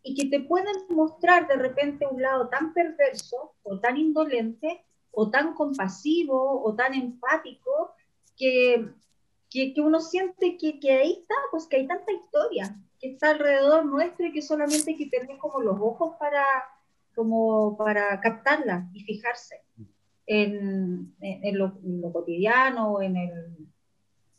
y 0.02 0.16
que 0.16 0.28
te 0.28 0.44
pueden 0.44 0.74
mostrar 0.88 1.46
de 1.46 1.54
repente 1.54 2.06
un 2.06 2.20
lado 2.20 2.48
tan 2.48 2.74
perverso, 2.74 3.54
o 3.62 3.78
tan 3.78 3.96
indolente, 3.96 4.84
o 5.12 5.30
tan 5.30 5.54
compasivo, 5.54 6.62
o 6.64 6.74
tan 6.74 6.94
empático, 6.94 7.92
que, 8.36 8.88
que, 9.50 9.72
que 9.72 9.80
uno 9.80 10.00
siente 10.00 10.56
que, 10.56 10.80
que 10.80 10.92
ahí 10.92 11.12
está, 11.12 11.34
pues 11.52 11.66
que 11.66 11.76
hay 11.76 11.86
tanta 11.86 12.10
historia, 12.12 12.76
que 13.04 13.12
está 13.12 13.30
alrededor 13.32 13.84
nuestro 13.84 14.26
y 14.26 14.32
que 14.32 14.40
solamente 14.40 14.92
hay 14.92 14.96
que 14.96 15.10
tener 15.10 15.36
como 15.36 15.60
los 15.60 15.78
ojos 15.78 16.16
para, 16.18 16.42
como 17.14 17.76
para 17.76 18.18
captarla 18.18 18.88
y 18.94 19.00
fijarse 19.00 19.60
en, 20.26 21.14
en, 21.20 21.44
en, 21.44 21.58
lo, 21.58 21.78
en 21.84 22.00
lo, 22.00 22.10
cotidiano 22.10 23.02
en 23.02 23.16
el, 23.16 23.68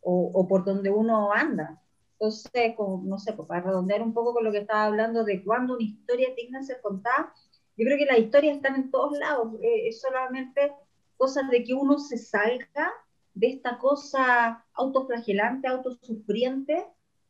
o, 0.02 0.32
o, 0.34 0.48
por 0.48 0.66
donde 0.66 0.90
uno 0.90 1.32
anda. 1.32 1.80
Entonces, 2.14 2.74
no 3.04 3.20
sé, 3.20 3.34
pues 3.34 3.48
para 3.48 3.62
redondear 3.62 4.02
un 4.02 4.16
poco 4.16 4.34
con 4.34 4.44
lo 4.44 4.52
que 4.52 4.60
estaba 4.60 4.86
hablando 4.86 5.24
de 5.24 5.44
cuando 5.44 5.76
una 5.76 5.84
historia 5.84 6.30
digna 6.36 6.64
ser 6.64 6.82
contada, 6.82 7.34
yo 7.78 7.86
creo 7.86 8.00
que 8.00 8.06
las 8.06 8.18
historias 8.18 8.56
están 8.56 8.76
en 8.78 8.90
todos 8.90 9.16
lados, 9.20 9.54
eh, 9.62 9.90
es 9.90 10.02
solamente 10.02 10.74
cosas 11.18 11.52
de 11.52 11.64
que 11.64 11.76
uno 11.76 12.00
se 12.00 12.18
salga 12.18 12.92
de 13.36 13.48
esta 13.48 13.78
cosa 13.78 14.66
autoflagelante, 14.74 15.68
autosufriente, 15.68 16.88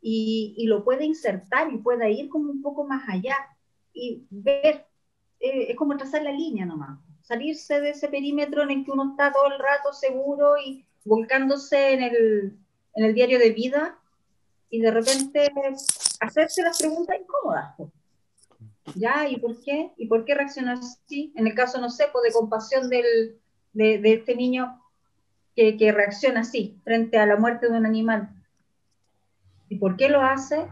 y, 0.08 0.54
y, 0.56 0.68
lo 0.68 0.84
puede 0.84 1.04
insertar 1.04 1.74
y 1.74 1.78
pueda 1.78 2.08
ir 2.08 2.30
como 2.30 2.52
un 2.52 2.62
poco 2.62 2.84
más 2.84 3.10
allá 3.10 3.36
y 3.92 4.28
ver, 4.30 4.86
eh, 5.40 5.66
es 5.70 5.76
como 5.76 5.98
trazar 5.98 6.22
la 6.22 6.32
línea 6.32 6.64
nomás, 6.64 7.00
salirse 7.22 7.82
de 7.82 7.90
ese 7.90 8.08
perímetro 8.08 8.62
en 8.62 8.70
el 8.70 8.86
que 8.86 8.92
uno 8.92 9.10
está 9.10 9.32
todo 9.32 9.48
el 9.48 9.58
rato 9.58 9.94
seguro 9.94 10.60
y 10.64 10.86
volcándose 11.06 11.94
en 11.94 12.04
el, 12.04 12.56
en 12.94 13.06
el 13.06 13.16
diario 13.16 13.40
de 13.40 13.50
vida 13.50 13.98
y 14.70 14.80
de 14.80 14.92
repente 14.92 15.52
hacerse 16.20 16.62
las 16.62 16.78
preguntas 16.78 17.18
incómodas. 17.20 17.76
¿Ya? 18.94 19.28
¿Y 19.28 19.38
por 19.38 19.60
qué? 19.64 19.92
¿Y 19.98 20.06
por 20.06 20.24
qué 20.24 20.36
reacciona 20.36 20.74
así? 20.74 21.34
En 21.36 21.48
el 21.48 21.56
caso, 21.56 21.82
no 21.82 21.90
sé, 21.90 22.06
pues 22.14 22.26
de 22.26 22.40
compasión 22.40 22.90
del, 22.90 23.40
de, 23.74 23.98
de 23.98 24.14
este 24.14 24.36
niño 24.36 24.80
que, 25.56 25.78
que 25.78 25.92
reacciona 25.92 26.42
así 26.42 26.80
frente 26.84 27.18
a 27.18 27.26
la 27.26 27.38
muerte 27.38 27.72
de 27.72 27.76
un 27.76 27.88
animal 27.88 28.35
¿Y 29.70 29.78
por 29.78 29.98
qué 29.98 30.10
lo 30.10 30.22
hace? 30.22 30.68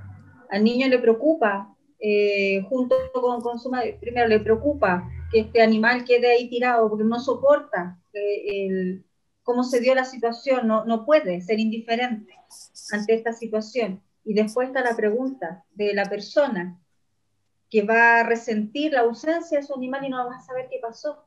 Al 0.50 0.64
niño 0.64 0.88
le 0.88 1.00
preocupa, 1.00 1.76
eh, 2.00 2.62
junto 2.70 2.96
con, 3.14 3.42
con, 3.42 3.60
su 3.60 3.70
madre, 3.70 3.98
primero 4.00 4.28
le 4.28 4.40
preocupa 4.40 5.10
que 5.32 5.40
este 5.42 5.62
animal 5.62 6.06
quede 6.06 6.32
ahí 6.32 6.50
tirado 6.50 6.90
porque 6.90 7.06
no 7.06 7.20
soporta 7.20 8.00
eh, 8.14 8.66
el, 8.66 9.06
cómo 9.44 9.64
se 9.64 9.80
dio 9.80 9.94
la 9.96 10.06
situación, 10.06 10.68
no, 10.68 10.86
no 10.86 11.06
puede 11.06 11.42
ser 11.42 11.60
indiferente 11.60 12.34
ante 12.92 13.14
esta 13.14 13.34
situación. 13.34 14.02
Y 14.26 14.34
después 14.34 14.68
está 14.68 14.82
la 14.82 14.96
pregunta 14.96 15.66
de 15.74 15.94
la 15.94 16.06
persona 16.06 16.80
que 17.70 17.82
va 17.82 18.20
a 18.20 18.24
resentir 18.24 18.94
la 18.94 19.02
ausencia 19.02 19.60
de 19.60 19.66
su 19.66 19.74
animal 19.74 20.06
y 20.06 20.10
no 20.10 20.26
va 20.26 20.36
a 20.36 20.42
saber 20.42 20.68
qué 20.70 20.80
pasó. 20.82 21.26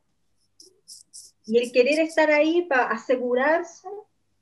Y 1.45 1.59
el 1.59 1.73
querer 1.73 2.01
estar 2.01 2.31
ahí 2.31 2.63
para 2.63 2.91
asegurarse 2.91 3.89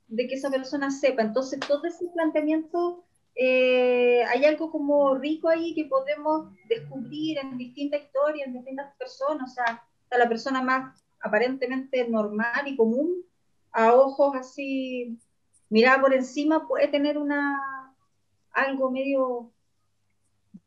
de 0.07 0.27
que 0.27 0.35
esa 0.35 0.49
persona 0.49 0.91
sepa. 0.91 1.23
Entonces, 1.23 1.59
todo 1.59 1.85
ese 1.85 2.05
planteamiento 2.13 3.03
eh, 3.35 4.23
hay 4.23 4.45
algo 4.45 4.71
como 4.71 5.13
rico 5.15 5.49
ahí 5.49 5.75
que 5.75 5.85
podemos 5.85 6.53
descubrir 6.69 7.37
en 7.37 7.57
distintas 7.57 8.01
historias, 8.03 8.47
en 8.47 8.53
distintas 8.53 8.95
personas, 8.97 9.51
o 9.51 9.53
sea, 9.53 9.83
está 10.03 10.17
la 10.17 10.29
persona 10.29 10.61
más 10.61 11.03
aparentemente 11.19 12.07
normal 12.07 12.67
y 12.67 12.77
común, 12.77 13.23
a 13.71 13.93
ojos 13.93 14.35
así, 14.35 15.19
mirada 15.69 15.99
por 16.01 16.13
encima, 16.13 16.65
puede 16.67 16.87
tener 16.87 17.17
una 17.17 17.59
algo 18.53 18.89
medio, 18.89 19.51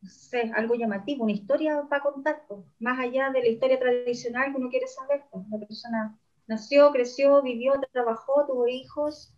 no 0.02 0.08
sé, 0.10 0.52
algo 0.54 0.74
llamativo, 0.74 1.24
una 1.24 1.32
historia 1.32 1.86
para 1.88 2.02
contar, 2.02 2.42
pues, 2.46 2.60
más 2.78 2.98
allá 2.98 3.30
de 3.30 3.40
la 3.40 3.48
historia 3.48 3.78
tradicional 3.78 4.52
que 4.52 4.58
uno 4.58 4.68
quiere 4.68 4.86
saber. 4.86 5.24
Pues, 5.30 5.48
la 5.48 5.58
persona 5.58 6.18
nació, 6.46 6.92
creció, 6.92 7.40
vivió, 7.40 7.72
trabajó, 7.92 8.46
tuvo 8.46 8.68
hijos, 8.68 9.34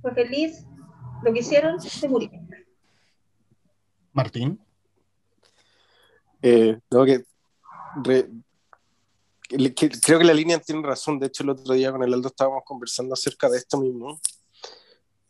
fue 0.00 0.12
feliz, 0.12 0.66
lo 1.22 1.32
que 1.32 1.40
hicieron, 1.40 1.80
se 1.80 2.08
murió. 2.08 2.30
Martín. 4.12 4.58
Eh, 6.42 6.78
creo 6.90 7.04
que 10.18 10.24
la 10.24 10.34
línea 10.34 10.58
tiene 10.58 10.86
razón. 10.86 11.18
De 11.18 11.26
hecho, 11.26 11.42
el 11.42 11.50
otro 11.50 11.74
día 11.74 11.92
con 11.92 12.02
el 12.02 12.12
Aldo 12.12 12.28
estábamos 12.28 12.62
conversando 12.64 13.14
acerca 13.14 13.48
de 13.48 13.58
esto 13.58 13.80
mismo. 13.80 14.20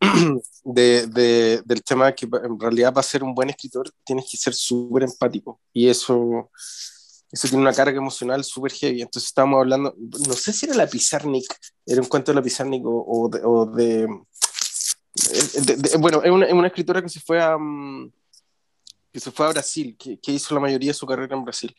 De, 0.65 1.09
de, 1.09 1.61
del 1.65 1.83
tema 1.83 2.13
que 2.13 2.25
en 2.25 2.61
realidad 2.61 2.95
para 2.95 3.03
ser 3.03 3.25
un 3.25 3.35
buen 3.35 3.51
escritor 3.51 3.91
tienes 4.05 4.29
que 4.31 4.37
ser 4.37 4.55
súper 4.55 5.03
empático 5.03 5.61
y 5.73 5.89
eso, 5.89 6.53
eso 7.33 7.49
tiene 7.49 7.63
una 7.63 7.73
carga 7.73 7.97
emocional 7.97 8.45
súper 8.45 8.71
heavy. 8.71 9.03
Entonces 9.03 9.29
estábamos 9.29 9.59
hablando, 9.59 9.93
no 9.99 10.35
sé 10.35 10.53
si 10.53 10.67
era 10.67 10.77
la 10.77 10.87
Pizarnik, 10.87 11.53
era 11.85 12.01
un 12.01 12.07
cuento 12.07 12.31
de 12.31 12.37
la 12.37 12.43
Pizarnik 12.43 12.85
o, 12.87 13.29
o 13.29 13.67
de, 13.67 14.07
bueno, 15.99 16.23
es 16.23 16.31
una, 16.31 16.47
es 16.47 16.53
una, 16.53 16.67
escritora 16.69 17.03
que 17.03 17.09
se 17.09 17.21
fue 17.21 17.43
a, 17.43 17.57
um, 17.57 18.11
que 19.13 19.21
se 19.21 19.31
fue 19.31 19.47
a 19.47 19.51
Brasil, 19.51 19.97
que, 19.99 20.19
que 20.19 20.33
hizo 20.33 20.55
la 20.55 20.61
mayoría 20.61 20.91
de 20.91 20.95
su 20.95 21.07
carrera 21.07 21.37
en 21.37 21.45
Brasil. 21.45 21.75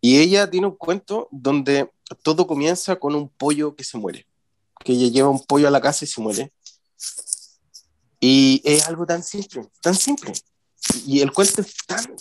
Y 0.00 0.18
ella 0.18 0.48
tiene 0.50 0.66
un 0.66 0.76
cuento 0.76 1.28
donde 1.30 1.90
todo 2.22 2.46
comienza 2.46 2.96
con 2.96 3.14
un 3.14 3.28
pollo 3.28 3.74
que 3.74 3.84
se 3.84 3.98
muere, 3.98 4.26
que 4.84 4.92
ella 4.92 5.08
lleva 5.08 5.28
un 5.28 5.44
pollo 5.44 5.68
a 5.68 5.70
la 5.70 5.80
casa 5.80 6.04
y 6.04 6.08
se 6.08 6.20
muere. 6.20 6.52
Y 8.20 8.60
es 8.64 8.86
algo 8.86 9.06
tan 9.06 9.22
simple, 9.22 9.68
tan 9.80 9.94
simple. 9.94 10.32
Y 11.06 11.20
el 11.20 11.32
cuento 11.32 11.60
es 11.62 11.74
tan 11.86 12.16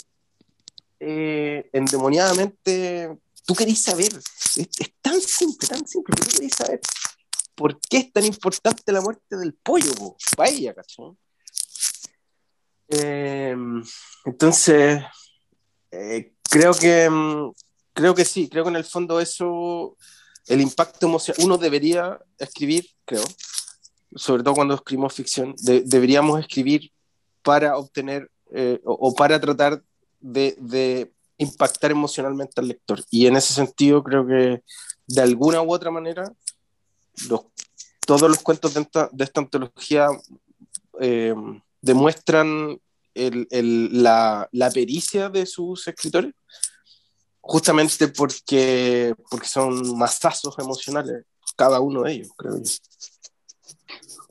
eh, 0.99 1.69
endemoniadamente... 1.73 3.17
Tú 3.45 3.53
querés 3.53 3.77
saber, 3.77 4.11
es, 4.11 4.57
es, 4.57 4.93
tan 5.03 5.21
simple, 5.21 5.67
tan 5.67 5.87
simple, 5.87 6.15
tú 6.15 6.27
querés 6.27 6.55
saber 6.55 6.81
por 7.53 7.79
qué 7.79 7.97
es 7.97 8.11
tan 8.11 8.25
importante 8.25 8.91
la 8.91 9.01
muerte 9.01 9.37
del 9.37 9.53
pollo, 9.53 9.93
po? 9.93 10.17
vaya, 10.35 10.73
¿cachai? 10.73 11.15
Eh, 12.89 13.55
entonces, 14.25 15.03
eh, 15.91 16.33
creo 16.49 16.73
que 16.73 17.09
mm, 17.09 17.51
creo 17.95 18.13
que 18.13 18.25
sí, 18.25 18.47
creo 18.49 18.63
que 18.63 18.69
en 18.69 18.75
el 18.75 18.83
fondo 18.83 19.19
eso, 19.19 19.97
el 20.47 20.61
impacto 20.61 21.07
emocional, 21.07 21.43
uno 21.45 21.57
debería 21.57 22.19
escribir, 22.37 22.85
creo, 23.05 23.23
sobre 24.15 24.43
todo 24.43 24.53
cuando 24.53 24.75
escribimos 24.75 25.13
ficción, 25.13 25.55
de, 25.63 25.81
deberíamos 25.81 26.39
escribir 26.39 26.91
para 27.41 27.77
obtener 27.77 28.29
eh, 28.51 28.79
o, 28.83 29.15
para 29.15 29.39
tratar 29.39 29.81
de, 30.19 31.11
impactar 31.37 31.91
emocionalmente 31.91 32.61
al 32.61 32.69
lector. 32.69 33.03
Y 33.09 33.27
en 33.27 33.35
ese 33.35 33.53
sentido 33.53 34.03
creo 34.03 34.25
que 34.25 34.63
de 35.07 35.21
alguna 35.21 35.61
u 35.61 35.73
otra 35.73 35.91
manera 35.91 36.31
los, 37.29 37.41
todos 38.05 38.29
los 38.29 38.39
cuentos 38.39 38.73
de 38.73 38.81
esta, 38.81 39.09
de 39.11 39.23
esta 39.25 39.41
antología 39.41 40.07
eh, 41.01 41.35
demuestran 41.85 42.79
el, 43.13 43.47
el, 43.51 44.03
la, 44.03 44.49
la, 44.51 44.71
pericia 44.71 45.29
de 45.29 45.45
sus 45.45 45.87
escritores, 45.87 46.33
justamente 47.39 48.07
porque, 48.07 49.13
porque 49.29 49.47
son 49.47 49.95
masazos 49.95 50.57
emocionales, 50.57 51.25
cada 51.55 51.79
uno 51.79 52.01
de 52.01 52.13
ellos, 52.13 52.29
creo 52.35 52.57
yo. 52.57 52.71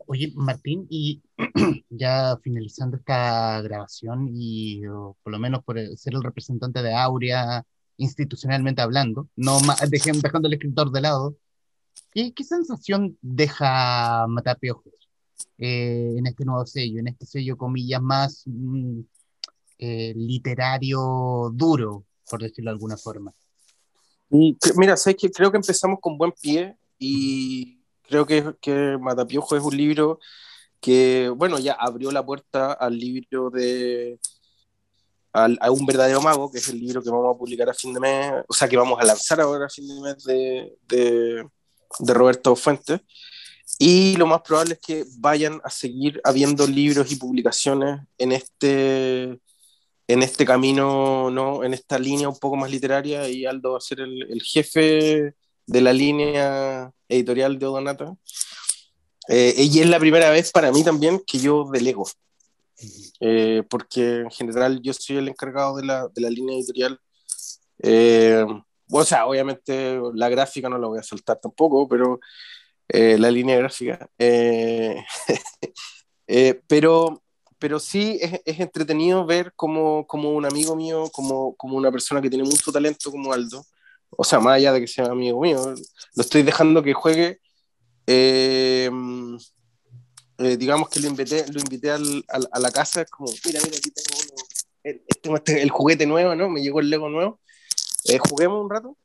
Oye, 0.07 0.33
Martín, 0.35 0.87
y 0.91 1.23
ya 1.89 2.37
finalizando 2.43 2.97
esta 2.97 3.63
grabación, 3.63 4.29
y 4.33 4.83
por 5.23 5.33
lo 5.33 5.39
menos 5.39 5.63
por 5.65 5.79
ser 5.97 6.15
el 6.15 6.25
representante 6.25 6.83
de 6.83 6.93
Aurea, 6.93 7.65
institucionalmente 7.97 8.83
hablando, 8.83 9.29
no 9.37 9.61
dejando, 9.89 10.49
el 10.49 10.55
escritor 10.55 10.91
de 10.91 11.01
lado, 11.01 11.37
¿qué, 12.11 12.35
qué 12.35 12.43
sensación 12.43 13.17
deja 13.23 14.27
Matapiojos 14.27 14.94
eh, 15.59 16.15
en 16.17 16.27
este 16.27 16.45
nuevo 16.45 16.67
sello, 16.67 17.01
en 17.01 17.09
este 17.09 17.27
sello, 17.27 17.57
comillas, 17.57 18.03
más 18.03 18.43
mm, 18.47 19.01
eh, 19.79 20.13
literario 20.17 21.51
duro, 21.53 22.05
por 22.29 22.43
decirlo 22.43 22.71
de 22.71 22.75
alguna 22.75 22.97
forma? 22.97 23.33
Y, 24.31 24.57
mira, 24.77 24.97
sabes 24.97 25.17
que 25.17 25.31
creo 25.31 25.51
que 25.51 25.59
empezamos 25.59 25.99
con 26.01 26.19
buen 26.19 26.33
pie 26.33 26.77
y 26.99 27.81
creo 28.03 28.27
que, 28.27 28.55
que 28.61 28.99
Matapiojo 29.01 29.57
es 29.57 29.63
un 29.63 29.77
libro 29.77 30.19
que, 30.81 31.31
bueno, 31.35 31.59
ya 31.59 31.73
abrió 31.73 32.11
la 32.11 32.25
puerta 32.25 32.73
al 32.73 32.99
libro 32.99 33.51
de... 33.51 34.19
Al, 35.33 35.59
a 35.61 35.71
un 35.71 35.85
verdadero 35.85 36.21
mago, 36.21 36.51
que 36.51 36.59
es 36.59 36.69
el 36.69 36.79
libro 36.79 37.03
que 37.03 37.11
vamos 37.11 37.35
a 37.35 37.39
publicar 37.39 37.69
a 37.69 37.75
fin 37.75 37.93
de 37.93 37.99
mes, 37.99 38.33
o 38.47 38.55
sea, 38.55 38.69
que 38.69 38.77
vamos 38.77 39.01
a 39.01 39.05
lanzar 39.05 39.41
ahora 39.41 39.67
a 39.67 39.69
fin 39.69 39.89
de 39.89 40.01
mes 40.01 40.23
de, 40.23 40.79
de, 40.87 41.49
de 41.99 42.15
Roberto 42.15 42.55
Fuentes. 42.55 43.01
Y 43.79 44.17
lo 44.17 44.27
más 44.27 44.43
probable 44.43 44.75
es 44.75 44.81
que 44.81 45.05
vayan 45.19 45.61
a 45.65 45.71
seguir 45.71 46.21
habiendo 46.25 46.67
libros 46.67 47.11
y 47.11 47.17
publicaciones 47.17 48.01
en 48.19 48.33
este, 48.33 49.41
en 50.07 50.23
este 50.23 50.45
camino, 50.45 51.31
¿no? 51.31 51.65
en 51.65 51.75
esta 51.75 51.99
línea 51.99 52.29
un 52.29 52.39
poco 52.39 52.57
más 52.57 52.71
literaria, 52.71 53.29
y 53.29 53.47
Aldo 53.47 53.73
va 53.73 53.79
a 53.79 53.81
ser 53.81 54.01
el, 54.01 54.23
el 54.31 54.43
jefe 54.43 55.35
de 55.67 55.81
la 55.81 55.93
línea 55.93 56.93
editorial 57.09 57.59
de 57.59 57.67
Odonata. 57.67 58.17
Eh, 59.29 59.55
y 59.57 59.81
es 59.81 59.89
la 59.89 59.99
primera 59.99 60.31
vez 60.31 60.53
para 60.53 60.71
mí 60.71 60.85
también 60.85 61.23
que 61.27 61.39
yo 61.39 61.65
delego, 61.73 62.07
eh, 63.21 63.63
porque 63.71 64.19
en 64.21 64.31
general 64.31 64.81
yo 64.83 64.93
soy 64.93 65.17
el 65.17 65.29
encargado 65.29 65.77
de 65.77 65.85
la, 65.85 66.09
de 66.09 66.21
la 66.21 66.31
línea 66.31 66.57
editorial. 66.57 66.99
Eh, 67.83 68.45
o 68.91 69.05
sea, 69.05 69.27
obviamente 69.27 69.99
la 70.15 70.29
gráfica 70.29 70.69
no 70.69 70.79
la 70.79 70.89
voy 70.89 70.99
a 70.99 71.03
saltar 71.03 71.41
tampoco, 71.41 71.89
pero 71.89 72.21
eh, 72.89 73.19
la 73.19 73.31
línea 73.31 73.59
gráfica. 73.59 74.09
pero, 76.69 77.23
pero 77.59 77.79
sí 77.79 78.19
es, 78.21 78.41
es 78.45 78.61
entretenido 78.61 79.27
ver 79.27 79.53
como, 79.57 80.07
como, 80.07 80.31
un 80.31 80.47
amigo 80.47 80.77
mío, 80.77 81.11
como, 81.13 81.55
como 81.57 81.77
una 81.77 81.91
persona 81.91 82.21
que 82.21 82.31
tiene 82.31 82.45
mucho 82.45 82.73
talento 82.73 83.11
como 83.11 83.33
Aldo, 83.33 83.65
o 84.11 84.25
sea, 84.25 84.41
más 84.41 84.57
allá 84.57 84.73
de 84.73 84.81
que 84.81 84.87
sea 84.87 85.07
amigo 85.07 85.41
mío, 85.41 85.75
lo 86.15 86.23
estoy 86.23 86.43
dejando 86.43 86.83
que 86.83 86.93
juegue. 86.93 87.41
Eh, 88.07 88.91
eh, 90.39 90.57
digamos 90.57 90.89
que 90.89 91.01
lo 91.01 91.07
invité, 91.07 91.45
lo 91.53 91.61
invité 91.61 91.91
al, 91.91 92.25
al, 92.29 92.49
a 92.51 92.59
la 92.59 92.71
casa, 92.71 93.03
es 93.03 93.11
como, 93.11 93.31
mira, 93.45 93.61
mira, 93.65 93.77
aquí 93.77 93.91
tengo, 93.91 94.21
uno, 94.21 94.43
el, 94.83 95.03
este, 95.09 95.63
el, 95.63 95.71
juguete 95.71 96.07
nuevo, 96.07 96.35
¿no? 96.35 96.49
Me 96.49 96.61
llegó 96.61 96.81
el 96.81 96.91
Lego 96.91 97.09
nuevo. 97.09 97.41
Eh, 98.07 98.19
juguemos 98.19 98.63
un 98.63 98.71
rato. 98.71 98.97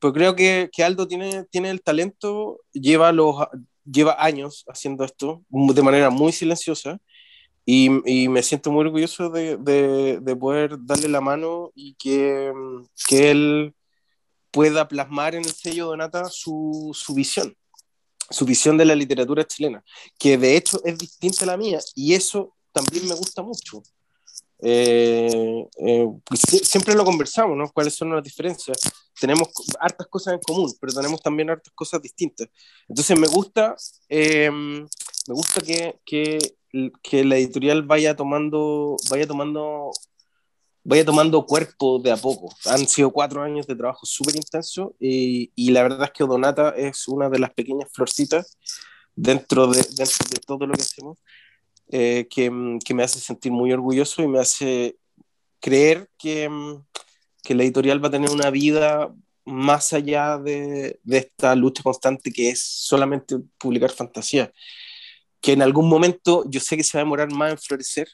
Pues 0.00 0.14
creo 0.14 0.34
que, 0.34 0.70
que, 0.72 0.84
Aldo 0.84 1.06
tiene, 1.06 1.44
tiene 1.50 1.70
el 1.70 1.82
talento, 1.82 2.60
lleva, 2.72 3.12
los, 3.12 3.36
lleva 3.84 4.16
años 4.18 4.64
haciendo 4.68 5.04
esto 5.04 5.42
de 5.50 5.82
manera 5.82 6.10
muy 6.10 6.32
silenciosa. 6.32 6.98
Y, 7.66 7.90
y, 8.10 8.28
me 8.30 8.42
siento 8.42 8.72
muy 8.72 8.86
orgulloso 8.86 9.28
de, 9.28 9.58
de, 9.58 10.20
de, 10.22 10.36
poder 10.36 10.78
darle 10.80 11.08
la 11.08 11.20
mano 11.20 11.70
y 11.74 11.94
que, 11.96 12.50
que 13.06 13.30
él 13.30 13.74
pueda 14.50 14.88
plasmar 14.88 15.34
en 15.34 15.44
el 15.44 15.52
sello 15.52 15.86
Donata 15.88 16.30
su, 16.30 16.92
su 16.94 17.12
visión, 17.12 17.54
su 18.30 18.46
visión 18.46 18.78
de 18.78 18.86
la 18.86 18.94
literatura 18.94 19.46
chilena, 19.46 19.84
que 20.18 20.38
de 20.38 20.56
hecho 20.56 20.80
es 20.82 20.96
distinta 20.96 21.44
a 21.44 21.48
la 21.48 21.56
mía 21.58 21.78
y 21.94 22.14
eso 22.14 22.56
también 22.72 23.06
me 23.06 23.14
gusta 23.14 23.42
mucho. 23.42 23.82
Eh, 24.60 25.66
eh, 25.86 26.08
pues 26.24 26.40
siempre 26.64 26.94
lo 26.94 27.04
conversamos, 27.04 27.56
¿no? 27.56 27.70
¿Cuáles 27.70 27.94
son 27.94 28.14
las 28.14 28.24
diferencias? 28.24 28.78
Tenemos 29.20 29.48
hartas 29.78 30.06
cosas 30.08 30.34
en 30.34 30.40
común, 30.40 30.72
pero 30.80 30.92
tenemos 30.92 31.20
también 31.20 31.50
hartas 31.50 31.72
cosas 31.74 32.02
distintas. 32.02 32.48
Entonces 32.88 33.18
me 33.18 33.28
gusta, 33.28 33.76
eh, 34.08 34.50
me 34.50 35.34
gusta 35.34 35.60
que, 35.60 36.00
que 36.04 36.38
que 37.02 37.24
la 37.24 37.36
editorial 37.36 37.82
vaya 37.82 38.14
tomando, 38.16 38.96
vaya 39.10 39.26
tomando, 39.26 39.90
vaya 40.84 41.04
tomando 41.04 41.46
cuerpo 41.46 41.98
de 41.98 42.12
a 42.12 42.16
poco. 42.16 42.54
Han 42.66 42.86
sido 42.86 43.10
cuatro 43.10 43.42
años 43.42 43.66
de 43.66 43.76
trabajo 43.76 44.04
súper 44.04 44.36
intenso 44.36 44.94
y, 45.00 45.50
y, 45.54 45.70
la 45.70 45.82
verdad 45.82 46.04
es 46.04 46.10
que 46.12 46.24
Odonata 46.24 46.70
es 46.70 47.08
una 47.08 47.28
de 47.28 47.38
las 47.38 47.52
pequeñas 47.52 47.90
florcitas 47.92 48.58
dentro 49.14 49.66
de, 49.68 49.82
dentro 49.96 50.26
de 50.30 50.40
todo 50.46 50.66
lo 50.66 50.74
que 50.74 50.82
hacemos 50.82 51.18
eh, 51.90 52.26
que, 52.30 52.78
que, 52.84 52.94
me 52.94 53.02
hace 53.02 53.20
sentir 53.20 53.52
muy 53.52 53.72
orgulloso 53.72 54.22
y 54.22 54.28
me 54.28 54.40
hace 54.40 54.96
creer 55.60 56.08
que, 56.18 56.50
que 57.42 57.54
la 57.54 57.62
editorial 57.62 58.02
va 58.02 58.08
a 58.08 58.12
tener 58.12 58.30
una 58.30 58.50
vida 58.50 59.14
más 59.44 59.92
allá 59.92 60.38
de, 60.38 61.00
de 61.02 61.18
esta 61.18 61.54
lucha 61.54 61.82
constante 61.82 62.30
que 62.30 62.50
es 62.50 62.60
solamente 62.62 63.36
publicar 63.58 63.90
fantasía 63.90 64.52
que 65.40 65.52
en 65.52 65.62
algún 65.62 65.88
momento 65.88 66.44
yo 66.48 66.60
sé 66.60 66.76
que 66.76 66.84
se 66.84 66.98
va 66.98 67.02
a 67.02 67.04
demorar 67.04 67.32
más 67.32 67.52
en 67.52 67.58
florecer, 67.58 68.08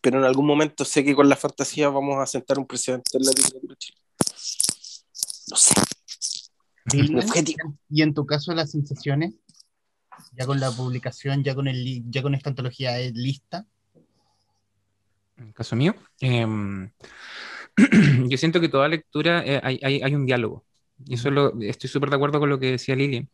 pero 0.00 0.18
en 0.18 0.24
algún 0.24 0.46
momento 0.46 0.84
sé 0.84 1.04
que 1.04 1.14
con 1.14 1.28
la 1.28 1.36
fantasía 1.36 1.88
vamos 1.88 2.18
a 2.18 2.26
sentar 2.26 2.58
un 2.58 2.66
precedente 2.66 3.18
en 3.18 3.24
la 3.24 3.32
literatura. 3.32 3.76
No 5.50 5.56
sé. 5.56 5.74
¿Y 7.90 8.02
en 8.02 8.14
tu 8.14 8.24
caso 8.24 8.54
las 8.54 8.70
sensaciones? 8.70 9.34
Ya 10.32 10.46
con 10.46 10.60
la 10.60 10.70
publicación, 10.70 11.42
ya 11.42 11.54
con, 11.54 11.68
el, 11.68 12.02
ya 12.10 12.22
con 12.22 12.34
esta 12.34 12.50
antología 12.50 12.98
lista. 13.12 13.66
En 15.36 15.52
caso 15.52 15.74
mío, 15.76 15.94
eh, 16.20 16.46
yo 18.28 18.36
siento 18.36 18.60
que 18.60 18.68
toda 18.68 18.88
lectura 18.88 19.42
eh, 19.44 19.60
hay, 19.62 19.80
hay, 19.82 20.02
hay, 20.02 20.14
un 20.14 20.26
diálogo. 20.26 20.64
Y 21.06 21.14
eso 21.14 21.30
lo, 21.30 21.58
estoy 21.60 21.88
súper 21.88 22.10
de 22.10 22.16
acuerdo 22.16 22.40
con 22.40 22.50
lo 22.50 22.58
que 22.58 22.72
decía 22.72 22.94
Lili. 22.94 23.28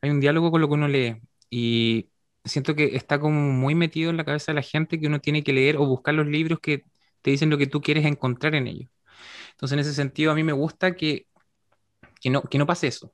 Hay 0.00 0.10
un 0.10 0.20
diálogo 0.20 0.50
con 0.50 0.60
lo 0.60 0.68
que 0.68 0.74
uno 0.74 0.88
lee. 0.88 1.20
Y 1.50 2.08
siento 2.44 2.74
que 2.74 2.96
está 2.96 3.20
como 3.20 3.52
muy 3.52 3.74
metido 3.74 4.10
en 4.10 4.16
la 4.16 4.24
cabeza 4.24 4.52
de 4.52 4.56
la 4.56 4.62
gente 4.62 4.98
que 5.00 5.06
uno 5.06 5.20
tiene 5.20 5.44
que 5.44 5.52
leer 5.52 5.76
o 5.76 5.86
buscar 5.86 6.14
los 6.14 6.26
libros 6.26 6.60
que 6.60 6.84
te 7.22 7.30
dicen 7.30 7.50
lo 7.50 7.58
que 7.58 7.66
tú 7.66 7.80
quieres 7.80 8.04
encontrar 8.06 8.54
en 8.54 8.66
ellos. 8.66 8.90
Entonces, 9.52 9.74
en 9.74 9.78
ese 9.80 9.94
sentido, 9.94 10.32
a 10.32 10.34
mí 10.34 10.42
me 10.44 10.52
gusta 10.52 10.96
que, 10.96 11.26
que, 12.20 12.30
no, 12.30 12.42
que 12.42 12.58
no 12.58 12.66
pase 12.66 12.88
eso. 12.88 13.12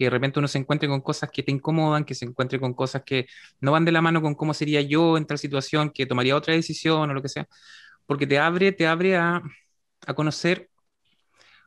Que 0.00 0.06
de 0.06 0.10
repente 0.10 0.40
uno 0.40 0.48
se 0.48 0.58
encuentre 0.58 0.88
con 0.88 1.02
cosas 1.02 1.30
que 1.30 1.44
te 1.44 1.52
incomodan, 1.52 2.06
que 2.06 2.16
se 2.16 2.24
encuentre 2.24 2.58
con 2.58 2.74
cosas 2.74 3.04
que 3.04 3.26
no 3.60 3.72
van 3.72 3.84
de 3.84 3.92
la 3.92 4.02
mano 4.02 4.22
con 4.22 4.34
cómo 4.34 4.54
sería 4.54 4.80
yo 4.82 5.18
en 5.18 5.26
tal 5.26 5.38
situación, 5.38 5.90
que 5.90 6.06
tomaría 6.06 6.36
otra 6.36 6.54
decisión 6.54 7.10
o 7.10 7.14
lo 7.14 7.22
que 7.22 7.28
sea. 7.28 7.46
Porque 8.06 8.26
te 8.26 8.38
abre, 8.38 8.72
te 8.72 8.86
abre 8.86 9.16
a, 9.16 9.42
a 10.06 10.14
conocer 10.14 10.70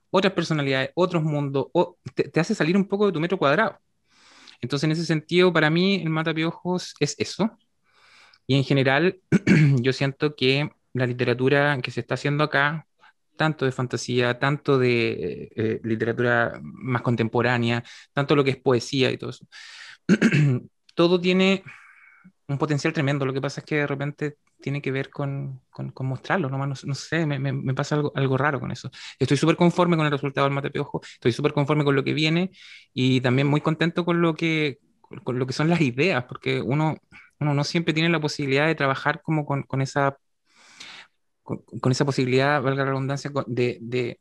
otras 0.09 0.33
personalidades, 0.33 0.91
otros 0.95 1.23
mundos, 1.23 1.67
o 1.73 1.97
te, 2.15 2.29
te 2.29 2.39
hace 2.39 2.55
salir 2.55 2.77
un 2.77 2.87
poco 2.87 3.07
de 3.07 3.11
tu 3.13 3.19
metro 3.19 3.37
cuadrado. 3.37 3.79
Entonces, 4.61 4.85
en 4.85 4.91
ese 4.91 5.05
sentido, 5.05 5.53
para 5.53 5.69
mí, 5.69 5.95
el 6.03 6.09
matapiojos 6.09 6.95
es 6.99 7.15
eso. 7.19 7.57
Y 8.47 8.55
en 8.57 8.63
general, 8.63 9.19
yo 9.81 9.93
siento 9.93 10.35
que 10.35 10.69
la 10.93 11.05
literatura 11.07 11.79
que 11.81 11.91
se 11.91 12.01
está 12.01 12.15
haciendo 12.15 12.43
acá, 12.43 12.87
tanto 13.35 13.65
de 13.65 13.71
fantasía, 13.71 14.39
tanto 14.39 14.77
de 14.77 15.49
eh, 15.55 15.79
literatura 15.83 16.59
más 16.61 17.01
contemporánea, 17.01 17.83
tanto 18.13 18.35
lo 18.35 18.43
que 18.43 18.51
es 18.51 18.57
poesía 18.57 19.11
y 19.11 19.17
todo 19.17 19.31
eso, 19.31 19.47
todo 20.95 21.19
tiene 21.19 21.63
un 22.47 22.57
potencial 22.57 22.93
tremendo. 22.93 23.25
Lo 23.25 23.33
que 23.33 23.41
pasa 23.41 23.61
es 23.61 23.65
que 23.65 23.77
de 23.77 23.87
repente 23.87 24.37
tiene 24.61 24.81
que 24.81 24.91
ver 24.91 25.09
con, 25.09 25.61
con, 25.69 25.93
mostrarlo, 26.07 26.49
¿no? 26.49 26.65
No, 26.65 26.95
sé, 26.95 27.25
me, 27.25 27.37
me, 27.39 27.73
pasa 27.73 27.95
algo, 27.95 28.13
algo 28.15 28.37
raro 28.37 28.59
con 28.59 28.71
eso. 28.71 28.89
Estoy 29.19 29.37
súper 29.37 29.57
conforme 29.57 29.97
con 29.97 30.05
el 30.05 30.11
resultado 30.11 30.45
del 30.45 30.53
Matepeojo, 30.53 31.01
estoy 31.03 31.33
súper 31.33 31.53
conforme 31.53 31.83
con 31.83 31.95
lo 31.95 32.03
que 32.03 32.13
viene 32.13 32.51
y 32.93 33.19
también 33.21 33.47
muy 33.47 33.61
contento 33.61 34.05
con 34.05 34.21
lo 34.21 34.35
que, 34.35 34.79
con 35.23 35.37
lo 35.37 35.45
que 35.45 35.53
son 35.53 35.69
las 35.69 35.81
ideas, 35.81 36.23
porque 36.25 36.61
uno, 36.61 36.95
uno 37.39 37.53
no 37.53 37.63
siempre 37.65 37.93
tiene 37.93 38.09
la 38.09 38.21
posibilidad 38.21 38.67
de 38.67 38.75
trabajar 38.75 39.21
como 39.21 39.45
con, 39.45 39.63
con 39.63 39.81
esa 39.81 40.17
con, 41.43 41.91
esa 41.91 42.05
posibilidad, 42.05 42.61
valga 42.61 42.83
la 42.83 42.91
redundancia, 42.91 43.31
de, 43.47 43.77
de, 43.81 44.19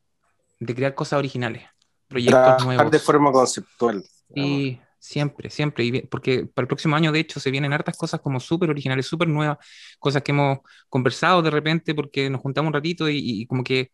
de 0.59 0.75
crear 0.75 0.95
cosas 0.95 1.18
originales, 1.18 1.62
proyectos 2.09 2.64
nuevos. 2.64 2.91
de 2.91 2.99
forma 2.99 3.33
conceptual. 3.33 4.05
Y 4.35 4.81
siempre, 4.99 5.51
siempre, 5.51 5.85
y 5.85 6.03
porque 6.03 6.47
para 6.47 6.64
el 6.64 6.68
próximo 6.68 6.97
año, 6.97 7.12
de 7.12 7.20
hecho, 7.20 7.41
se 7.41 7.51
vienen 7.51 7.73
hartas 7.73 7.97
cosas 7.97 8.20
como 8.20 8.41
súper 8.41 8.70
originales, 8.70 9.07
súper 9.07 9.29
nuevas, 9.29 9.59
cosas 9.99 10.23
que 10.23 10.33
hemos 10.33 10.59
conversado 10.89 11.43
de 11.43 11.51
repente 11.51 11.95
porque 11.95 12.29
nos 12.31 12.41
juntamos 12.41 12.68
un 12.68 12.75
ratito 12.75 13.09
y, 13.09 13.47
como 13.47 13.64
que 13.64 13.93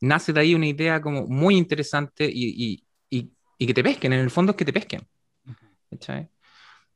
nace 0.00 0.32
de 0.32 0.40
ahí 0.40 0.54
una 0.54 0.66
idea 0.66 1.00
como 1.00 1.26
muy 1.26 1.56
interesante 1.56 2.28
y, 2.32 2.84
y, 3.10 3.32
y, 3.58 3.66
que 3.66 3.74
te 3.74 3.82
pesquen, 3.82 4.12
en 4.12 4.20
el 4.20 4.30
fondo 4.30 4.52
es 4.52 4.56
que 4.56 4.64
te 4.64 4.72
pesquen. 4.72 5.06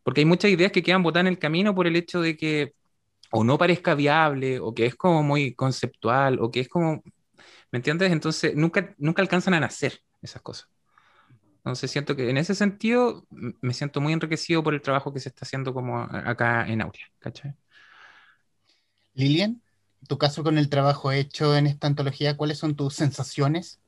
Porque 0.03 0.21
hay 0.21 0.25
muchas 0.25 0.51
ideas 0.51 0.71
que 0.73 0.83
quedan 0.83 1.03
botadas 1.03 1.27
en 1.27 1.33
el 1.33 1.39
camino 1.39 1.75
por 1.75 1.87
el 1.87 1.97
hecho 1.97 2.21
de 2.21 2.37
que 2.37 2.75
o 3.33 3.45
no 3.45 3.59
parezca 3.59 3.95
viable, 3.95 4.61
o 4.61 4.75
que 4.75 4.87
es 4.87 4.95
como 4.95 5.23
muy 5.23 5.55
conceptual, 5.55 6.39
o 6.41 6.51
que 6.51 6.61
es 6.61 6.69
como, 6.69 7.03
¿me 7.73 7.79
entiendes? 7.79 8.13
Entonces 8.13 8.55
nunca, 8.55 8.95
nunca 8.99 9.23
alcanzan 9.23 9.55
a 9.55 9.61
nacer 9.61 10.01
esas 10.21 10.43
cosas. 10.43 10.69
Entonces 11.59 11.91
siento 11.91 12.15
que 12.15 12.29
en 12.29 12.37
ese 12.37 12.55
sentido 12.55 13.25
me 13.31 13.73
siento 13.73 14.01
muy 14.01 14.13
enriquecido 14.13 14.63
por 14.63 14.75
el 14.75 14.83
trabajo 14.83 15.13
que 15.13 15.21
se 15.21 15.31
está 15.31 15.45
haciendo 15.45 15.73
como 15.73 16.01
acá 16.03 16.67
en 16.69 16.83
Aurea, 16.83 17.07
¿cachai? 17.21 17.55
Lilian, 19.15 19.63
tu 20.09 20.19
caso 20.19 20.43
con 20.43 20.59
el 20.59 20.69
trabajo 20.69 21.13
hecho 21.13 21.57
en 21.57 21.67
esta 21.67 21.87
antología, 21.87 22.37
¿cuáles 22.37 22.59
son 22.59 22.77
tus 22.77 22.95
sensaciones? 22.95 23.81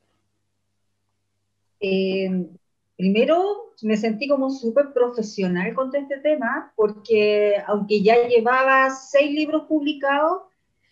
Eh, 1.80 2.48
primero 2.96 3.72
me 3.82 3.96
sentí 3.96 4.28
como 4.28 4.50
súper 4.50 4.92
profesional 4.92 5.74
con 5.74 5.94
este 5.94 6.18
tema, 6.18 6.72
porque 6.76 7.56
aunque 7.66 8.02
ya 8.02 8.26
llevaba 8.28 8.90
seis 8.90 9.32
libros 9.32 9.64
publicados, 9.68 10.42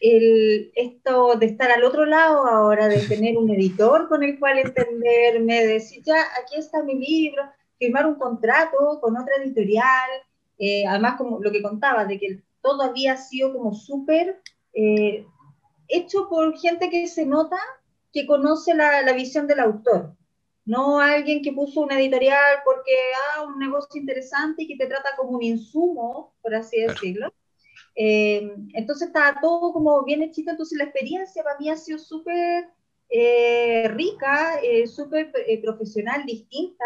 el, 0.01 0.73
esto 0.75 1.37
de 1.37 1.47
estar 1.47 1.71
al 1.71 1.85
otro 1.85 2.05
lado 2.05 2.47
ahora, 2.47 2.89
de 2.89 2.99
tener 3.09 3.37
un 3.37 3.51
editor 3.51 4.09
con 4.09 4.23
el 4.23 4.39
cual 4.39 4.59
entenderme, 4.59 5.61
de 5.61 5.67
decir, 5.67 6.03
ya, 6.05 6.17
aquí 6.43 6.57
está 6.59 6.83
mi 6.83 6.99
libro, 6.99 7.43
firmar 7.79 8.07
un 8.07 8.17
contrato 8.17 8.99
con 9.01 9.17
otra 9.17 9.37
editorial, 9.43 10.11
eh, 10.59 10.85
además 10.87 11.17
como 11.17 11.41
lo 11.41 11.53
que 11.53 11.63
contaba, 11.63 12.05
de 12.05 12.19
que 12.19 12.43
todo 12.61 12.83
había 12.83 13.17
sido 13.17 13.53
como 13.53 13.75
súper 13.75 14.41
eh, 14.75 15.25
hecho 15.89 16.29
por 16.29 16.57
gente 16.59 16.91
que 16.91 17.07
se 17.07 17.27
nota 17.27 17.57
que 18.13 18.27
conoce 18.27 18.75
la, 18.75 19.03
la 19.03 19.13
visión 19.13 19.47
del 19.47 19.61
autor 19.61 20.15
no 20.65 21.01
alguien 21.01 21.43
que 21.43 21.53
puso 21.53 21.81
una 21.81 21.99
editorial 21.99 22.61
porque, 22.65 22.93
ah, 23.35 23.43
un 23.43 23.59
negocio 23.59 24.01
interesante 24.01 24.63
y 24.63 24.69
que 24.69 24.77
te 24.77 24.87
trata 24.87 25.11
como 25.17 25.31
un 25.31 25.43
insumo, 25.43 26.35
por 26.41 26.55
así 26.55 26.81
decirlo. 26.81 27.33
Eh, 27.95 28.55
entonces 28.75 29.09
está 29.09 29.39
todo 29.41 29.73
como 29.73 30.03
bien 30.05 30.23
hechito, 30.23 30.51
entonces 30.51 30.79
la 30.79 30.85
experiencia 30.85 31.43
para 31.43 31.59
mí 31.59 31.69
ha 31.69 31.77
sido 31.77 31.99
súper 31.99 32.69
eh, 33.11 33.89
rica, 33.89 34.61
eh, 34.63 34.87
súper 34.87 35.33
profesional, 35.63 36.25
distinta, 36.25 36.85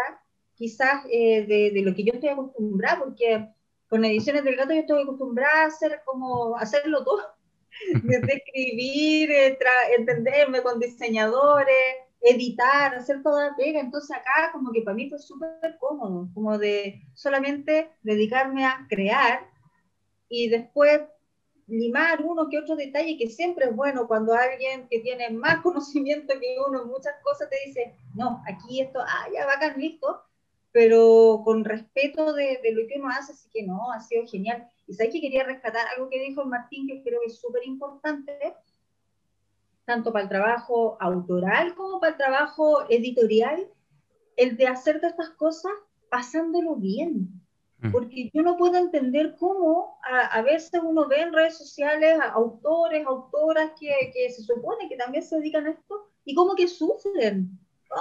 quizás 0.55 1.05
de, 1.05 1.71
de, 1.73 1.81
lo 1.83 1.95
que 1.95 2.03
yo 2.03 2.13
estoy 2.13 2.29
acostumbrada, 2.29 2.99
porque 2.99 3.47
con 3.87 4.03
Ediciones 4.03 4.43
del 4.43 4.55
Gato 4.55 4.73
yo 4.73 4.81
estoy 4.81 5.03
acostumbrada 5.03 5.63
a 5.63 5.67
hacer 5.67 6.01
como, 6.03 6.57
hacerlo 6.57 7.03
todo, 7.05 7.21
desde 8.03 8.37
escribir, 8.37 9.29
entenderme 9.97 10.61
con 10.61 10.79
diseñadores, 10.79 12.06
editar, 12.21 12.95
hacer 12.95 13.21
toda 13.23 13.49
la 13.49 13.55
pega. 13.55 13.79
Entonces 13.79 14.15
acá 14.15 14.51
como 14.51 14.71
que 14.71 14.81
para 14.81 14.95
mí 14.95 15.09
fue 15.09 15.19
súper 15.19 15.77
cómodo, 15.79 16.29
como 16.33 16.57
de 16.57 17.01
solamente 17.13 17.89
dedicarme 18.03 18.65
a 18.65 18.85
crear 18.89 19.47
y 20.29 20.49
después 20.49 21.01
limar 21.67 22.23
uno 22.23 22.47
que 22.49 22.59
otro 22.59 22.75
detalle 22.75 23.17
que 23.17 23.27
siempre 23.27 23.65
es 23.65 23.75
bueno 23.75 24.07
cuando 24.07 24.33
alguien 24.33 24.87
que 24.89 24.99
tiene 24.99 25.29
más 25.29 25.57
conocimiento 25.63 26.33
que 26.39 26.55
uno 26.65 26.83
en 26.83 26.87
muchas 26.87 27.13
cosas 27.23 27.49
te 27.49 27.57
dice, 27.65 27.95
no, 28.15 28.41
aquí 28.47 28.81
esto, 28.81 28.99
ah, 29.01 29.27
ya 29.33 29.45
va 29.45 29.53
a 29.53 29.77
listo, 29.77 30.21
pero 30.71 31.41
con 31.43 31.65
respeto 31.65 32.33
de, 32.33 32.59
de, 32.63 32.71
lo 32.71 32.87
que 32.87 32.99
uno 32.99 33.09
hace, 33.09 33.33
así 33.33 33.49
que 33.51 33.63
no, 33.63 33.91
ha 33.91 33.99
sido 33.99 34.27
genial. 34.27 34.67
Y 34.85 34.93
sabes 34.93 35.11
que 35.13 35.21
quería 35.21 35.43
rescatar 35.43 35.87
algo 35.95 36.09
que 36.09 36.19
dijo 36.19 36.45
Martín, 36.45 36.87
que 36.87 37.01
creo 37.03 37.19
que 37.21 37.27
es 37.27 37.39
súper 37.39 37.65
importante, 37.65 38.53
tanto 39.87 40.11
para 40.11 40.23
el 40.23 40.29
trabajo 40.29 40.97
autoral 40.99 41.73
como 41.73 42.01
para 42.01 42.11
el 42.11 42.17
trabajo 42.17 42.85
editorial, 42.89 43.65
el 44.35 44.57
de 44.57 44.67
hacer 44.67 44.97
todas 44.97 45.13
estas 45.13 45.29
cosas 45.31 45.71
pasándolo 46.09 46.75
bien. 46.75 47.29
Mm. 47.79 47.91
Porque 47.93 48.29
yo 48.33 48.41
no 48.41 48.57
puedo 48.57 48.75
entender 48.75 49.37
cómo 49.39 49.97
a, 50.03 50.41
veces 50.41 50.81
uno 50.83 51.07
ve 51.07 51.21
en 51.21 51.31
redes 51.31 51.57
sociales 51.57 52.19
a 52.19 52.31
autores, 52.31 53.05
autoras 53.07 53.71
que, 53.79 54.11
que, 54.13 54.29
se 54.29 54.43
supone 54.43 54.89
que 54.89 54.97
también 54.97 55.23
se 55.23 55.37
dedican 55.37 55.67
a 55.67 55.71
esto 55.71 56.09
y 56.25 56.35
como 56.35 56.53
que 56.53 56.67
sufren. 56.67 57.49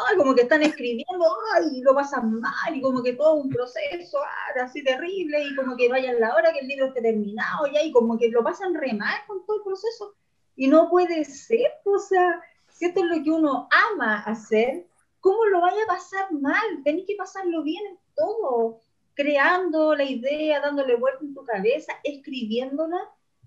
Ay, 0.08 0.16
como 0.16 0.34
que 0.34 0.42
están 0.42 0.62
escribiendo, 0.62 1.24
ay, 1.54 1.80
lo 1.82 1.94
pasan 1.94 2.40
mal, 2.40 2.74
y 2.74 2.80
como 2.80 3.00
que 3.04 3.12
todo 3.12 3.36
un 3.36 3.48
proceso 3.48 4.18
ay, 4.18 4.60
así 4.60 4.82
terrible, 4.82 5.44
y 5.44 5.54
como 5.54 5.76
que 5.76 5.88
vayan 5.88 6.18
la 6.18 6.34
hora 6.34 6.52
que 6.52 6.58
el 6.58 6.66
libro 6.66 6.86
esté 6.86 7.02
terminado, 7.02 7.68
ya, 7.72 7.84
y 7.84 7.92
como 7.92 8.18
que 8.18 8.28
lo 8.30 8.42
pasan 8.42 8.74
re 8.74 8.92
mal 8.94 9.20
con 9.28 9.46
todo 9.46 9.58
el 9.58 9.62
proceso. 9.62 10.16
Y 10.56 10.68
no 10.68 10.88
puede 10.88 11.24
ser, 11.24 11.70
o 11.84 11.98
sea, 11.98 12.40
si 12.68 12.86
esto 12.86 13.00
es 13.00 13.06
lo 13.06 13.22
que 13.22 13.30
uno 13.30 13.68
ama 13.92 14.20
hacer, 14.20 14.86
¿cómo 15.20 15.44
lo 15.46 15.60
vaya 15.60 15.82
a 15.84 15.94
pasar 15.94 16.32
mal? 16.32 16.82
Tenés 16.84 17.04
que 17.06 17.16
pasarlo 17.16 17.62
bien 17.62 17.84
en 17.86 17.98
todo, 18.14 18.80
creando 19.14 19.94
la 19.94 20.04
idea, 20.04 20.60
dándole 20.60 20.96
vuelta 20.96 21.20
en 21.22 21.34
tu 21.34 21.44
cabeza, 21.44 21.92
escribiéndola 22.04 22.98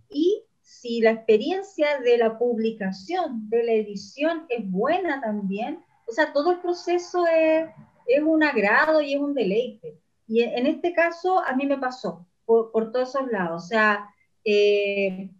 y 0.09 0.43
si 0.61 1.01
la 1.01 1.11
experiencia 1.11 1.99
de 1.99 2.17
la 2.17 2.37
publicación, 2.37 3.49
de 3.49 3.63
la 3.63 3.71
edición 3.71 4.45
es 4.49 4.69
buena 4.69 5.19
también, 5.19 5.83
o 6.07 6.11
sea, 6.11 6.31
todo 6.31 6.51
el 6.51 6.59
proceso 6.59 7.25
es, 7.27 7.69
es 8.05 8.23
un 8.23 8.43
agrado 8.43 9.01
y 9.01 9.13
es 9.13 9.19
un 9.19 9.33
deleite. 9.33 9.99
Y 10.27 10.43
en 10.43 10.67
este 10.67 10.93
caso 10.93 11.43
a 11.43 11.55
mí 11.55 11.65
me 11.65 11.77
pasó 11.77 12.27
por, 12.45 12.71
por 12.71 12.91
todos 12.91 13.09
esos 13.09 13.31
lados, 13.31 13.63
o 13.63 13.67
sea, 13.67 14.13
eh, 14.43 15.31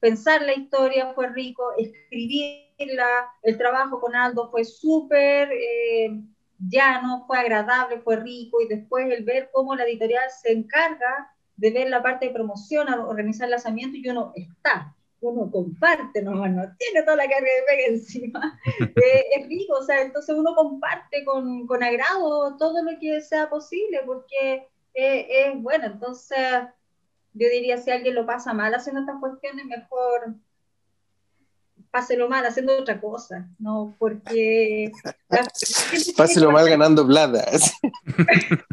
pensar 0.00 0.42
la 0.42 0.54
historia 0.54 1.12
fue 1.14 1.28
rico, 1.28 1.72
escribirla, 1.76 3.30
el 3.42 3.58
trabajo 3.58 4.00
con 4.00 4.14
Aldo 4.14 4.50
fue 4.50 4.64
súper 4.64 5.50
eh, 5.52 6.20
llano, 6.58 7.24
fue 7.26 7.38
agradable, 7.38 8.00
fue 8.00 8.16
rico, 8.16 8.60
y 8.60 8.68
después 8.68 9.10
el 9.10 9.24
ver 9.24 9.50
cómo 9.52 9.74
la 9.74 9.84
editorial 9.84 10.24
se 10.42 10.52
encarga 10.52 11.32
de 11.56 11.70
ver 11.70 11.88
la 11.88 12.02
parte 12.02 12.26
de 12.26 12.32
promoción, 12.32 12.88
organizar 12.88 13.46
el 13.46 13.52
lanzamiento, 13.52 13.96
y 13.96 14.08
uno 14.08 14.32
está, 14.36 14.94
uno 15.20 15.50
comparte 15.50 16.22
nomás, 16.22 16.52
no 16.52 16.62
tiene 16.78 17.02
toda 17.02 17.16
la 17.16 17.28
carga 17.28 17.46
de 17.46 17.62
pega 17.66 17.86
encima. 17.88 18.60
Eh, 18.80 19.24
es 19.36 19.48
rico, 19.48 19.74
o 19.74 19.82
sea, 19.82 20.02
entonces 20.02 20.34
uno 20.36 20.54
comparte 20.54 21.24
con, 21.24 21.66
con 21.66 21.82
agrado 21.82 22.56
todo 22.56 22.82
lo 22.82 22.98
que 22.98 23.20
sea 23.20 23.48
posible, 23.48 24.00
porque 24.06 24.68
eh, 24.94 25.26
es 25.28 25.62
bueno, 25.62 25.86
entonces 25.86 26.38
yo 27.34 27.48
diría 27.48 27.78
si 27.78 27.90
alguien 27.90 28.14
lo 28.14 28.26
pasa 28.26 28.52
mal 28.52 28.74
haciendo 28.74 29.00
estas 29.00 29.20
cuestiones, 29.20 29.66
mejor 29.66 30.34
páselo 31.90 32.28
mal 32.28 32.44
haciendo 32.44 32.78
otra 32.78 33.00
cosa, 33.00 33.48
¿no? 33.58 33.96
Porque... 33.98 34.92
páselo 36.16 36.52
mal 36.52 36.68
ganando 36.68 37.06
plata. 37.06 37.44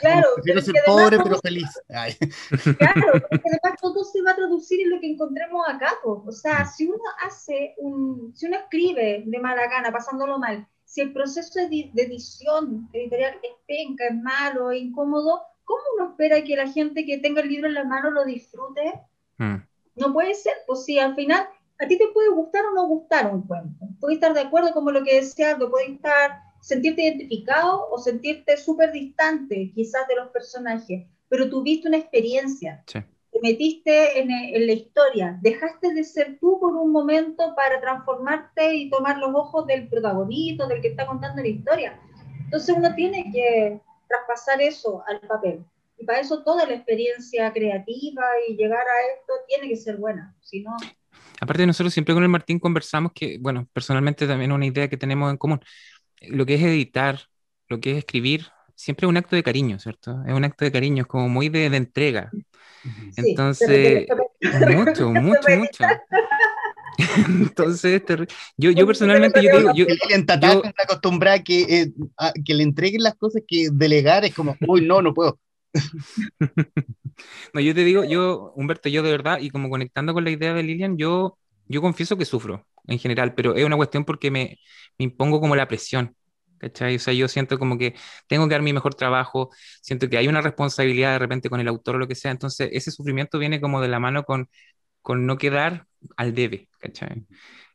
claro. 0.00 0.28
Quiero 0.42 0.60
ser 0.60 0.74
pobre 0.86 1.18
pero 1.22 1.38
feliz. 1.38 1.68
Claro, 1.88 3.12
porque 3.30 3.42
además 3.46 3.80
todo 3.80 4.04
se 4.04 4.22
va 4.22 4.32
a 4.32 4.36
traducir 4.36 4.80
en 4.80 4.90
lo 4.90 5.00
que 5.00 5.10
encontremos 5.12 5.66
acá. 5.68 5.92
O 6.04 6.32
sea, 6.32 6.64
si 6.66 6.86
uno 6.86 7.02
hace 7.24 7.74
un, 7.78 8.32
si 8.34 8.46
uno 8.46 8.56
escribe 8.56 9.24
de 9.26 9.38
mala 9.38 9.68
gana, 9.68 9.92
pasándolo 9.92 10.38
mal, 10.38 10.66
si 10.84 11.02
el 11.02 11.12
proceso 11.12 11.60
de, 11.68 11.90
edición 11.94 12.88
editorial 12.92 13.38
es 13.42 13.52
penca, 13.66 14.06
es 14.06 14.16
malo, 14.16 14.70
es 14.70 14.80
incómodo, 14.82 15.42
¿cómo 15.68 15.82
uno 15.96 16.10
espera 16.10 16.42
que 16.42 16.56
la 16.56 16.66
gente 16.66 17.04
que 17.04 17.18
tenga 17.18 17.42
el 17.42 17.48
libro 17.48 17.68
en 17.68 17.74
la 17.74 17.84
mano 17.84 18.10
lo 18.10 18.24
disfrute? 18.24 18.94
Mm. 19.36 19.56
No 19.96 20.12
puede 20.14 20.34
ser, 20.34 20.54
pues 20.66 20.84
si 20.84 20.98
al 20.98 21.14
final 21.14 21.46
a 21.78 21.86
ti 21.86 21.98
te 21.98 22.08
puede 22.08 22.30
gustar 22.30 22.64
o 22.64 22.74
no 22.74 22.88
gustar 22.88 23.32
un 23.32 23.42
cuento. 23.42 23.86
Puedes 24.00 24.16
estar 24.16 24.32
de 24.32 24.40
acuerdo 24.40 24.72
como 24.72 24.90
lo 24.90 25.04
que 25.04 25.16
decía, 25.16 25.58
puedes 25.58 25.90
estar, 25.90 26.40
sentirte 26.60 27.02
identificado 27.02 27.88
o 27.90 27.98
sentirte 27.98 28.56
súper 28.56 28.92
distante 28.92 29.70
quizás 29.74 30.08
de 30.08 30.16
los 30.16 30.28
personajes, 30.30 31.06
pero 31.28 31.50
tuviste 31.50 31.86
una 31.86 31.98
experiencia. 31.98 32.82
te 33.30 33.40
metiste 33.42 34.20
en, 34.20 34.30
en, 34.30 34.66
la 34.66 34.72
historia, 34.72 35.38
dejaste 35.42 35.92
de 35.92 36.02
ser 36.02 36.38
tú 36.40 36.58
por 36.58 36.74
un 36.74 36.90
momento 36.90 37.54
para 37.54 37.78
transformarte 37.78 38.74
y 38.74 38.88
tomar 38.88 39.18
los 39.18 39.34
ojos 39.34 39.66
del 39.66 39.86
protagonista, 39.88 40.66
del 40.66 40.80
que 40.80 40.88
está 40.88 41.06
contando 41.06 41.42
la 41.42 41.48
historia. 41.48 42.00
Entonces 42.44 42.74
uno 42.74 42.94
tiene 42.94 43.30
que 43.30 43.80
traspasar 44.08 44.60
eso 44.62 45.02
al 45.06 45.20
papel. 45.20 45.64
Y 45.98 46.04
para 46.04 46.20
eso 46.20 46.42
toda 46.42 46.64
la 46.66 46.74
experiencia 46.74 47.52
creativa 47.52 48.24
y 48.48 48.56
llegar 48.56 48.80
a 48.80 49.14
esto 49.14 49.32
tiene 49.48 49.68
que 49.68 49.76
ser 49.76 49.96
buena, 49.96 50.34
si 50.40 50.60
no... 50.62 50.76
Aparte 51.40 51.66
nosotros 51.66 51.92
siempre 51.92 52.14
con 52.14 52.22
el 52.24 52.28
Martín 52.28 52.58
conversamos 52.58 53.12
que, 53.12 53.38
bueno, 53.40 53.68
personalmente 53.72 54.26
también 54.26 54.50
una 54.50 54.66
idea 54.66 54.88
que 54.88 54.96
tenemos 54.96 55.30
en 55.30 55.36
común, 55.36 55.60
lo 56.22 56.44
que 56.44 56.54
es 56.54 56.62
editar, 56.62 57.20
lo 57.68 57.78
que 57.78 57.92
es 57.92 57.98
escribir, 57.98 58.46
siempre 58.74 59.06
es 59.06 59.08
un 59.08 59.16
acto 59.16 59.36
de 59.36 59.42
cariño, 59.42 59.78
¿cierto? 59.78 60.22
Es 60.26 60.32
un 60.32 60.44
acto 60.44 60.64
de 60.64 60.72
cariño, 60.72 61.02
es 61.02 61.06
como 61.06 61.28
muy 61.28 61.48
de, 61.48 61.70
de 61.70 61.76
entrega. 61.76 62.30
Entonces, 63.16 64.06
mucho, 64.74 65.10
mucho, 65.12 65.50
mucho. 65.56 65.84
Entonces, 67.28 68.02
yo, 68.56 68.72
yo 68.72 68.86
personalmente, 68.86 69.40
yo 69.40 69.56
digo, 69.56 69.72
yo, 69.74 69.86
yo 69.86 70.62
acostumbrada 70.76 71.42
que, 71.44 71.60
eh, 71.62 71.92
a, 72.16 72.32
que 72.44 72.54
le 72.54 72.64
entreguen 72.64 73.02
las 73.02 73.14
cosas 73.14 73.42
que 73.46 73.68
delegar 73.72 74.24
es 74.24 74.34
como, 74.34 74.56
uy, 74.66 74.84
no, 74.84 75.00
no 75.00 75.14
puedo. 75.14 75.38
no, 77.54 77.60
yo 77.60 77.74
te 77.74 77.84
digo, 77.84 78.02
yo, 78.04 78.52
Humberto, 78.56 78.88
yo 78.88 79.02
de 79.04 79.12
verdad, 79.12 79.38
y 79.40 79.50
como 79.50 79.70
conectando 79.70 80.12
con 80.12 80.24
la 80.24 80.30
idea 80.30 80.54
de 80.54 80.62
Lilian, 80.64 80.96
yo, 80.98 81.38
yo 81.66 81.80
confieso 81.80 82.18
que 82.18 82.24
sufro 82.24 82.66
en 82.88 82.98
general, 82.98 83.34
pero 83.34 83.54
es 83.54 83.64
una 83.64 83.76
cuestión 83.76 84.04
porque 84.04 84.32
me, 84.32 84.58
me 84.98 85.04
impongo 85.04 85.40
como 85.40 85.54
la 85.56 85.68
presión. 85.68 86.14
¿Cachai? 86.58 86.96
O 86.96 86.98
sea, 86.98 87.14
yo 87.14 87.28
siento 87.28 87.56
como 87.56 87.78
que 87.78 87.94
tengo 88.26 88.48
que 88.48 88.54
dar 88.54 88.62
mi 88.62 88.72
mejor 88.72 88.92
trabajo, 88.96 89.50
siento 89.80 90.08
que 90.08 90.18
hay 90.18 90.26
una 90.26 90.40
responsabilidad 90.40 91.12
de 91.12 91.20
repente 91.20 91.48
con 91.48 91.60
el 91.60 91.68
autor 91.68 91.94
o 91.94 91.98
lo 91.98 92.08
que 92.08 92.16
sea, 92.16 92.32
entonces 92.32 92.70
ese 92.72 92.90
sufrimiento 92.90 93.38
viene 93.38 93.60
como 93.60 93.80
de 93.80 93.86
la 93.86 94.00
mano 94.00 94.24
con, 94.24 94.48
con 95.08 95.24
no 95.24 95.38
quedar 95.38 95.86
al 96.18 96.34
debe, 96.34 96.68
¿cachai? 96.78 97.24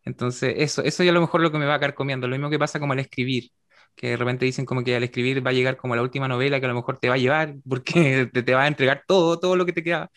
Entonces, 0.05 0.53
eso, 0.57 0.83
eso 0.83 1.03
ya 1.03 1.09
a 1.09 1.13
lo 1.15 1.21
mejor 1.21 1.41
lo 1.41 1.51
que 1.51 1.57
me 1.57 1.65
va 1.65 1.73
a 1.75 1.79
quedar 1.79 1.95
comiendo, 1.95 2.27
lo 2.27 2.35
mismo 2.35 2.51
que 2.51 2.59
pasa 2.59 2.79
como 2.79 2.93
al 2.93 2.99
escribir, 2.99 3.49
que 3.95 4.09
de 4.09 4.17
repente 4.17 4.45
dicen 4.45 4.65
como 4.65 4.83
que 4.83 4.95
al 4.95 5.03
escribir 5.03 5.43
va 5.45 5.49
a 5.49 5.53
llegar 5.53 5.75
como 5.75 5.95
la 5.95 6.03
última 6.03 6.27
novela 6.27 6.59
que 6.59 6.67
a 6.67 6.69
lo 6.69 6.75
mejor 6.75 6.99
te 6.99 7.09
va 7.09 7.15
a 7.15 7.17
llevar, 7.17 7.55
porque 7.67 8.29
te, 8.31 8.43
te 8.43 8.53
va 8.53 8.63
a 8.65 8.67
entregar 8.67 9.03
todo, 9.07 9.39
todo 9.39 9.55
lo 9.55 9.65
que 9.65 9.73
te 9.73 9.83
queda, 9.83 10.11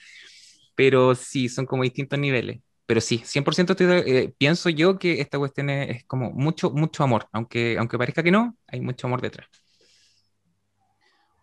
pero 0.77 1.15
sí, 1.15 1.49
son 1.49 1.67
como 1.67 1.85
distintos 1.85 2.19
niveles. 2.19 2.61
Pero 2.87 3.01
sí, 3.01 3.23
100% 3.25 3.73
estoy, 3.73 3.87
eh, 4.07 4.35
pienso 4.39 4.69
yo 4.71 4.99
que 4.99 5.21
esta 5.23 5.39
cuestión 5.39 5.71
es, 5.71 5.97
es, 5.99 6.05
como 6.07 6.33
mucho, 6.33 6.71
mucho 6.71 7.03
amor, 7.05 7.29
aunque, 7.33 7.77
aunque 7.79 7.99
parezca 7.99 8.23
que 8.23 8.31
no, 8.33 8.57
hay 8.69 8.81
mucho 8.83 9.07
amor 9.09 9.23
detrás. 9.23 9.49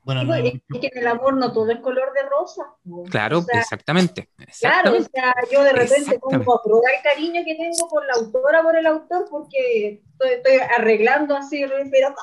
Bueno, 0.04 0.24
no, 0.24 0.34
es 0.34 0.54
que 0.82 0.90
en 0.92 0.98
el 0.98 1.08
amor 1.08 1.38
no 1.38 1.54
todo 1.54 1.72
es 1.72 1.80
color 1.80 2.12
de 2.14 2.30
rosa. 2.30 2.64
Claro, 3.10 3.40
o 3.40 3.42
sea, 3.42 3.62
exactamente, 3.62 4.30
exactamente, 4.38 5.10
Claro, 5.12 5.34
o 5.34 5.42
sea, 5.42 5.50
yo 5.52 5.64
de 5.64 5.74
repente 5.74 6.20
pongo 6.20 6.56
a 6.56 6.64
probar 6.64 6.94
el 6.98 7.04
cariño 7.04 7.42
que 7.46 7.56
tengo 7.56 7.88
por 7.90 8.06
la 8.06 8.14
autora, 8.16 8.64
por 8.64 8.76
el 8.76 8.86
autor, 8.86 9.26
porque 9.30 10.04
estoy, 10.12 10.30
estoy 10.32 10.56
arreglando 10.78 11.36
así, 11.36 11.64
pero 11.90 12.16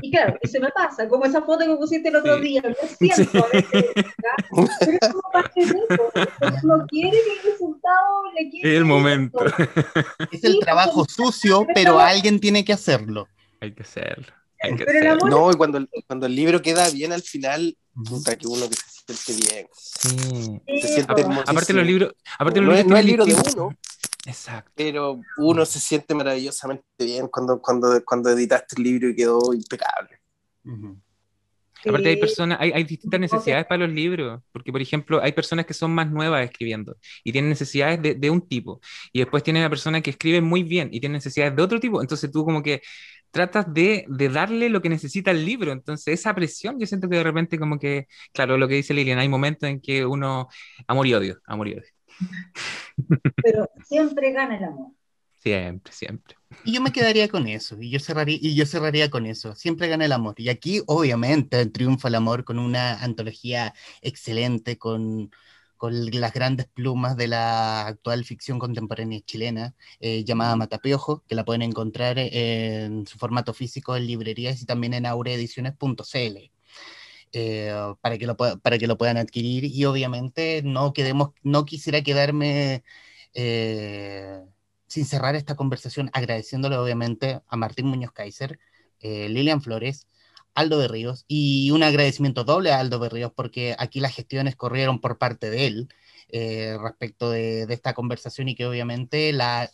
y 0.00 0.10
claro, 0.10 0.38
y 0.42 0.48
se 0.48 0.60
me 0.60 0.70
pasa, 0.70 1.08
como 1.08 1.24
esa 1.24 1.42
foto 1.42 1.66
que 1.66 1.76
pusiste 1.76 2.08
el 2.08 2.16
otro 2.16 2.36
sí. 2.36 2.42
día, 2.42 2.62
lo 2.62 2.74
siento 2.88 3.46
veces, 3.52 3.86
pero 4.80 4.98
es 5.00 5.12
como 5.12 5.30
parte 5.32 5.60
de 5.60 5.64
eso, 5.64 6.10
uno 6.62 6.86
quiere 6.88 7.10
que 7.10 7.32
el 7.32 7.52
resultado 7.52 8.32
le 8.34 8.50
quede. 8.50 8.76
El 8.76 8.84
momento. 8.84 9.38
Es 10.30 10.44
el 10.44 10.58
trabajo 10.60 11.04
sucio, 11.08 11.66
pero 11.74 11.98
alguien 11.98 12.40
tiene 12.40 12.64
que 12.64 12.72
hacerlo. 12.72 13.28
Hay 13.60 13.72
que 13.72 13.82
hacerlo. 13.82 14.32
No, 15.28 15.50
y 15.52 15.54
cuando 15.54 15.78
el, 15.78 15.88
cuando 16.06 16.26
el 16.26 16.34
libro 16.34 16.60
queda 16.60 16.90
bien 16.90 17.12
al 17.12 17.22
final, 17.22 17.76
puta 18.04 18.36
que 18.36 18.46
uno 18.46 18.68
que 18.68 18.74
se 18.76 19.14
siente 19.14 19.46
bien. 19.46 19.66
Sí. 19.74 20.80
Se 20.80 20.88
siente 20.88 21.22
aparte 21.46 21.72
los 21.72 21.86
libros, 21.86 22.14
aparte 22.38 22.60
no, 22.60 22.66
los 22.66 22.76
libros 22.76 22.90
no 22.90 22.96
es 22.96 23.00
el 23.00 23.06
libro 23.06 23.24
de 23.24 23.34
uno. 23.34 23.76
Exacto. 24.26 24.72
Pero 24.74 25.20
uno 25.38 25.64
se 25.64 25.78
siente 25.80 26.14
maravillosamente 26.14 26.84
bien 26.98 27.28
cuando, 27.28 27.60
cuando, 27.60 28.02
cuando 28.04 28.30
editaste 28.30 28.74
el 28.76 28.82
libro 28.82 29.08
y 29.08 29.16
quedó 29.16 29.54
impecable. 29.54 30.18
Uh 30.64 30.70
-huh. 30.70 31.00
Sí. 31.82 31.88
Aparte 31.88 32.08
hay 32.08 32.16
personas, 32.16 32.58
hay, 32.60 32.72
hay 32.72 32.82
distintas 32.82 33.20
necesidades 33.20 33.64
para 33.66 33.86
los 33.86 33.94
libros, 33.94 34.42
porque 34.50 34.72
por 34.72 34.82
ejemplo 34.82 35.22
hay 35.22 35.30
personas 35.30 35.64
que 35.64 35.74
son 35.74 35.92
más 35.92 36.10
nuevas 36.10 36.44
escribiendo 36.44 36.96
y 37.22 37.30
tienen 37.30 37.48
necesidades 37.48 38.02
de, 38.02 38.14
de 38.16 38.30
un 38.30 38.40
tipo, 38.40 38.80
y 39.12 39.20
después 39.20 39.44
tienen 39.44 39.62
a 39.62 39.70
personas 39.70 40.02
que 40.02 40.10
escriben 40.10 40.42
muy 40.42 40.64
bien 40.64 40.88
y 40.90 40.98
tienen 40.98 41.14
necesidades 41.18 41.54
de 41.54 41.62
otro 41.62 41.78
tipo, 41.78 42.00
entonces 42.02 42.32
tú 42.32 42.44
como 42.44 42.64
que 42.64 42.82
tratas 43.30 43.72
de, 43.72 44.04
de, 44.08 44.28
darle 44.28 44.68
lo 44.68 44.80
que 44.82 44.88
necesita 44.88 45.30
el 45.30 45.44
libro. 45.44 45.72
Entonces, 45.72 46.20
esa 46.20 46.34
presión, 46.34 46.78
yo 46.78 46.86
siento 46.86 47.08
que 47.08 47.16
de 47.16 47.22
repente 47.22 47.58
como 47.58 47.78
que, 47.78 48.06
claro, 48.32 48.58
lo 48.58 48.68
que 48.68 48.74
dice 48.74 48.94
Lilian, 48.94 49.18
hay 49.18 49.28
momentos 49.28 49.68
en 49.68 49.80
que 49.80 50.04
uno, 50.04 50.48
amor 50.86 51.06
y 51.06 51.14
odio, 51.14 51.40
amor 51.46 51.68
y 51.68 51.74
odio. 51.74 51.90
Pero 53.42 53.70
siempre 53.84 54.32
gana 54.32 54.56
el 54.56 54.64
amor. 54.64 54.92
Siempre, 55.38 55.92
siempre. 55.92 56.36
Y 56.64 56.72
yo 56.74 56.80
me 56.80 56.90
quedaría 56.90 57.28
con 57.28 57.46
eso, 57.46 57.76
y 57.80 57.90
yo 57.90 58.00
cerraría, 58.00 58.38
y 58.40 58.56
yo 58.56 58.66
cerraría 58.66 59.08
con 59.08 59.24
eso, 59.24 59.54
siempre 59.54 59.86
gana 59.86 60.04
el 60.04 60.12
amor. 60.12 60.34
Y 60.38 60.48
aquí, 60.48 60.82
obviamente, 60.86 61.64
triunfa 61.66 62.08
el 62.08 62.16
amor 62.16 62.44
con 62.44 62.58
una 62.58 63.00
antología 63.02 63.72
excelente, 64.02 64.78
con 64.78 65.30
con 65.78 66.10
las 66.20 66.32
grandes 66.34 66.66
plumas 66.66 67.16
de 67.16 67.28
la 67.28 67.86
actual 67.86 68.24
ficción 68.24 68.58
contemporánea 68.58 69.20
chilena, 69.20 69.74
eh, 70.00 70.24
llamada 70.24 70.56
Matapiojo, 70.56 71.24
que 71.26 71.34
la 71.34 71.44
pueden 71.44 71.62
encontrar 71.62 72.18
en 72.18 73.06
su 73.06 73.18
formato 73.18 73.54
físico 73.54 73.96
en 73.96 74.06
librerías 74.06 74.60
y 74.62 74.66
también 74.66 74.94
en 74.94 75.06
aureediciones.cl. 75.06 76.50
Eh, 77.32 77.72
para, 78.00 78.16
que 78.18 78.26
lo 78.26 78.36
para 78.36 78.78
que 78.78 78.86
lo 78.86 78.96
puedan 78.96 79.18
adquirir 79.18 79.64
y 79.64 79.84
obviamente 79.84 80.62
no 80.64 80.92
quedemos, 80.94 81.30
no 81.42 81.66
quisiera 81.66 82.02
quedarme 82.02 82.84
eh, 83.34 84.40
sin 84.86 85.04
cerrar 85.04 85.36
esta 85.36 85.54
conversación 85.56 86.10
agradeciéndole 86.14 86.76
obviamente 86.76 87.40
a 87.46 87.56
Martín 87.56 87.86
Muñoz 87.86 88.12
Kaiser, 88.12 88.58
eh, 89.00 89.28
Lilian 89.28 89.62
Flores, 89.62 90.08
Aldo 90.54 90.78
Berríos 90.78 91.24
y 91.28 91.70
un 91.70 91.82
agradecimiento 91.82 92.44
doble 92.44 92.72
a 92.72 92.80
Aldo 92.80 92.98
Berríos 92.98 93.32
porque 93.34 93.76
aquí 93.78 94.00
las 94.00 94.14
gestiones 94.14 94.56
corrieron 94.56 95.00
por 95.00 95.18
parte 95.18 95.50
de 95.50 95.66
él 95.66 95.88
eh, 96.30 96.76
respecto 96.82 97.30
de, 97.30 97.66
de, 97.66 97.74
esta 97.74 97.94
conversación 97.94 98.48
y 98.48 98.54
que 98.54 98.66
obviamente 98.66 99.32
la 99.32 99.70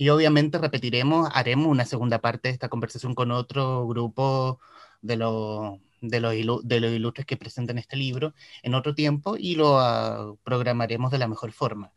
y 0.00 0.10
obviamente 0.10 0.58
repetiremos, 0.58 1.28
haremos 1.34 1.66
una 1.66 1.84
segunda 1.84 2.20
parte 2.20 2.48
de 2.48 2.54
esta 2.54 2.68
conversación 2.68 3.16
con 3.16 3.32
otro 3.32 3.86
grupo 3.86 4.60
de 5.02 5.16
los 5.16 5.78
de 6.00 6.20
los, 6.20 6.34
ilu 6.34 6.60
de 6.62 6.80
los 6.80 6.92
ilustres 6.92 7.26
que 7.26 7.36
presentan 7.36 7.78
este 7.78 7.96
libro 7.96 8.32
en 8.62 8.74
otro 8.74 8.94
tiempo 8.94 9.36
y 9.36 9.56
lo 9.56 9.76
uh, 9.76 10.36
programaremos 10.44 11.10
de 11.10 11.18
la 11.18 11.28
mejor 11.28 11.52
forma. 11.52 11.92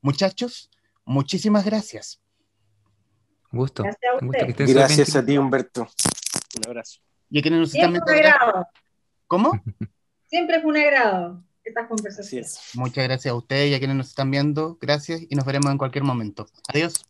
Muchachos, 0.00 0.70
muchísimas 1.04 1.64
gracias. 1.64 2.20
Gusto. 3.52 3.84
Gracias 3.84 4.02
a, 4.20 4.24
gusto 4.24 4.72
gracias 4.74 5.16
a 5.16 5.24
ti, 5.24 5.38
Humberto. 5.38 5.88
Un 6.56 6.66
abrazo. 6.66 7.00
Y 7.30 7.38
a 7.38 7.42
quienes 7.42 7.60
nos 7.60 7.70
Siempre 7.70 7.98
están 7.98 8.14
viendo. 8.14 8.30
Agrado. 8.30 8.66
¿Cómo? 9.26 9.52
Siempre 10.26 10.60
fue 10.60 10.70
un 10.70 10.76
agrado 10.76 11.42
estas 11.64 11.88
conversaciones. 11.88 12.60
Muchas 12.74 13.04
gracias 13.04 13.32
a 13.32 13.36
ustedes 13.36 13.70
y 13.70 13.74
a 13.74 13.78
quienes 13.78 13.96
nos 13.96 14.08
están 14.08 14.30
viendo. 14.30 14.78
Gracias 14.80 15.22
y 15.28 15.34
nos 15.34 15.44
veremos 15.44 15.70
en 15.70 15.78
cualquier 15.78 16.04
momento. 16.04 16.46
Adiós. 16.68 17.04